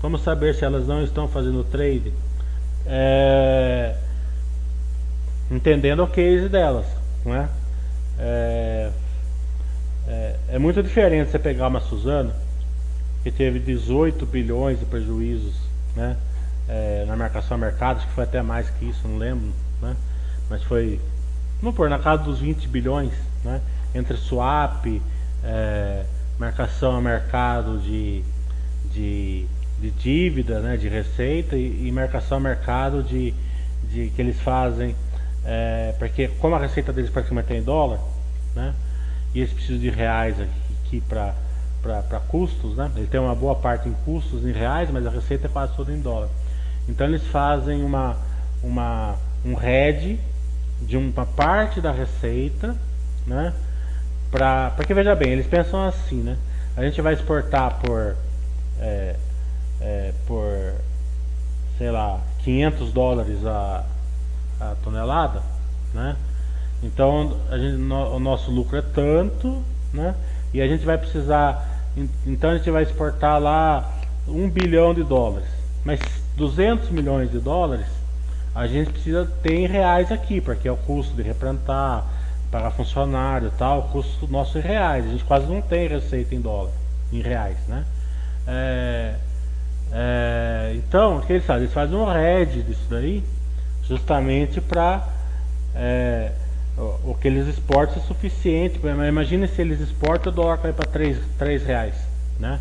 Como 0.01 0.19
saber 0.19 0.55
se 0.55 0.65
elas 0.65 0.87
não 0.87 1.03
estão 1.03 1.29
fazendo 1.29 1.65
trade? 1.65 2.13
É, 2.87 3.97
entendendo 5.51 6.03
o 6.03 6.09
case 6.09 6.49
delas, 6.49 6.87
não 7.25 7.35
é? 7.35 7.49
É, 8.19 8.50
muito 10.61 10.83
diferente 10.83 11.31
você 11.31 11.39
pegar 11.39 11.69
uma 11.69 11.81
Suzano 11.81 12.33
que 13.23 13.31
teve 13.31 13.59
18 13.59 14.25
bilhões 14.27 14.79
de 14.79 14.87
prejuízos, 14.87 15.55
né? 15.97 16.17
É, 16.69 17.05
na 17.07 17.17
marcação 17.17 17.57
a 17.57 17.59
mercado, 17.59 17.99
acho 17.99 18.07
que 18.07 18.13
foi 18.13 18.25
até 18.25 18.41
mais 18.43 18.71
que 18.71 18.85
isso, 18.85 19.07
não 19.09 19.19
lembro, 19.19 19.53
né? 19.83 19.97
Mas 20.49 20.63
foi, 20.63 21.01
vamos 21.61 21.77
pôr, 21.77 21.91
na 21.91 21.99
casa 21.99 22.23
dos 22.23 22.39
20 22.39 22.69
bilhões, 22.69 23.13
né? 23.45 23.61
Entre 23.95 24.17
swap, 24.17 24.87
é, 25.43 26.05
marcação 26.39 26.97
a 26.97 27.01
mercado 27.01 27.79
de, 27.81 28.23
de 28.93 29.49
de 29.81 29.91
dívida, 29.91 30.61
né, 30.61 30.77
de 30.77 30.89
receita 30.89 31.57
e, 31.57 31.89
e 31.89 31.93
marcação 31.93 32.37
ao 32.37 32.43
mercado 32.43 33.03
de, 33.03 33.33
de 33.91 34.11
que 34.11 34.21
eles 34.21 34.39
fazem, 34.41 34.95
é, 35.45 35.95
porque 35.99 36.29
como 36.39 36.55
a 36.55 36.59
receita 36.59 36.93
deles 36.93 37.11
praticamente 37.11 37.53
é 37.55 37.57
em 37.57 37.63
dólar, 37.63 37.99
né, 38.55 38.75
e 39.35 39.41
eles 39.41 39.53
precisam 39.53 39.79
de 39.79 39.91
reais 39.91 40.37
aqui, 40.41 41.03
para 41.03 42.21
custos, 42.29 42.77
né, 42.77 42.91
ele 42.97 43.07
tem 43.07 43.21
uma 43.21 43.35
boa 43.35 43.55
parte 43.55 43.89
em 43.89 43.93
custos 44.05 44.45
em 44.45 44.53
reais, 44.53 44.91
mas 44.91 45.07
a 45.07 45.11
receita 45.11 45.47
é 45.47 45.51
quase 45.51 45.75
toda 45.75 45.93
em 45.93 46.01
dólar. 46.01 46.29
Então 46.89 47.07
eles 47.07 47.23
fazem 47.29 47.85
uma, 47.85 48.17
uma, 48.63 49.17
um 49.45 49.61
hedge 49.61 50.19
de 50.83 50.97
uma 50.97 51.27
parte 51.27 51.81
da 51.81 51.93
receita, 51.93 52.77
né, 53.27 53.53
pra, 54.31 54.71
porque 54.77 54.93
veja 54.93 55.15
bem, 55.15 55.31
eles 55.31 55.47
pensam 55.47 55.87
assim, 55.87 56.21
né, 56.23 56.37
a 56.77 56.83
gente 56.83 57.01
vai 57.01 57.15
exportar 57.15 57.79
por 57.81 58.17
é, 58.81 59.17
é, 59.81 60.13
por, 60.27 60.75
sei 61.79 61.91
lá, 61.91 62.21
500 62.41 62.93
dólares 62.93 63.45
a, 63.45 63.85
a 64.61 64.75
tonelada, 64.83 65.43
né? 65.95 66.17
Então 66.83 67.37
gente, 67.53 67.77
no, 67.77 68.17
o 68.17 68.19
nosso 68.19 68.51
lucro 68.51 68.77
é 68.77 68.83
tanto, 68.83 69.63
né? 69.93 70.15
E 70.53 70.61
a 70.61 70.67
gente 70.67 70.85
vai 70.85 70.99
precisar, 70.99 71.87
então 72.27 72.51
a 72.51 72.57
gente 72.57 72.71
vai 72.71 72.83
exportar 72.83 73.41
lá 73.41 73.99
1 74.27 74.51
bilhão 74.51 74.93
de 74.93 75.03
dólares, 75.05 75.49
mas 75.85 76.01
200 76.37 76.91
milhões 76.91 77.31
de 77.31 77.39
dólares 77.39 77.87
a 78.55 78.67
gente 78.67 78.91
precisa 78.91 79.31
ter 79.43 79.55
em 79.55 79.67
reais 79.67 80.11
aqui, 80.11 80.41
porque 80.41 80.67
é 80.67 80.73
o 80.73 80.77
custo 80.77 81.15
de 81.15 81.23
replantar, 81.23 82.05
pagar 82.51 82.73
funcionário 82.73 83.49
e 83.49 83.51
tal, 83.53 83.81
o 83.81 83.83
custo 83.85 84.27
nosso 84.27 84.59
em 84.59 84.61
reais. 84.61 85.07
A 85.07 85.09
gente 85.09 85.25
quase 85.25 85.47
não 85.47 85.63
tem 85.63 85.87
receita 85.87 86.35
em 86.35 86.41
dólar, 86.41 86.73
em 87.13 87.23
reais, 87.23 87.57
né? 87.69 87.85
É, 88.47 89.15
é, 89.93 90.73
então, 90.75 91.19
o 91.19 91.23
que 91.23 91.35
eles 91.35 91.45
fazem? 91.45 91.63
Eles 91.63 91.75
fazem 91.75 91.97
um 91.97 92.05
head 92.05 92.63
disso 92.63 92.87
daí, 92.91 93.23
justamente 93.85 94.61
para 94.61 95.07
é, 95.75 96.33
o, 96.81 97.15
que 97.21 97.29
eles 97.29 97.47
exportam 97.47 97.97
é 97.97 98.07
suficiente. 98.07 98.81
Imagina 99.09 99.47
se 99.47 99.61
eles 99.61 99.81
exportam, 99.81 100.33
o 100.33 100.35
dólar 100.35 100.59
cai 100.59 100.73
para 100.73 100.87
3, 100.87 101.19
3 101.39 101.63
reais, 101.65 101.95
né? 102.39 102.59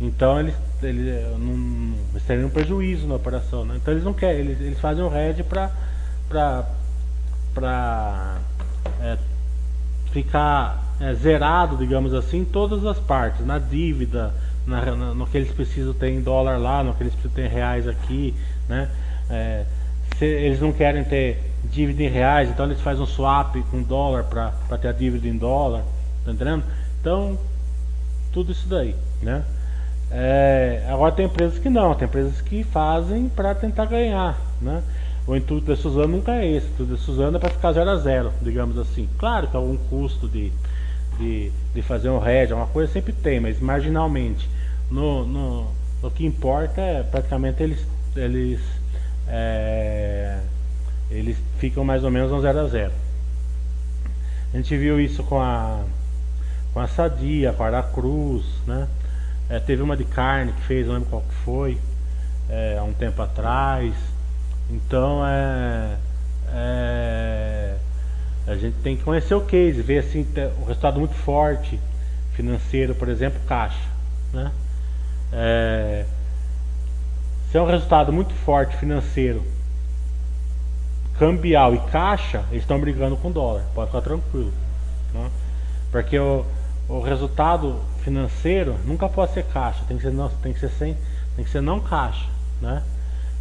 Então 0.00 0.38
eles, 0.38 0.54
eles, 0.82 1.26
não, 1.38 1.94
eles 2.12 2.22
teriam 2.24 2.46
um 2.46 2.50
prejuízo 2.50 3.06
na 3.08 3.16
operação, 3.16 3.64
né? 3.64 3.76
Então 3.76 3.92
eles 3.92 4.04
não 4.04 4.14
querem, 4.14 4.40
eles, 4.40 4.60
eles 4.60 4.78
fazem 4.78 5.02
um 5.02 5.08
head 5.08 5.42
para 5.42 5.72
para 7.54 8.38
é, 9.00 9.18
ficar 10.12 10.94
é, 11.00 11.14
zerado, 11.14 11.76
digamos 11.76 12.14
assim, 12.14 12.40
em 12.40 12.44
todas 12.44 12.84
as 12.84 12.98
partes, 12.98 13.44
na 13.44 13.58
dívida, 13.58 14.32
na, 14.66 14.94
na, 14.94 15.14
no 15.14 15.26
que 15.26 15.36
eles 15.36 15.50
precisam 15.50 15.92
ter 15.94 16.10
em 16.10 16.20
dólar 16.20 16.58
lá, 16.58 16.84
no 16.84 16.94
que 16.94 17.02
eles 17.02 17.14
precisam 17.14 17.34
ter 17.34 17.46
em 17.46 17.54
reais 17.54 17.88
aqui, 17.88 18.34
né? 18.68 18.88
É, 19.30 19.64
eles 20.20 20.60
não 20.60 20.72
querem 20.72 21.04
ter 21.04 21.38
dívida 21.70 22.02
em 22.02 22.08
reais, 22.08 22.48
então 22.48 22.66
eles 22.66 22.80
fazem 22.80 23.02
um 23.02 23.06
swap 23.06 23.56
com 23.70 23.82
dólar 23.82 24.24
para 24.24 24.78
ter 24.78 24.88
a 24.88 24.92
dívida 24.92 25.28
em 25.28 25.36
dólar, 25.36 25.82
tá 26.24 26.32
entendendo? 26.32 26.64
Então, 27.00 27.38
tudo 28.32 28.52
isso 28.52 28.68
daí, 28.68 28.94
né? 29.22 29.44
É, 30.10 30.86
agora 30.88 31.12
tem 31.12 31.26
empresas 31.26 31.58
que 31.58 31.68
não, 31.68 31.94
tem 31.94 32.08
empresas 32.08 32.40
que 32.40 32.64
fazem 32.64 33.28
para 33.28 33.54
tentar 33.54 33.84
ganhar, 33.84 34.38
né? 34.60 34.82
O 35.26 35.36
intuito 35.36 35.66
da 35.66 35.76
Suzano 35.76 36.16
nunca 36.16 36.32
é 36.32 36.50
esse, 36.50 36.66
o 36.66 36.70
intuito 36.70 36.92
da 36.92 36.98
Suzano 36.98 37.36
é 37.36 37.40
para 37.40 37.50
ficar 37.50 37.72
zero 37.72 37.90
a 37.90 37.96
zero, 37.96 38.32
digamos 38.40 38.78
assim. 38.78 39.06
Claro 39.18 39.46
que 39.46 39.56
algum 39.56 39.76
custo 39.76 40.26
de, 40.26 40.50
de, 41.18 41.52
de 41.74 41.82
fazer 41.82 42.08
um 42.08 42.26
hedge, 42.26 42.54
uma 42.54 42.66
coisa 42.66 42.90
sempre 42.90 43.12
tem, 43.12 43.38
mas 43.38 43.60
marginalmente 43.60 44.48
no, 44.90 45.26
no, 45.26 45.66
o 46.02 46.10
que 46.10 46.24
importa 46.24 46.80
é 46.80 47.02
praticamente 47.02 47.62
eles 47.62 47.86
eles 48.16 48.60
é, 49.28 50.40
eles 51.10 51.36
ficam 51.58 51.84
mais 51.84 52.04
ou 52.04 52.10
menos 52.10 52.30
no 52.30 52.40
0 52.40 52.60
a 52.60 52.66
0 52.66 52.92
a 54.52 54.56
gente 54.56 54.76
viu 54.76 55.00
isso 55.00 55.22
com 55.24 55.40
a 55.40 55.82
com 56.72 56.80
a 56.80 56.86
Sadia, 56.86 57.52
com 57.52 57.62
a 57.62 57.66
Aracruz 57.66 58.44
né? 58.66 58.88
É, 59.50 59.58
teve 59.58 59.82
uma 59.82 59.96
de 59.96 60.04
carne 60.04 60.52
que 60.52 60.60
fez, 60.62 60.86
não 60.86 60.94
lembro 60.94 61.08
qual 61.08 61.22
que 61.22 61.34
foi 61.36 61.78
é, 62.50 62.76
há 62.78 62.82
um 62.82 62.92
tempo 62.92 63.20
atrás. 63.22 63.94
Então 64.70 65.26
é, 65.26 65.96
é 66.52 67.76
a 68.46 68.56
gente 68.56 68.76
tem 68.82 68.96
que 68.96 69.02
conhecer 69.02 69.34
o 69.34 69.42
case 69.42 69.82
ver 69.82 69.98
assim 69.98 70.26
o 70.62 70.64
resultado 70.64 70.98
muito 70.98 71.14
forte 71.14 71.78
financeiro 72.32 72.94
por 72.94 73.08
exemplo 73.08 73.38
caixa 73.46 73.88
né? 74.32 74.50
É, 75.32 76.04
se 77.50 77.56
é 77.56 77.62
um 77.62 77.66
resultado 77.66 78.12
muito 78.12 78.32
forte 78.34 78.76
financeiro, 78.76 79.42
cambial 81.18 81.74
e 81.74 81.78
caixa, 81.90 82.44
eles 82.50 82.62
estão 82.62 82.80
brigando 82.80 83.16
com 83.16 83.28
o 83.28 83.32
dólar. 83.32 83.64
Pode 83.74 83.88
ficar 83.88 84.02
tranquilo. 84.02 84.52
Né? 85.12 85.30
Porque 85.90 86.18
o, 86.18 86.44
o 86.88 87.00
resultado 87.00 87.80
financeiro 88.02 88.76
nunca 88.84 89.08
pode 89.08 89.32
ser 89.32 89.44
caixa, 89.44 89.82
tem 89.88 89.96
que 89.96 90.02
ser 90.02 90.12
não, 90.12 90.28
tem 90.28 90.52
que 90.52 90.60
ser 90.60 90.70
sem, 90.70 90.96
tem 91.36 91.44
que 91.44 91.50
ser 91.50 91.60
não 91.60 91.80
caixa, 91.80 92.26
né? 92.60 92.82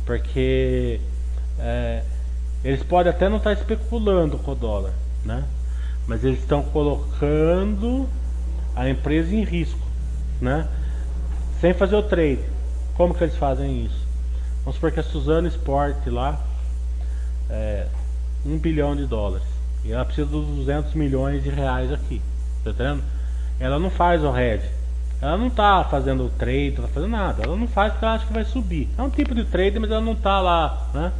Porque 0.05 0.99
é, 1.59 2.03
eles 2.63 2.81
podem 2.83 3.11
até 3.11 3.27
não 3.29 3.37
estar 3.37 3.53
especulando 3.53 4.37
com 4.37 4.51
o 4.51 4.55
dólar, 4.55 4.93
né? 5.25 5.43
Mas 6.07 6.23
eles 6.23 6.39
estão 6.39 6.63
colocando 6.63 8.07
a 8.75 8.89
empresa 8.89 9.35
em 9.35 9.43
risco, 9.43 9.85
né? 10.39 10.67
sem 11.59 11.73
fazer 11.73 11.95
o 11.95 12.03
trade. 12.03 12.39
Como 12.97 13.13
que 13.13 13.23
eles 13.23 13.37
fazem 13.37 13.85
isso? 13.85 14.05
Vamos 14.63 14.75
supor 14.75 14.91
que 14.91 14.99
a 14.99 15.03
Suzano 15.03 15.47
exporte 15.47 16.09
lá 16.09 16.37
é, 17.49 17.87
1 18.45 18.57
bilhão 18.57 18.95
de 18.95 19.05
dólares. 19.05 19.47
E 19.85 19.91
ela 19.91 20.03
precisa 20.03 20.27
dos 20.27 20.45
200 20.45 20.93
milhões 20.95 21.43
de 21.43 21.49
reais 21.49 21.93
aqui. 21.93 22.21
Tá 22.63 22.71
entendendo? 22.71 23.03
Ela 23.59 23.79
não 23.79 23.89
faz 23.89 24.23
o 24.23 24.35
hedge. 24.35 24.67
Ela 25.21 25.37
não 25.37 25.47
está 25.47 25.83
fazendo 25.85 26.25
o 26.25 26.29
trade, 26.29 26.75
não 26.77 26.87
tá 26.87 26.93
fazendo 26.93 27.11
nada. 27.11 27.43
Ela 27.43 27.55
não 27.55 27.67
faz 27.67 27.93
porque 27.93 28.03
ela 28.03 28.15
acha 28.15 28.25
que 28.25 28.33
vai 28.33 28.43
subir. 28.43 28.89
É 28.97 29.01
um 29.01 29.09
tipo 29.09 29.33
de 29.33 29.45
trade, 29.45 29.79
mas 29.79 29.89
ela 29.89 30.01
não 30.01 30.11
está 30.11 30.41
lá, 30.41 30.89
né? 30.93 31.13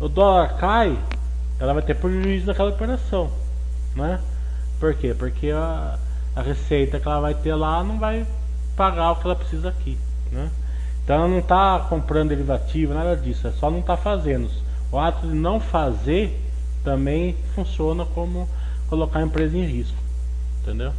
o 0.00 0.08
dólar 0.08 0.56
cai, 0.56 0.98
ela 1.58 1.72
vai 1.72 1.82
ter 1.82 1.94
prejuízo 1.94 2.46
naquela 2.46 2.70
operação, 2.70 3.30
né? 3.94 4.20
Por 4.80 4.94
quê? 4.94 5.14
Porque 5.16 5.50
a, 5.50 5.98
a 6.34 6.42
receita 6.42 6.98
que 6.98 7.06
ela 7.06 7.20
vai 7.20 7.34
ter 7.34 7.54
lá 7.54 7.82
não 7.82 7.98
vai 7.98 8.26
pagar 8.76 9.12
o 9.12 9.16
que 9.16 9.24
ela 9.24 9.36
precisa 9.36 9.68
aqui, 9.68 9.96
né? 10.32 10.50
Então 11.04 11.16
ela 11.16 11.28
não 11.28 11.38
está 11.38 11.86
comprando 11.88 12.30
derivativo, 12.30 12.94
nada 12.94 13.14
disso, 13.14 13.46
é 13.46 13.52
só 13.52 13.70
não 13.70 13.80
está 13.80 13.96
fazendo. 13.96 14.50
O 14.90 14.98
ato 14.98 15.26
de 15.26 15.34
não 15.34 15.60
fazer 15.60 16.40
também 16.82 17.36
funciona 17.54 18.06
como 18.06 18.48
colocar 18.88 19.18
a 19.18 19.22
empresa 19.22 19.56
em 19.56 19.66
risco, 19.66 19.96
entendeu? 20.62 20.92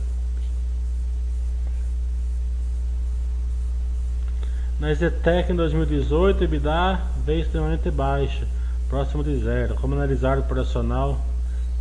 Na 4.80 4.94
Zetec 4.94 5.52
em 5.52 5.56
2018, 5.56 6.44
EBITDA 6.44 7.02
veio 7.26 7.42
extremamente 7.42 7.90
baixa, 7.90 8.46
próximo 8.90 9.24
de 9.24 9.38
zero. 9.38 9.76
Como 9.76 9.96
analisar 9.96 10.38
o 10.38 10.42
operacional 10.42 11.20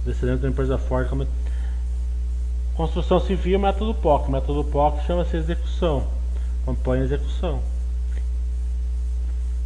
descendente 0.07 0.43
da 0.43 0.49
empresa 0.49 0.79
forte? 0.79 1.11
Como... 1.11 1.27
Construção 2.77 3.21
civil, 3.21 3.59
método 3.59 3.95
POC. 3.95 4.31
Método 4.31 4.65
POC 4.65 5.05
chama-se 5.07 5.37
execução. 5.37 6.07
Acompanha 6.63 7.03
a 7.03 7.07
execução. 7.07 7.74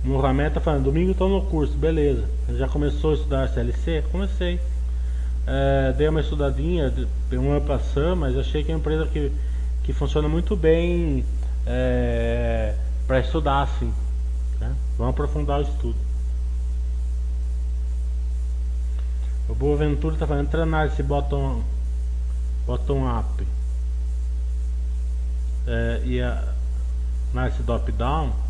Mohamed 0.04 0.48
está 0.48 0.60
falando, 0.60 0.84
domingo 0.84 1.10
estou 1.10 1.28
no 1.28 1.42
curso, 1.46 1.76
beleza. 1.76 2.24
Já 2.50 2.68
começou 2.68 3.10
a 3.10 3.14
estudar 3.14 3.48
CLC? 3.48 4.04
Comecei. 4.10 4.60
É, 5.46 5.92
dei 5.96 6.08
uma 6.08 6.20
estudadinha, 6.20 6.92
um 7.32 7.50
ano 7.50 7.62
passando, 7.62 8.16
mas 8.16 8.36
achei 8.36 8.62
que 8.62 8.70
é 8.70 8.74
uma 8.74 8.80
empresa 8.80 9.06
que, 9.06 9.32
que 9.82 9.92
funciona 9.92 10.28
muito 10.28 10.54
bem 10.54 11.24
é, 11.66 12.74
para 13.06 13.20
estudar 13.20 13.62
assim. 13.62 13.92
Né? 14.60 14.74
Vamos 14.96 15.14
aprofundar 15.14 15.58
o 15.58 15.62
estudo. 15.62 15.96
O 19.48 19.54
Boaventura 19.54 20.14
está 20.14 20.26
falando, 20.26 20.48
treinar 20.48 20.86
esse 20.86 21.02
bottom, 21.02 21.62
up 22.68 23.46
é, 25.66 26.02
e 26.04 26.20
a 26.20 26.44
nice 27.32 27.62
top 27.62 27.90
down 27.92 28.47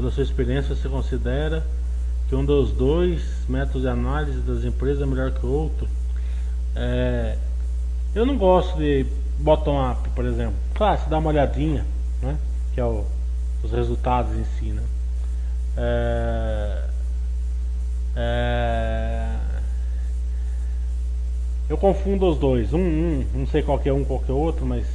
pela 0.00 0.10
sua 0.10 0.22
experiência, 0.22 0.74
você 0.74 0.88
considera 0.88 1.62
que 2.26 2.34
um 2.34 2.42
dos 2.42 2.72
dois 2.72 3.22
métodos 3.46 3.82
de 3.82 3.88
análise 3.88 4.40
das 4.40 4.64
empresas 4.64 5.02
é 5.02 5.06
melhor 5.06 5.30
que 5.32 5.44
o 5.44 5.50
outro? 5.50 5.86
É, 6.74 7.36
eu 8.14 8.24
não 8.24 8.38
gosto 8.38 8.78
de 8.78 9.04
bottom-up, 9.38 10.08
por 10.10 10.24
exemplo. 10.24 10.54
Claro, 10.74 11.02
se 11.02 11.10
dá 11.10 11.18
uma 11.18 11.28
olhadinha, 11.28 11.84
né? 12.22 12.38
Que 12.72 12.80
é 12.80 12.84
o, 12.84 13.04
os 13.62 13.70
resultados 13.72 14.32
em 14.34 14.44
si, 14.58 14.66
né? 14.66 14.82
É, 15.76 16.84
é, 18.16 19.36
eu 21.68 21.76
confundo 21.76 22.26
os 22.26 22.38
dois. 22.38 22.72
Um, 22.72 22.78
um, 22.78 23.26
não 23.34 23.46
sei 23.46 23.62
qual 23.62 23.78
é 23.84 23.92
um, 23.92 24.02
qual 24.02 24.22
é 24.26 24.32
outro, 24.32 24.64
mas 24.64 24.86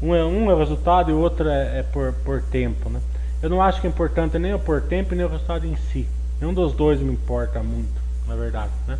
um 0.00 0.14
é 0.14 0.24
um 0.24 0.50
é 0.50 0.54
o 0.54 0.58
resultado 0.58 1.10
e 1.10 1.12
o 1.12 1.18
outro 1.18 1.46
é, 1.46 1.80
é 1.80 1.82
por, 1.82 2.14
por 2.24 2.40
tempo, 2.40 2.88
né? 2.88 3.00
Eu 3.42 3.48
não 3.48 3.62
acho 3.62 3.80
que 3.80 3.86
é 3.86 3.90
importante 3.90 4.38
nem 4.38 4.52
o 4.52 4.58
por 4.58 4.82
tempo 4.82 5.14
nem 5.14 5.24
o 5.24 5.28
resultado 5.28 5.66
em 5.66 5.76
si. 5.76 6.06
Nenhum 6.40 6.52
dos 6.52 6.72
dois 6.74 7.00
me 7.00 7.12
importa 7.12 7.62
muito, 7.62 8.00
na 8.26 8.34
verdade, 8.34 8.72
né? 8.86 8.98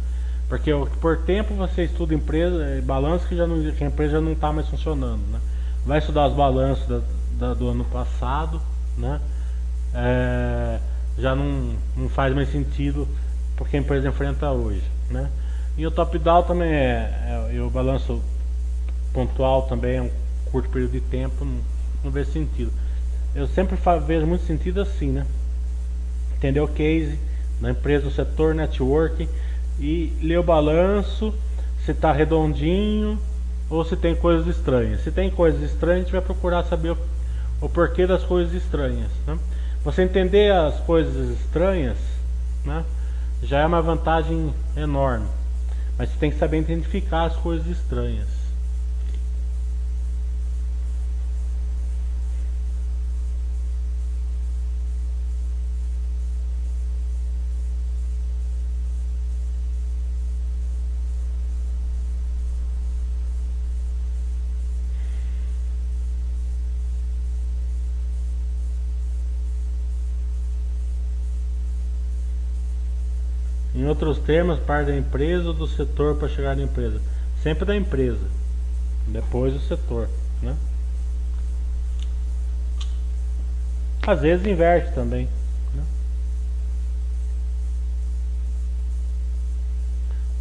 Porque 0.49 0.73
por 1.01 1.19
tempo 1.19 1.55
você 1.55 1.85
estuda 1.85 2.15
empresa, 2.15 2.63
eh, 2.65 2.81
balanço 2.81 3.27
que, 3.29 3.37
já 3.37 3.47
não, 3.47 3.63
que 3.73 3.85
a 3.85 3.87
empresa 3.87 4.15
já 4.15 4.21
não 4.21 4.33
está 4.33 4.53
mais 4.53 4.67
funcionando, 4.69 5.21
né? 5.31 5.41
Vai 5.87 5.99
estudar 5.99 6.27
os 6.27 6.35
balanços 6.35 6.87
da, 6.89 7.01
da, 7.39 7.55
do 7.55 7.69
ano 7.69 7.85
passado, 7.85 8.61
né? 8.97 9.21
É, 9.95 10.79
já 11.19 11.35
não, 11.35 11.75
não 11.97 12.09
faz 12.09 12.35
mais 12.35 12.51
sentido 12.51 13.07
porque 13.57 13.77
a 13.77 13.81
empresa 13.81 14.09
enfrenta 14.09 14.51
hoje, 14.51 14.83
né? 15.11 15.31
E 15.77 15.87
o 15.87 15.91
top-down 15.91 16.43
também 16.43 16.69
é, 16.69 17.49
é, 17.51 17.55
e 17.55 17.61
o 17.61 17.71
balanço 17.71 18.23
pontual 19.13 19.63
também 19.63 19.97
é 19.97 20.03
um 20.03 20.11
curto 20.51 20.69
período 20.71 20.93
de 20.93 21.01
tempo, 21.01 21.45
não, 21.45 21.59
não 22.05 22.11
vê 22.11 22.25
sentido 22.25 22.73
eu 23.35 23.47
sempre 23.49 23.77
vejo 24.07 24.27
muito 24.27 24.45
sentido 24.45 24.81
assim, 24.81 25.09
né? 25.09 25.27
Entender 26.37 26.61
o 26.61 26.69
case 26.69 27.19
na 27.61 27.71
empresa, 27.71 28.07
no 28.07 28.11
setor 28.11 28.55
network 28.55 29.29
e 29.79 30.13
ler 30.23 30.39
o 30.39 30.43
balanço, 30.43 31.35
se 31.85 31.93
está 31.93 32.13
redondinho 32.13 33.19
ou 33.69 33.85
se 33.85 33.97
tem 33.97 34.15
coisas 34.15 34.47
estranhas. 34.47 35.03
Se 35.03 35.11
tem 35.11 35.31
coisas 35.31 35.63
estranhas, 35.63 36.01
a 36.01 36.03
gente 36.05 36.13
vai 36.13 36.21
procurar 36.21 36.65
saber 36.65 36.91
o, 36.91 36.99
o 37.61 37.69
porquê 37.69 38.07
das 38.07 38.25
coisas 38.25 38.53
estranhas. 38.53 39.11
Né? 39.27 39.39
Você 39.85 40.03
entender 40.03 40.53
as 40.53 40.81
coisas 40.81 41.31
estranhas, 41.39 41.99
né? 42.65 42.85
Já 43.43 43.61
é 43.61 43.67
uma 43.67 43.81
vantagem 43.81 44.53
enorme. 44.77 45.27
Mas 45.97 46.11
você 46.11 46.17
tem 46.19 46.31
que 46.31 46.39
saber 46.39 46.59
identificar 46.59 47.25
as 47.25 47.37
coisas 47.37 47.67
estranhas. 47.67 48.40
Outros 74.01 74.19
termos, 74.19 74.59
parte 74.61 74.87
da 74.87 74.97
empresa 74.97 75.49
ou 75.49 75.55
do 75.55 75.67
setor 75.67 76.17
para 76.17 76.29
chegar 76.29 76.57
na 76.57 76.63
empresa? 76.63 77.01
Sempre 77.43 77.65
da 77.65 77.77
empresa, 77.77 78.27
depois 79.07 79.53
do 79.53 79.61
setor, 79.61 80.09
né? 80.43 80.57
Às 84.07 84.21
vezes 84.21 84.47
inverte 84.47 84.93
também. 84.95 85.29
Né? 85.75 85.83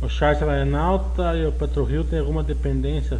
O 0.01 0.07
Charles 0.07 0.39
Renalta 0.39 1.35
e 1.35 1.45
o 1.45 1.51
PetroRio 1.51 2.05
tem 2.05 2.19
alguma 2.19 2.41
dependência 2.41 3.19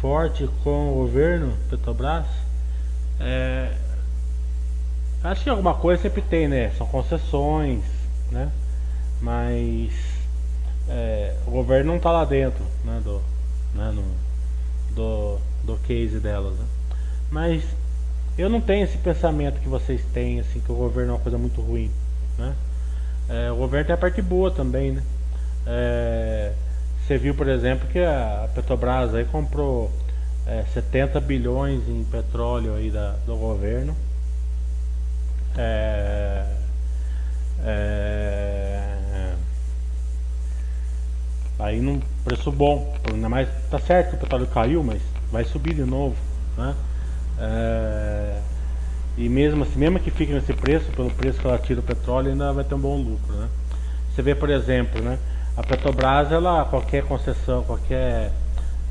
forte 0.00 0.48
com 0.62 0.92
o 0.92 0.94
governo 0.94 1.54
Petrobras? 1.68 2.26
É, 3.18 3.74
acho 5.24 5.42
que 5.42 5.50
alguma 5.50 5.74
coisa 5.74 6.00
sempre 6.00 6.22
tem, 6.22 6.48
né? 6.48 6.70
São 6.78 6.86
concessões, 6.86 7.82
né? 8.30 8.50
Mas 9.20 9.92
é, 10.88 11.36
o 11.46 11.50
governo 11.50 11.90
não 11.90 11.96
está 11.96 12.10
lá 12.10 12.24
dentro 12.24 12.64
né, 12.84 13.00
do, 13.04 13.20
né, 13.74 13.92
no, 13.94 14.04
do, 14.94 15.38
do 15.64 15.76
case 15.82 16.18
delas. 16.18 16.58
Né? 16.58 16.64
Mas 17.30 17.64
eu 18.36 18.48
não 18.48 18.60
tenho 18.60 18.84
esse 18.84 18.98
pensamento 18.98 19.60
que 19.60 19.68
vocês 19.68 20.02
têm, 20.12 20.40
assim, 20.40 20.60
que 20.60 20.72
o 20.72 20.74
governo 20.74 21.12
é 21.12 21.14
uma 21.14 21.20
coisa 21.20 21.38
muito 21.38 21.60
ruim. 21.60 21.90
Né? 22.38 22.54
É, 23.28 23.52
o 23.52 23.56
governo 23.56 23.86
tem 23.86 23.94
a 23.94 23.98
parte 23.98 24.22
boa 24.22 24.50
também. 24.50 24.92
Né? 24.92 25.02
É, 25.66 26.52
você 27.06 27.18
viu, 27.18 27.34
por 27.34 27.48
exemplo, 27.48 27.88
que 27.88 27.98
a 27.98 28.48
Petrobras 28.54 29.14
aí 29.14 29.24
comprou 29.24 29.90
é, 30.46 30.64
70 30.72 31.20
bilhões 31.20 31.88
em 31.88 32.04
petróleo 32.04 32.74
aí 32.74 32.90
da, 32.90 33.16
do 33.26 33.36
governo. 33.36 33.94
É, 35.56 36.44
é, 37.64 38.39
Num 41.80 42.00
preço 42.24 42.50
bom, 42.52 42.94
ainda 43.12 43.28
mais 43.28 43.48
tá 43.70 43.78
certo 43.78 44.10
que 44.10 44.16
o 44.16 44.18
petróleo 44.18 44.46
caiu, 44.48 44.84
mas 44.84 45.00
vai 45.30 45.44
subir 45.44 45.74
de 45.74 45.84
novo, 45.84 46.16
né? 46.56 46.74
É, 47.38 48.38
e 49.16 49.28
mesmo 49.28 49.64
assim, 49.64 49.78
mesmo 49.78 49.98
que 49.98 50.10
fique 50.10 50.32
nesse 50.32 50.52
preço, 50.52 50.90
pelo 50.92 51.10
preço 51.10 51.38
que 51.38 51.46
ela 51.46 51.58
tira 51.58 51.80
o 51.80 51.82
petróleo, 51.82 52.30
ainda 52.30 52.52
vai 52.52 52.64
ter 52.64 52.74
um 52.74 52.78
bom 52.78 52.96
lucro, 52.96 53.32
né? 53.34 53.48
Você 54.14 54.22
vê, 54.22 54.34
por 54.34 54.50
exemplo, 54.50 55.00
né? 55.02 55.18
A 55.56 55.62
Petrobras, 55.62 56.30
ela, 56.32 56.64
qualquer 56.64 57.04
concessão, 57.04 57.62
qualquer 57.64 58.32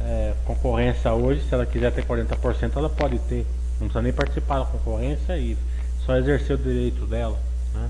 é, 0.02 0.34
concorrência 0.46 1.14
hoje, 1.14 1.42
se 1.42 1.54
ela 1.54 1.66
quiser 1.66 1.92
ter 1.92 2.06
40%, 2.06 2.72
ela 2.76 2.90
pode 2.90 3.20
ter. 3.20 3.46
Não 3.80 3.88
precisa 3.88 4.02
nem 4.02 4.14
participar 4.14 4.60
da 4.60 4.66
concorrência 4.66 5.38
e 5.38 5.58
só 6.06 6.16
exercer 6.16 6.56
o 6.56 6.60
direito 6.60 7.06
dela. 7.06 7.38
Né? 7.74 7.90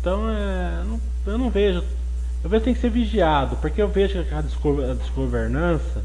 Então, 0.00 0.28
é, 0.30 0.84
não, 0.84 1.00
eu 1.26 1.38
não 1.38 1.50
vejo 1.50 1.82
eu 2.42 2.50
vejo 2.50 2.64
que 2.64 2.74
ser 2.74 2.90
vigiado, 2.90 3.56
porque 3.56 3.82
eu 3.82 3.88
vejo 3.88 4.24
que 4.24 4.34
a 4.34 4.42
desgovernança 4.94 6.02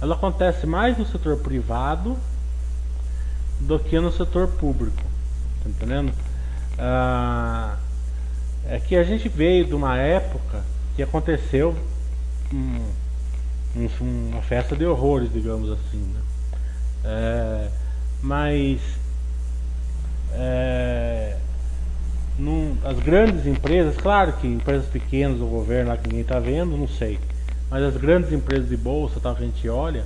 ela 0.00 0.14
acontece 0.14 0.66
mais 0.66 0.96
no 0.96 1.06
setor 1.06 1.36
privado 1.38 2.16
do 3.60 3.78
que 3.78 4.00
no 4.00 4.10
setor 4.10 4.48
público. 4.48 5.02
Tá 5.62 5.68
entendendo? 5.68 6.12
Ah, 6.78 7.76
é 8.66 8.80
que 8.80 8.96
a 8.96 9.04
gente 9.04 9.28
veio 9.28 9.66
de 9.66 9.74
uma 9.74 9.96
época 9.96 10.62
que 10.96 11.02
aconteceu 11.02 11.76
um, 12.52 12.86
um, 13.76 14.30
uma 14.30 14.42
festa 14.42 14.74
de 14.74 14.86
horrores, 14.86 15.32
digamos 15.32 15.70
assim. 15.70 15.98
Né? 15.98 16.20
É, 17.04 17.68
mas 18.22 18.80
é, 20.32 21.36
num, 22.40 22.76
as 22.84 22.98
grandes 22.98 23.46
empresas, 23.46 23.96
claro 23.96 24.32
que 24.34 24.46
empresas 24.46 24.86
pequenas 24.86 25.38
do 25.38 25.46
governo 25.46 25.90
lá 25.90 25.96
que 25.96 26.08
ninguém 26.08 26.22
está 26.22 26.38
vendo, 26.38 26.76
não 26.76 26.88
sei. 26.88 27.18
Mas 27.70 27.82
as 27.82 27.96
grandes 27.96 28.32
empresas 28.32 28.68
de 28.68 28.76
bolsa 28.76 29.20
tal, 29.20 29.36
que 29.36 29.42
a 29.42 29.46
gente 29.46 29.68
olha, 29.68 30.04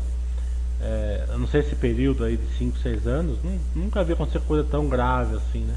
é, 0.80 1.24
eu 1.28 1.38
não 1.38 1.46
sei 1.46 1.60
esse 1.60 1.74
período 1.76 2.24
aí 2.24 2.36
de 2.36 2.46
5, 2.58 2.78
6 2.78 3.06
anos, 3.06 3.38
nunca 3.74 4.04
vi 4.04 4.12
acontecer 4.12 4.40
coisa 4.40 4.66
tão 4.68 4.88
grave 4.88 5.36
assim, 5.36 5.60
né? 5.60 5.74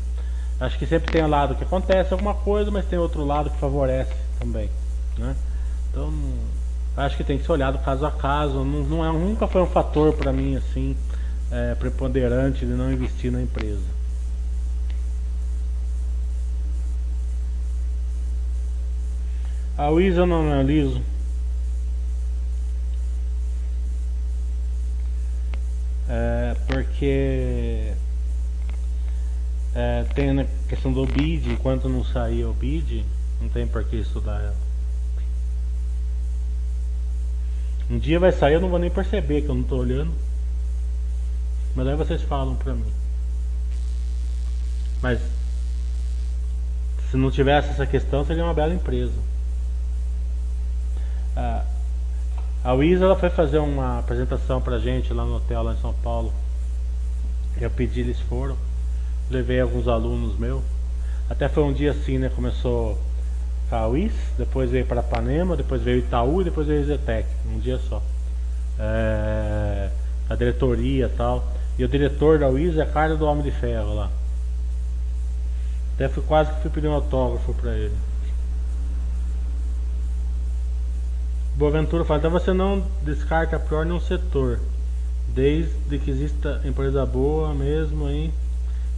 Acho 0.59 0.77
que 0.79 0.87
sempre 0.87 1.11
tem 1.11 1.23
um 1.23 1.29
lado 1.29 1.55
que 1.55 1.63
acontece 1.63 2.11
alguma 2.11 2.33
coisa, 2.33 2.71
mas 2.71 2.85
tem 2.85 2.97
outro 2.97 3.23
lado 3.23 3.49
que 3.49 3.57
favorece 3.57 4.13
também, 4.39 4.69
né? 5.17 5.35
Então, 5.91 6.11
acho 6.97 7.15
que 7.15 7.23
tem 7.23 7.37
que 7.37 7.45
ser 7.45 7.51
olhado 7.51 7.77
caso 7.85 8.05
a 8.05 8.11
caso. 8.11 8.63
Não, 8.63 8.83
não 8.83 9.05
é, 9.05 9.11
nunca 9.11 9.47
foi 9.47 9.61
um 9.61 9.67
fator 9.67 10.13
para 10.13 10.33
mim 10.33 10.55
assim 10.55 10.97
é, 11.51 11.75
preponderante 11.75 12.65
de 12.65 12.73
não 12.73 12.91
investir 12.91 13.31
na 13.31 13.41
empresa. 13.41 13.96
A 19.77 19.91
eu 19.91 20.25
não 20.25 20.41
analiso. 20.41 21.01
É, 26.09 26.55
porque 26.65 27.93
é, 29.75 30.03
tem 30.15 30.39
a 30.39 30.45
questão 30.67 30.91
do 30.91 31.05
bid, 31.05 31.51
enquanto 31.51 31.87
não 31.87 32.03
sair 32.03 32.43
o 32.45 32.53
bid, 32.53 33.05
não 33.39 33.49
tem 33.49 33.67
por 33.67 33.83
que 33.83 33.97
estudar 33.97 34.41
ela. 34.41 34.55
Um 37.87 37.99
dia 37.99 38.19
vai 38.19 38.31
sair, 38.31 38.55
eu 38.55 38.61
não 38.61 38.69
vou 38.69 38.79
nem 38.79 38.89
perceber 38.89 39.43
que 39.43 39.49
eu 39.49 39.55
não 39.55 39.61
estou 39.61 39.79
olhando. 39.79 40.11
Mas 41.75 41.87
aí 41.87 41.95
vocês 41.95 42.23
falam 42.23 42.55
pra 42.55 42.73
mim. 42.73 42.91
Mas 45.03 45.21
se 47.11 47.15
não 47.15 47.29
tivesse 47.29 47.69
essa 47.69 47.85
questão, 47.85 48.25
seria 48.25 48.43
uma 48.43 48.53
bela 48.55 48.73
empresa. 48.73 49.36
A 52.63 52.73
Wiz 52.73 53.01
ela 53.01 53.15
foi 53.15 53.29
fazer 53.29 53.59
uma 53.59 53.99
apresentação 53.99 54.59
pra 54.59 54.79
gente 54.79 55.13
lá 55.13 55.23
no 55.23 55.37
hotel 55.37 55.63
lá 55.63 55.73
em 55.73 55.81
São 55.81 55.93
Paulo. 55.93 56.33
Eu 57.61 57.69
pedi, 57.69 58.01
eles 58.01 58.19
foram. 58.19 58.57
Levei 59.29 59.61
alguns 59.61 59.87
alunos 59.87 60.37
meus. 60.37 60.63
Até 61.29 61.47
foi 61.47 61.63
um 61.63 61.71
dia 61.71 61.91
assim, 61.91 62.17
né? 62.17 62.29
Começou 62.29 62.97
a 63.71 63.85
Wiz, 63.85 64.13
depois 64.37 64.71
veio 64.71 64.85
para 64.85 65.03
Panema, 65.03 65.55
depois 65.55 65.81
veio 65.81 65.99
Itaú 65.99 66.41
e 66.41 66.45
depois 66.45 66.67
veio 66.67 66.85
Zetec, 66.85 67.27
um 67.45 67.59
dia 67.59 67.77
só. 67.77 68.01
É, 68.79 69.89
a 70.29 70.35
diretoria 70.35 71.05
e 71.05 71.09
tal. 71.09 71.47
E 71.77 71.83
o 71.83 71.87
diretor 71.87 72.39
da 72.39 72.47
Wiz 72.47 72.77
é 72.77 72.81
a 72.81 72.85
cara 72.85 73.15
do 73.15 73.25
Homem 73.25 73.43
de 73.43 73.51
Ferro 73.51 73.93
lá. 73.93 74.09
Até 75.95 76.09
fui 76.09 76.23
quase 76.23 76.51
que 76.53 76.61
fui 76.61 76.71
pedir 76.71 76.87
um 76.87 76.93
autógrafo 76.93 77.53
para 77.53 77.75
ele. 77.75 77.95
Boaventura 81.57 82.05
fala, 82.05 82.19
então 82.19 82.29
você 82.29 82.53
não 82.53 82.83
descarta 83.01 83.57
pior 83.57 83.83
nenhum 83.83 83.99
setor, 83.99 84.59
desde 85.33 85.97
que 85.97 86.11
exista 86.11 86.61
empresa 86.63 87.03
boa 87.03 87.51
mesmo 87.51 88.07
em 88.07 88.31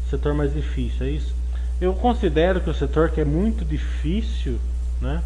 setor 0.09 0.33
mais 0.33 0.53
difícil, 0.53 1.05
é 1.05 1.09
isso? 1.09 1.33
Eu 1.79 1.93
considero 1.93 2.59
que 2.59 2.69
o 2.69 2.73
setor 2.73 3.11
que 3.11 3.21
é 3.21 3.23
muito 3.23 3.63
difícil, 3.63 4.59
né, 4.99 5.23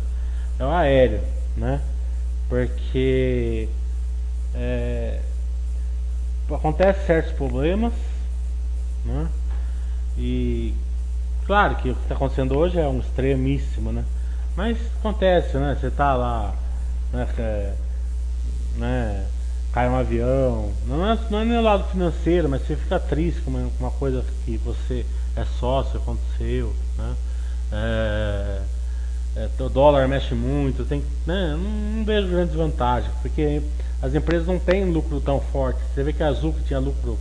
é 0.60 0.64
o 0.64 0.70
aéreo, 0.70 1.22
né? 1.58 1.82
Porque 2.48 3.68
é, 4.54 5.20
acontece 6.52 7.08
certos 7.08 7.34
problemas, 7.34 7.94
né? 9.04 9.28
E 10.20 10.76
claro 11.48 11.78
que 11.78 11.90
o 11.90 11.96
que 11.96 12.02
está 12.04 12.14
acontecendo 12.14 12.56
hoje 12.56 12.80
é 12.80 12.88
um 12.88 13.00
extremíssimo, 13.00 13.92
né? 13.92 14.06
Mas 14.56 14.78
acontece, 15.00 15.58
né? 15.58 15.76
Você 15.82 15.90
tá 15.90 16.14
lá 16.14 16.54
né, 17.14 17.28
é, 17.38 17.74
né, 18.76 19.26
cai 19.72 19.88
um 19.88 19.96
avião, 19.96 20.72
não 20.88 21.10
é, 21.10 21.18
não 21.30 21.40
é 21.40 21.46
nem 21.46 21.58
o 21.58 21.62
lado 21.62 21.90
financeiro, 21.90 22.50
mas 22.50 22.66
você 22.66 22.76
fica 22.76 23.00
triste 23.00 23.42
com 23.42 23.52
uma, 23.52 23.70
uma 23.80 23.92
coisa 23.92 24.26
que 24.44 24.58
você 24.58 25.06
é 25.36 25.46
sócio, 25.60 26.00
aconteceu, 26.00 26.74
né? 26.98 27.16
É, 27.72 28.62
é, 29.36 29.50
o 29.64 29.70
dólar 29.70 30.08
mexe 30.08 30.36
muito, 30.36 30.86
tem, 30.86 31.04
né, 31.26 31.58
não, 31.58 32.04
vejo 32.04 32.28
grandes 32.28 32.56
vantagens, 32.56 33.12
porque 33.22 33.62
as 34.02 34.14
empresas 34.14 34.46
não 34.46 34.60
têm 34.60 34.92
lucro 34.92 35.22
tão 35.22 35.40
forte. 35.40 35.80
Você 35.94 36.04
vê 36.04 36.14
que 36.14 36.22
a 36.22 36.28
Azul 36.28 36.54
tinha 36.68 36.80
lucro 36.80 37.18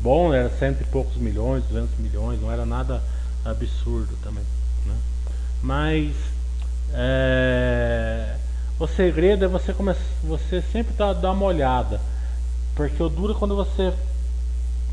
bom, 0.00 0.34
era 0.34 0.50
cento 0.50 0.82
e 0.82 0.84
poucos 0.84 1.16
milhões, 1.16 1.64
200 1.64 1.98
milhões, 1.98 2.40
não 2.40 2.50
era 2.50 2.66
nada 2.66 3.00
absurdo 3.44 4.14
também. 4.22 4.44
Né? 4.84 4.94
Mas 5.62 6.12
é, 6.92 8.34
o 8.78 8.86
segredo 8.86 9.44
é 9.44 9.48
você 9.48 9.72
começar, 9.72 10.00
você 10.24 10.62
sempre 10.72 10.94
tá, 10.94 11.12
dar 11.12 11.32
uma 11.32 11.46
olhada. 11.46 12.00
Porque 12.74 13.02
o 13.02 13.08
duro 13.08 13.34
é 13.34 13.36
quando 13.36 13.54
você 13.54 13.92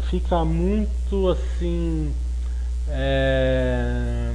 fica 0.09 0.43
muito 0.43 1.29
assim. 1.29 2.13
É, 2.89 4.33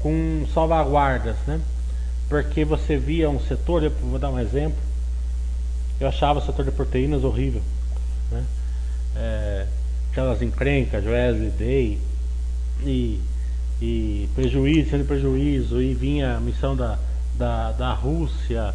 com 0.00 0.46
salvaguardas, 0.52 1.36
né? 1.46 1.60
Porque 2.28 2.62
você 2.62 2.96
via 2.96 3.30
um 3.30 3.40
setor, 3.40 3.82
eu 3.82 3.90
vou 3.90 4.18
dar 4.18 4.30
um 4.30 4.38
exemplo. 4.38 4.78
Eu 5.98 6.08
achava 6.08 6.40
o 6.40 6.44
setor 6.44 6.64
de 6.64 6.70
proteínas 6.72 7.24
horrível. 7.24 7.62
Né? 8.30 8.44
É, 9.16 9.66
aquelas 10.10 10.42
encrencas, 10.42 11.04
Wesley 11.06 11.50
Day 11.50 11.98
e, 12.82 13.20
e 13.80 14.28
prejuízo, 14.34 14.90
sendo 14.90 15.06
prejuízo, 15.06 15.80
e 15.80 15.94
vinha 15.94 16.36
a 16.36 16.40
missão 16.40 16.76
da 16.76 16.98
da, 17.36 17.72
da 17.72 17.92
Rússia 17.92 18.74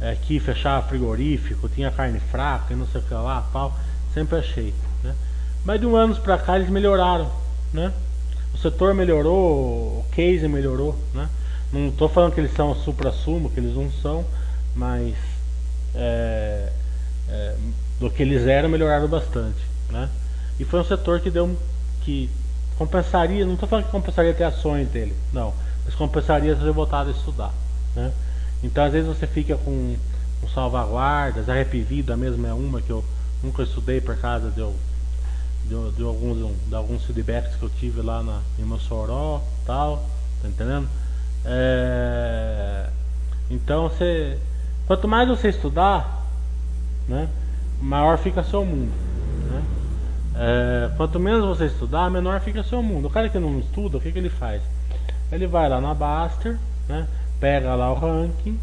é, 0.00 0.14
que 0.14 0.38
fechava 0.38 0.86
frigorífico, 0.86 1.68
tinha 1.68 1.90
carne 1.90 2.20
fraca 2.20 2.72
e 2.72 2.76
não 2.76 2.86
sei 2.86 3.00
o 3.00 3.04
que 3.04 3.14
lá, 3.14 3.46
pau, 3.52 3.76
sempre 4.14 4.38
achei. 4.38 4.74
Né? 5.02 5.14
Mas 5.64 5.80
de 5.80 5.86
um 5.86 5.96
ano 5.96 6.14
para 6.16 6.38
cá 6.38 6.56
eles 6.56 6.70
melhoraram, 6.70 7.30
né? 7.72 7.92
O 8.54 8.58
setor 8.58 8.94
melhorou, 8.94 10.00
o 10.00 10.06
case 10.12 10.48
melhorou, 10.48 10.98
né? 11.14 11.28
Não 11.72 11.88
estou 11.88 12.08
falando 12.08 12.32
que 12.32 12.40
eles 12.40 12.54
são 12.54 12.74
supra-sumo, 12.74 13.50
que 13.50 13.60
eles 13.60 13.74
não 13.74 13.90
são, 13.90 14.24
mas 14.74 15.14
é, 15.94 16.72
é, 17.28 17.54
do 18.00 18.10
que 18.10 18.22
eles 18.22 18.46
eram 18.46 18.68
melhoraram 18.68 19.06
bastante, 19.06 19.60
né? 19.90 20.08
E 20.58 20.64
foi 20.64 20.80
um 20.80 20.84
setor 20.84 21.20
que 21.20 21.30
deu 21.30 21.56
que 22.02 22.30
compensaria, 22.78 23.44
não 23.44 23.54
estou 23.54 23.68
falando 23.68 23.84
que 23.84 23.90
compensaria 23.90 24.32
ter 24.32 24.44
ações 24.44 24.88
dele, 24.88 25.14
não, 25.32 25.52
mas 25.84 25.94
compensaria 25.94 26.54
se 26.54 26.60
você 26.60 26.70
voltado 26.70 27.10
a 27.10 27.12
estudar. 27.12 27.52
Né? 27.98 28.12
Então 28.62 28.84
às 28.84 28.92
vezes 28.92 29.08
você 29.08 29.26
fica 29.26 29.56
com, 29.56 29.96
com 30.40 30.48
salvaguardas, 30.48 31.48
a 31.48 32.16
mesmo 32.16 32.46
é 32.46 32.52
uma 32.52 32.80
que 32.80 32.90
eu 32.90 33.04
nunca 33.42 33.62
estudei 33.62 34.00
por 34.00 34.16
causa 34.16 34.50
de, 34.50 34.62
de, 35.64 35.96
de, 35.96 36.02
alguns, 36.02 36.56
de 36.66 36.74
alguns 36.74 37.04
feedbacks 37.04 37.56
que 37.56 37.62
eu 37.62 37.70
tive 37.70 38.00
lá 38.02 38.22
na, 38.22 38.40
em 38.58 38.62
Mossoró 38.62 39.42
tal, 39.66 40.08
tá 40.40 40.48
entendendo? 40.48 40.88
É, 41.44 42.88
então 43.50 43.88
você. 43.88 44.38
Quanto 44.86 45.06
mais 45.06 45.28
você 45.28 45.48
estudar, 45.48 46.26
né, 47.08 47.28
maior 47.80 48.16
fica 48.18 48.42
seu 48.42 48.64
mundo. 48.64 48.92
Né? 49.50 49.62
É, 50.36 50.90
quanto 50.96 51.18
menos 51.18 51.44
você 51.44 51.66
estudar, 51.66 52.10
menor 52.10 52.40
fica 52.40 52.62
seu 52.62 52.82
mundo. 52.82 53.08
O 53.08 53.10
cara 53.10 53.28
que 53.28 53.38
não 53.38 53.58
estuda, 53.58 53.98
o 53.98 54.00
que, 54.00 54.12
que 54.12 54.18
ele 54.18 54.30
faz? 54.30 54.62
Ele 55.30 55.46
vai 55.46 55.68
lá 55.68 55.80
na 55.80 55.92
Baster, 55.92 56.58
né? 56.88 57.06
Pega 57.40 57.74
lá 57.74 57.90
o 57.92 57.94
ranking, 57.94 58.58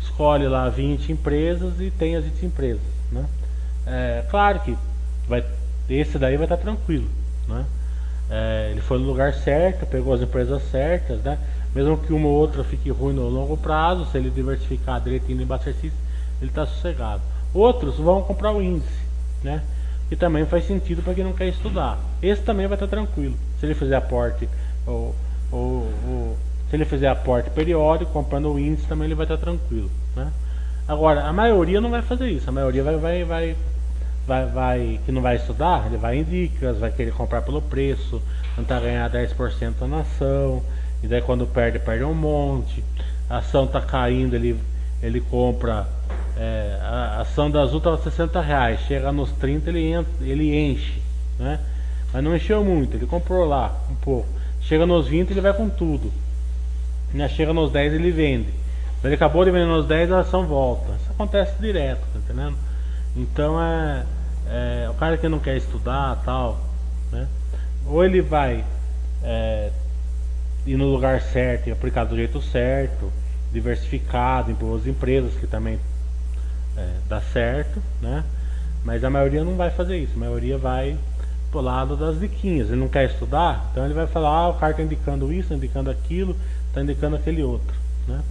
escolhe 0.00 0.46
lá 0.48 0.68
20 0.68 1.12
empresas 1.12 1.80
e 1.80 1.90
tem 1.90 2.16
as 2.16 2.24
20 2.24 2.46
empresas. 2.46 2.82
Né? 3.10 3.24
É, 3.86 4.24
claro 4.30 4.60
que 4.60 4.76
vai, 5.28 5.44
esse 5.88 6.18
daí 6.18 6.36
vai 6.36 6.46
estar 6.46 6.56
tranquilo. 6.56 7.08
Né? 7.48 7.64
É, 8.30 8.68
ele 8.70 8.80
foi 8.80 8.98
no 8.98 9.06
lugar 9.06 9.34
certo, 9.34 9.86
pegou 9.86 10.14
as 10.14 10.20
empresas 10.20 10.62
certas, 10.70 11.20
né? 11.20 11.38
mesmo 11.74 11.98
que 11.98 12.12
uma 12.12 12.28
ou 12.28 12.34
outra 12.34 12.64
fique 12.64 12.90
ruim 12.90 13.14
no 13.14 13.28
longo 13.28 13.56
prazo, 13.56 14.06
se 14.06 14.18
ele 14.18 14.30
diversificar 14.30 15.00
direitinho 15.00 15.42
em 15.42 15.44
exercício, 15.44 15.92
ele 16.40 16.50
está 16.50 16.66
sossegado. 16.66 17.22
Outros 17.52 17.96
vão 17.96 18.22
comprar 18.22 18.52
o 18.52 18.62
índice, 18.62 19.00
né? 19.42 19.62
que 20.08 20.16
também 20.16 20.44
faz 20.44 20.66
sentido 20.66 21.02
para 21.02 21.14
quem 21.14 21.24
não 21.24 21.32
quer 21.32 21.48
estudar. 21.48 21.98
Esse 22.20 22.42
também 22.42 22.66
vai 22.66 22.76
estar 22.76 22.88
tranquilo, 22.88 23.36
se 23.58 23.66
ele 23.66 23.74
fizer 23.74 23.96
aporte 23.96 24.48
ou, 24.86 25.14
ou, 25.52 25.88
ou 26.08 26.36
se 26.70 26.76
ele 26.76 26.84
fizer 26.84 27.08
aporte 27.08 27.50
periódico, 27.50 28.12
comprando 28.12 28.52
o 28.52 28.58
índice, 28.58 28.86
também 28.86 29.06
ele 29.06 29.16
vai 29.16 29.24
estar 29.24 29.36
tranquilo. 29.36 29.90
Né? 30.14 30.30
Agora, 30.86 31.24
a 31.24 31.32
maioria 31.32 31.80
não 31.80 31.90
vai 31.90 32.00
fazer 32.00 32.30
isso. 32.30 32.48
A 32.48 32.52
maioria 32.52 32.84
vai, 32.84 32.96
vai, 32.96 33.24
vai, 33.24 33.56
vai, 34.24 34.46
vai 34.46 35.00
que 35.04 35.10
não 35.10 35.20
vai 35.20 35.34
estudar, 35.34 35.86
ele 35.86 35.96
vai 35.96 36.18
em 36.18 36.22
dicas, 36.22 36.78
vai 36.78 36.92
querer 36.92 37.12
comprar 37.12 37.42
pelo 37.42 37.60
preço, 37.60 38.22
tentar 38.54 38.78
ganhar 38.78 39.10
10% 39.10 39.80
na 39.88 40.00
ação, 40.00 40.62
e 41.02 41.08
daí 41.08 41.20
quando 41.20 41.44
perde, 41.44 41.80
perde 41.80 42.04
um 42.04 42.14
monte. 42.14 42.84
A 43.28 43.38
ação 43.38 43.64
está 43.64 43.80
caindo, 43.80 44.34
ele, 44.34 44.56
ele 45.02 45.20
compra. 45.20 45.88
É, 46.36 46.78
a 46.82 47.20
ação 47.20 47.50
da 47.50 47.62
Azul 47.62 47.78
estava 47.78 47.98
60 47.98 48.40
reais, 48.40 48.80
chega 48.82 49.10
nos 49.10 49.32
30 49.32 49.70
ele, 49.70 49.92
entra, 49.92 50.12
ele 50.20 50.56
enche. 50.56 51.02
Né? 51.36 51.58
Mas 52.12 52.22
não 52.22 52.34
encheu 52.34 52.64
muito, 52.64 52.96
ele 52.96 53.06
comprou 53.06 53.44
lá 53.44 53.76
um 53.90 53.96
pouco. 53.96 54.28
Chega 54.60 54.86
nos 54.86 55.08
20 55.08 55.30
ele 55.30 55.40
vai 55.40 55.52
com 55.52 55.68
tudo. 55.68 56.12
Né? 57.12 57.28
Chega 57.28 57.52
nos 57.52 57.70
10 57.72 57.94
ele 57.94 58.10
vende. 58.10 58.48
Ele 59.02 59.14
acabou 59.14 59.44
de 59.44 59.50
vender 59.50 59.66
nos 59.66 59.86
10 59.86 60.12
a 60.12 60.20
ação 60.20 60.46
volta. 60.46 60.92
Isso 60.92 61.10
acontece 61.10 61.54
direto, 61.60 62.00
tá 62.12 62.18
entendendo? 62.18 62.56
Então 63.16 63.60
é, 63.60 64.04
é 64.48 64.90
o 64.90 64.94
cara 64.94 65.16
que 65.16 65.28
não 65.28 65.38
quer 65.38 65.56
estudar 65.56 66.20
tal, 66.24 66.60
né? 67.10 67.26
Ou 67.86 68.04
ele 68.04 68.20
vai 68.20 68.64
é, 69.22 69.70
ir 70.66 70.76
no 70.76 70.86
lugar 70.86 71.20
certo 71.20 71.68
e 71.68 71.72
aplicar 71.72 72.04
do 72.04 72.14
jeito 72.14 72.40
certo, 72.42 73.10
diversificado 73.52 74.50
em 74.50 74.54
boas 74.54 74.86
empresas 74.86 75.34
que 75.34 75.46
também 75.46 75.80
é, 76.76 76.88
dá 77.08 77.20
certo, 77.20 77.82
né? 78.00 78.22
Mas 78.84 79.02
a 79.02 79.10
maioria 79.10 79.44
não 79.44 79.56
vai 79.56 79.70
fazer 79.70 79.98
isso, 79.98 80.12
a 80.14 80.18
maioria 80.18 80.56
vai 80.56 80.96
pro 81.50 81.60
lado 81.60 81.96
das 81.96 82.20
diquinhas. 82.20 82.68
Ele 82.68 82.80
não 82.80 82.88
quer 82.88 83.06
estudar, 83.06 83.68
então 83.70 83.84
ele 83.84 83.94
vai 83.94 84.06
falar, 84.06 84.28
ah, 84.28 84.48
o 84.48 84.54
cara 84.54 84.72
está 84.72 84.82
indicando 84.82 85.32
isso, 85.32 85.48
tá 85.48 85.54
indicando 85.54 85.90
aquilo, 85.90 86.36
está 86.70 86.82
indicando 86.82 87.16
aquele 87.16 87.42
outro, 87.42 87.76
né? 88.06 88.22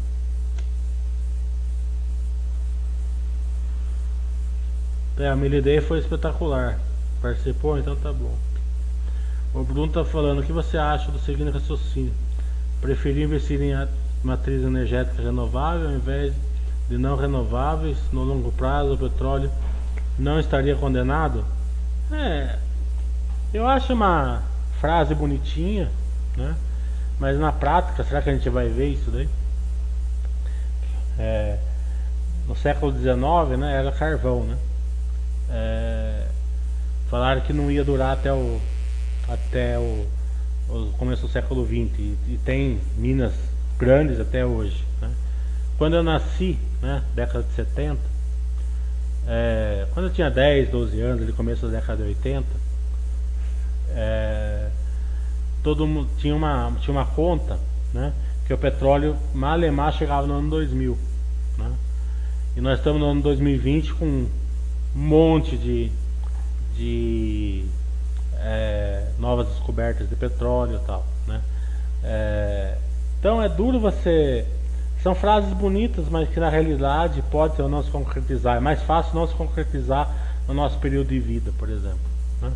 É, 5.20 5.28
a 5.28 5.36
minha 5.36 5.58
ideia 5.58 5.82
foi 5.82 6.00
espetacular. 6.00 6.80
Participou, 7.22 7.78
então 7.78 7.94
tá 7.98 8.14
bom. 8.14 8.34
O 9.54 9.64
Bruno 9.64 9.92
tá 9.92 10.06
falando, 10.06 10.40
o 10.40 10.44
que 10.44 10.54
você 10.54 10.78
acha 10.78 11.12
do 11.12 11.20
seguinte 11.20 11.52
raciocínio? 11.52 12.14
Preferir 12.80 13.26
investir 13.26 13.62
em 13.62 13.74
matriz 14.24 14.64
energética 14.64 15.22
renovável 15.22 15.90
ao 15.90 15.96
invés 15.96 16.34
de 16.88 16.98
não 16.98 17.18
renováveis 17.18 17.98
no 18.14 18.24
longo 18.24 18.52
prazo 18.54 18.94
o 18.94 18.98
petróleo 18.98 19.52
não 20.18 20.40
estaria 20.40 20.76
condenado? 20.76 21.44
É, 22.12 22.58
eu 23.54 23.68
acho 23.68 23.92
uma 23.92 24.42
frase 24.80 25.14
bonitinha, 25.14 25.92
né? 26.38 26.56
Mas 27.20 27.38
na 27.38 27.52
prática, 27.52 28.04
será 28.04 28.22
que 28.22 28.30
a 28.30 28.34
gente 28.34 28.50
vai 28.50 28.70
ver 28.70 28.90
isso 28.90 29.12
daí? 29.12 29.28
É, 31.18 31.58
no 32.48 32.56
século 32.56 32.92
XIX, 32.94 33.60
né, 33.60 33.76
era 33.76 33.92
carvão, 33.92 34.46
né? 34.46 34.58
É, 35.52 36.28
falaram 37.10 37.42
que 37.42 37.52
não 37.52 37.70
ia 37.70 37.84
durar 37.84 38.14
até 38.14 38.32
o 38.32 38.62
até 39.28 39.78
o, 39.78 40.08
o 40.70 40.92
começo 40.98 41.24
do 41.24 41.28
século 41.30 41.66
XX 41.66 42.00
e, 42.00 42.18
e, 42.28 42.40
tem 42.44 42.80
minas 42.98 43.34
grandes 43.78 44.20
até 44.20 44.46
hoje. 44.46 44.84
Né? 45.02 45.12
Quando 45.78 45.96
eu 45.96 46.04
nasci, 46.04 46.58
né, 46.82 47.04
década 47.14 47.44
de 47.44 47.54
70, 47.54 48.00
é, 49.28 49.86
quando 49.94 50.08
eu 50.08 50.14
tinha 50.14 50.32
10, 50.32 50.70
12 50.70 51.02
anos, 51.02 51.28
no 51.28 51.34
começo 51.34 51.68
da 51.68 51.80
década 51.80 52.02
de 52.02 52.10
80, 52.10 52.46
é, 53.92 54.70
todo 55.64 55.86
mundo 55.88 56.10
tinha 56.18 56.36
uma, 56.36 56.72
tinha 56.82 56.96
uma 56.96 57.06
conta 57.06 57.60
né, 57.94 58.14
que 58.46 58.54
o 58.54 58.58
petróleo 58.58 59.16
malemar 59.34 59.94
chegava 59.94 60.26
no 60.26 60.34
ano 60.36 60.50
2000. 60.50 60.98
Né? 61.58 61.72
E 62.56 62.62
nós 62.62 62.80
estamos 62.80 63.00
no 63.00 63.08
ano 63.08 63.22
2020 63.22 63.94
com 63.94 64.06
um 64.06 64.30
monte 64.96 65.58
de, 65.58 65.92
de 66.76 67.66
é, 68.38 69.08
novas 69.20 69.48
descobertas 69.48 70.10
de 70.10 70.16
petróleo 70.16 70.80
e 70.82 70.86
tal. 70.86 71.06
Né? 71.28 71.42
É, 72.04 72.78
então 73.20 73.42
é 73.42 73.50
duro 73.50 73.80
você. 73.80 74.46
São 75.04 75.16
frases 75.16 75.54
bonitas, 75.54 76.10
mas 76.10 76.28
que 76.28 76.40
na 76.40 76.50
realidade 76.50 77.24
pode 77.32 77.62
ou 77.62 77.70
não 77.70 77.82
se 77.82 77.90
concretizar. 77.90 78.58
É 78.58 78.60
mais 78.60 78.82
fácil 78.82 79.16
não 79.16 79.26
se 79.26 79.34
concretizar 79.34 80.14
no 80.48 80.54
nosso 80.54 80.78
período 80.80 81.10
de 81.10 81.20
vida, 81.20 81.54
por 81.58 81.70
exemplo. 81.70 82.00
Né? 82.42 82.52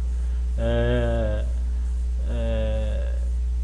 É, 0.58 1.13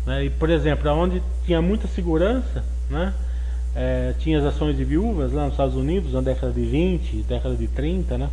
né? 0.09 0.25
E, 0.25 0.29
por 0.31 0.49
exemplo, 0.49 0.91
onde 0.91 1.21
tinha 1.45 1.61
muita 1.61 1.87
segurança, 1.87 2.63
né? 2.89 3.13
É, 3.75 4.15
tinha 4.17 4.39
as 4.39 4.45
ações 4.45 4.75
de 4.75 4.83
viúvas 4.83 5.31
lá 5.31 5.43
nos 5.43 5.53
Estados 5.53 5.75
Unidos 5.75 6.13
na 6.13 6.21
década 6.21 6.51
de 6.51 6.65
20, 6.65 7.21
década 7.27 7.55
de 7.55 7.67
30, 7.67 8.17
né? 8.17 8.29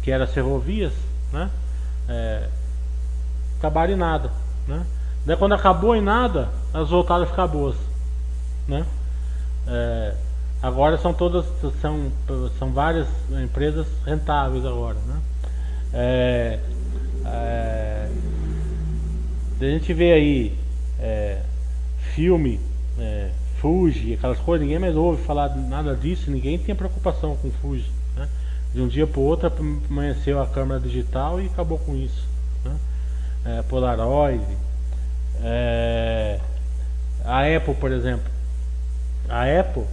que 0.00 0.12
eram 0.12 0.22
as 0.22 0.32
ferrovias, 0.32 0.92
né? 1.32 1.50
É, 2.08 2.46
acabaram 3.58 3.92
em 3.92 3.96
nada. 3.96 4.30
Né? 4.68 4.86
Daí 5.26 5.36
quando 5.36 5.54
acabou 5.54 5.96
em 5.96 6.00
nada, 6.00 6.50
elas 6.72 6.88
voltaram 6.88 7.24
a 7.24 7.26
ficar 7.26 7.48
boas. 7.48 7.74
Né? 8.68 8.86
É, 9.66 10.14
agora 10.62 10.96
são 10.98 11.12
todas 11.12 11.44
são, 11.82 12.12
são 12.60 12.72
várias 12.72 13.08
empresas 13.42 13.88
rentáveis 14.06 14.64
agora. 14.64 14.98
Né? 15.04 15.20
É, 15.92 16.60
é, 17.26 18.08
a 19.60 19.64
gente 19.64 19.92
vê 19.92 20.12
aí 20.12 20.67
é, 21.00 21.40
filme, 22.14 22.60
é, 22.98 23.30
Fuji, 23.60 24.14
aquelas 24.14 24.38
coisas, 24.38 24.64
ninguém 24.66 24.78
mais 24.78 24.96
ouve 24.96 25.22
falar 25.24 25.56
nada 25.56 25.94
disso, 25.96 26.30
ninguém 26.30 26.58
tem 26.58 26.74
preocupação 26.74 27.36
com 27.36 27.50
Fuji. 27.50 27.90
Né? 28.16 28.28
De 28.72 28.80
um 28.80 28.88
dia 28.88 29.06
para 29.06 29.20
o 29.20 29.24
outro 29.24 29.52
amanheceu 29.90 30.40
a 30.40 30.46
câmera 30.46 30.80
digital 30.80 31.40
e 31.40 31.46
acabou 31.46 31.78
com 31.78 31.96
isso. 31.96 32.26
Né? 32.64 32.76
É, 33.44 33.62
Polaroid, 33.62 34.44
é, 35.42 36.40
a 37.24 37.40
Apple, 37.56 37.74
por 37.74 37.90
exemplo. 37.90 38.30
A 39.28 39.42
Apple, 39.60 39.84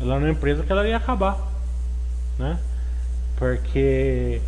ela 0.00 0.14
é 0.14 0.18
uma 0.18 0.30
empresa 0.30 0.62
que 0.62 0.70
ela 0.70 0.86
ia 0.86 0.96
acabar, 0.96 1.38
né? 2.38 2.58
Porque 3.36 4.40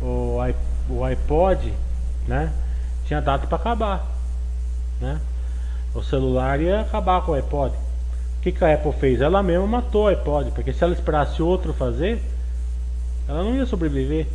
o, 0.00 0.38
o 0.88 1.04
iPod, 1.04 1.74
né? 2.26 2.52
Tinha 3.04 3.20
data 3.20 3.46
para 3.46 3.56
acabar 3.56 4.12
né? 5.02 5.20
O 5.94 6.02
celular 6.02 6.60
ia 6.60 6.80
acabar 6.80 7.22
com 7.22 7.32
o 7.32 7.34
iPod. 7.34 7.74
O 7.74 8.42
que, 8.42 8.52
que 8.52 8.64
a 8.64 8.74
Apple 8.74 8.92
fez? 8.92 9.20
Ela 9.20 9.42
mesma 9.42 9.66
matou 9.66 10.04
o 10.04 10.08
iPod, 10.08 10.50
porque 10.52 10.72
se 10.72 10.82
ela 10.82 10.92
esperasse 10.92 11.42
outro 11.42 11.72
fazer, 11.72 12.20
ela 13.28 13.44
não 13.44 13.54
ia 13.54 13.66
sobreviver. 13.66 14.26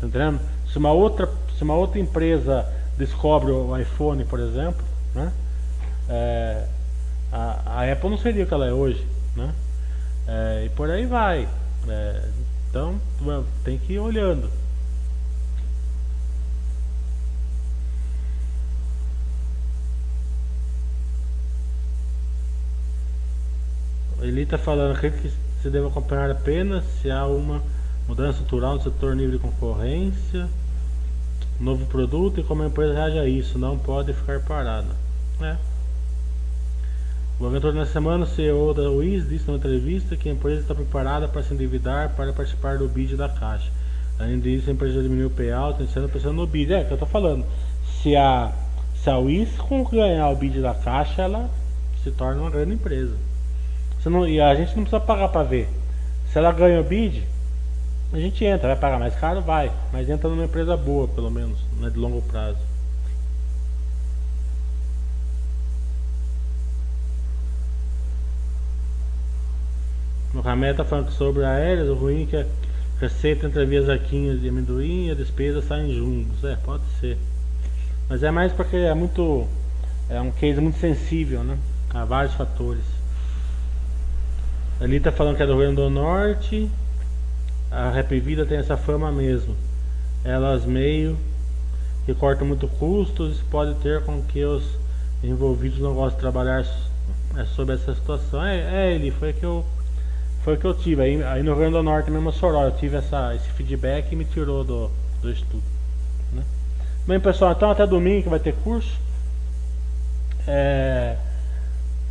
Tá 0.00 0.06
entendendo? 0.06 0.40
Se 0.70 0.78
uma 0.78 0.92
outra, 0.92 1.28
se 1.56 1.62
uma 1.62 1.74
outra 1.74 1.98
empresa 1.98 2.66
descobre 2.96 3.50
o 3.50 3.76
iPhone, 3.76 4.24
por 4.24 4.38
exemplo, 4.38 4.84
né? 5.14 5.32
É, 6.08 6.64
a, 7.32 7.60
a, 7.66 7.92
Apple 7.92 8.10
não 8.10 8.18
seria 8.18 8.44
o 8.44 8.46
que 8.46 8.54
ela 8.54 8.66
é 8.66 8.72
hoje, 8.72 9.06
né? 9.36 9.52
É, 10.28 10.64
e 10.66 10.68
por 10.70 10.90
aí 10.90 11.06
vai. 11.06 11.48
É, 11.88 12.22
então 12.68 12.96
tem 13.64 13.78
que 13.78 13.94
ir 13.94 13.98
olhando. 13.98 14.50
Ele 24.22 24.42
está 24.42 24.58
falando 24.58 24.96
aqui 24.96 25.10
que 25.10 25.30
se 25.62 25.70
deve 25.70 25.86
acompanhar 25.86 26.30
apenas 26.30 26.84
se 27.00 27.10
há 27.10 27.26
uma 27.26 27.62
mudança 28.06 28.40
estrutural 28.40 28.74
no 28.74 28.82
setor 28.82 29.14
nível 29.14 29.32
de 29.32 29.38
concorrência, 29.38 30.48
novo 31.58 31.86
produto 31.86 32.40
e 32.40 32.42
como 32.42 32.62
a 32.62 32.66
empresa 32.66 32.94
reage 32.94 33.18
a 33.18 33.26
isso, 33.26 33.58
não 33.58 33.78
pode 33.78 34.12
ficar 34.12 34.40
parada. 34.40 34.88
É. 35.40 35.56
O 37.38 37.46
aventura 37.46 37.72
na 37.72 37.86
semana, 37.86 38.24
o 38.24 38.26
CEO 38.26 38.74
da 38.74 38.90
WIS 38.90 39.26
disse 39.26 39.46
numa 39.46 39.56
entrevista 39.56 40.14
que 40.14 40.28
a 40.28 40.32
empresa 40.32 40.60
está 40.60 40.74
preparada 40.74 41.26
para 41.26 41.42
se 41.42 41.54
endividar 41.54 42.10
para 42.10 42.32
participar 42.34 42.76
do 42.76 42.86
bid 42.86 43.16
da 43.16 43.30
Caixa. 43.30 43.70
Além 44.18 44.38
disso, 44.38 44.68
a 44.68 44.74
empresa 44.74 45.02
diminuiu 45.02 45.28
o 45.28 45.30
payout, 45.30 45.82
sendo 45.90 46.06
pensando 46.10 46.34
no 46.34 46.46
bid. 46.46 46.74
É, 46.74 46.84
que 46.84 46.90
eu 46.90 46.96
estou 46.96 47.08
falando. 47.08 47.46
Se 48.02 48.14
a, 48.14 48.52
se 49.02 49.08
a 49.08 49.16
WIS 49.16 49.48
ganhar 49.90 50.28
o 50.28 50.36
bid 50.36 50.60
da 50.60 50.74
Caixa, 50.74 51.22
ela 51.22 51.48
se 52.04 52.10
torna 52.10 52.42
uma 52.42 52.50
grande 52.50 52.74
empresa. 52.74 53.16
Não, 54.04 54.26
e 54.26 54.40
a 54.40 54.54
gente 54.54 54.68
não 54.68 54.84
precisa 54.84 55.00
pagar 55.00 55.28
para 55.28 55.42
ver. 55.42 55.68
Se 56.32 56.38
ela 56.38 56.52
ganha 56.52 56.80
o 56.80 56.84
bid, 56.84 57.26
a 58.12 58.18
gente 58.18 58.44
entra, 58.44 58.68
vai 58.68 58.76
pagar 58.76 58.98
mais 58.98 59.14
caro? 59.14 59.40
Vai, 59.42 59.70
mas 59.92 60.08
entra 60.08 60.28
numa 60.28 60.44
empresa 60.44 60.76
boa, 60.76 61.06
pelo 61.06 61.30
menos, 61.30 61.58
não 61.78 61.86
é 61.86 61.90
de 61.90 61.98
longo 61.98 62.22
prazo. 62.22 62.58
O 70.32 70.40
Ramé 70.40 70.70
está 70.70 70.84
falando 70.84 71.10
sobre 71.10 71.44
aéreas, 71.44 71.88
o 71.88 71.94
ruim 71.94 72.22
é 72.22 72.26
que 72.26 72.36
a 72.36 72.46
receita 73.00 73.46
entre 73.46 73.76
as 73.76 73.88
arquinhas 73.88 74.40
de 74.40 74.48
amendoim 74.48 75.08
e 75.08 75.10
a 75.10 75.14
despesa 75.14 75.60
saem 75.60 75.92
juntos. 75.92 76.44
É, 76.44 76.56
pode 76.56 76.84
ser. 77.00 77.18
Mas 78.08 78.22
é 78.22 78.30
mais 78.30 78.52
porque 78.52 78.76
é 78.76 78.94
muito. 78.94 79.46
É 80.08 80.20
um 80.20 80.30
case 80.30 80.60
muito 80.60 80.78
sensível, 80.78 81.42
né? 81.42 81.58
A 81.92 82.04
vários 82.04 82.34
fatores. 82.34 82.99
Ali 84.80 84.98
tá 84.98 85.12
falando 85.12 85.36
que 85.36 85.42
é 85.42 85.46
do 85.46 85.52
Rio 85.52 85.60
Grande 85.60 85.76
do 85.76 85.90
Norte. 85.90 86.70
A 87.70 87.90
Rap 87.90 88.18
Vida 88.18 88.46
tem 88.46 88.56
essa 88.56 88.78
fama 88.78 89.12
mesmo. 89.12 89.54
Elas 90.24 90.64
meio 90.64 91.18
que 92.06 92.14
cortam 92.14 92.46
muito 92.46 92.66
custos, 92.66 93.36
isso 93.36 93.44
pode 93.50 93.74
ter 93.80 94.02
com 94.04 94.22
que 94.22 94.42
os 94.42 94.64
envolvidos 95.22 95.78
não 95.78 95.92
gostem 95.92 96.16
de 96.16 96.20
trabalhar 96.20 96.64
é, 97.36 97.44
sobre 97.44 97.74
essa 97.74 97.94
situação. 97.94 98.42
É, 98.42 98.86
é 98.86 98.94
ele, 98.94 99.10
foi 99.10 99.34
que 99.34 99.44
eu 99.44 99.64
foi 100.44 100.56
que 100.56 100.64
eu 100.64 100.72
tive. 100.72 101.02
Aí, 101.02 101.22
aí 101.22 101.42
no 101.42 101.50
Rio 101.50 101.60
Grande 101.60 101.76
do 101.76 101.82
Norte 101.82 102.10
mesmo 102.10 102.32
Soró, 102.32 102.64
eu 102.64 102.72
tive 102.72 102.96
essa, 102.96 103.34
esse 103.34 103.50
feedback 103.50 104.10
e 104.10 104.16
me 104.16 104.24
tirou 104.24 104.64
do, 104.64 104.90
do 105.20 105.30
estudo. 105.30 105.62
Né? 106.32 106.42
Bem 107.06 107.20
pessoal, 107.20 107.52
então 107.52 107.70
até 107.70 107.86
domingo 107.86 108.22
que 108.22 108.28
vai 108.30 108.40
ter 108.40 108.54
curso. 108.54 108.98
É, 110.48 111.16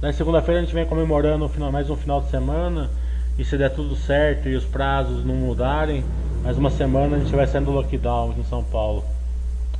na 0.02 0.14
segunda-feira 0.14 0.62
a 0.62 0.64
gente 0.64 0.74
vem 0.74 0.86
comemorando 0.86 1.50
mais 1.72 1.90
um 1.90 1.96
final 1.96 2.22
de 2.22 2.30
semana. 2.30 2.90
E 3.38 3.46
se 3.46 3.58
der 3.58 3.70
tudo 3.70 3.96
certo 3.96 4.50
e 4.50 4.56
os 4.56 4.66
prazos 4.66 5.26
não 5.26 5.36
mudarem, 5.36 6.04
mais 6.44 6.58
uma 6.58 6.70
semana 6.70 7.16
a 7.16 7.20
gente 7.20 7.34
vai 7.34 7.48
saindo 7.48 7.68
do 7.68 7.72
lockdown 7.72 8.32
aqui 8.32 8.42
em 8.42 8.46
São 8.46 8.64
Paulo. 8.64 9.04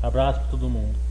Abraço 0.02 0.40
para 0.40 0.50
todo 0.50 0.70
mundo. 0.70 1.09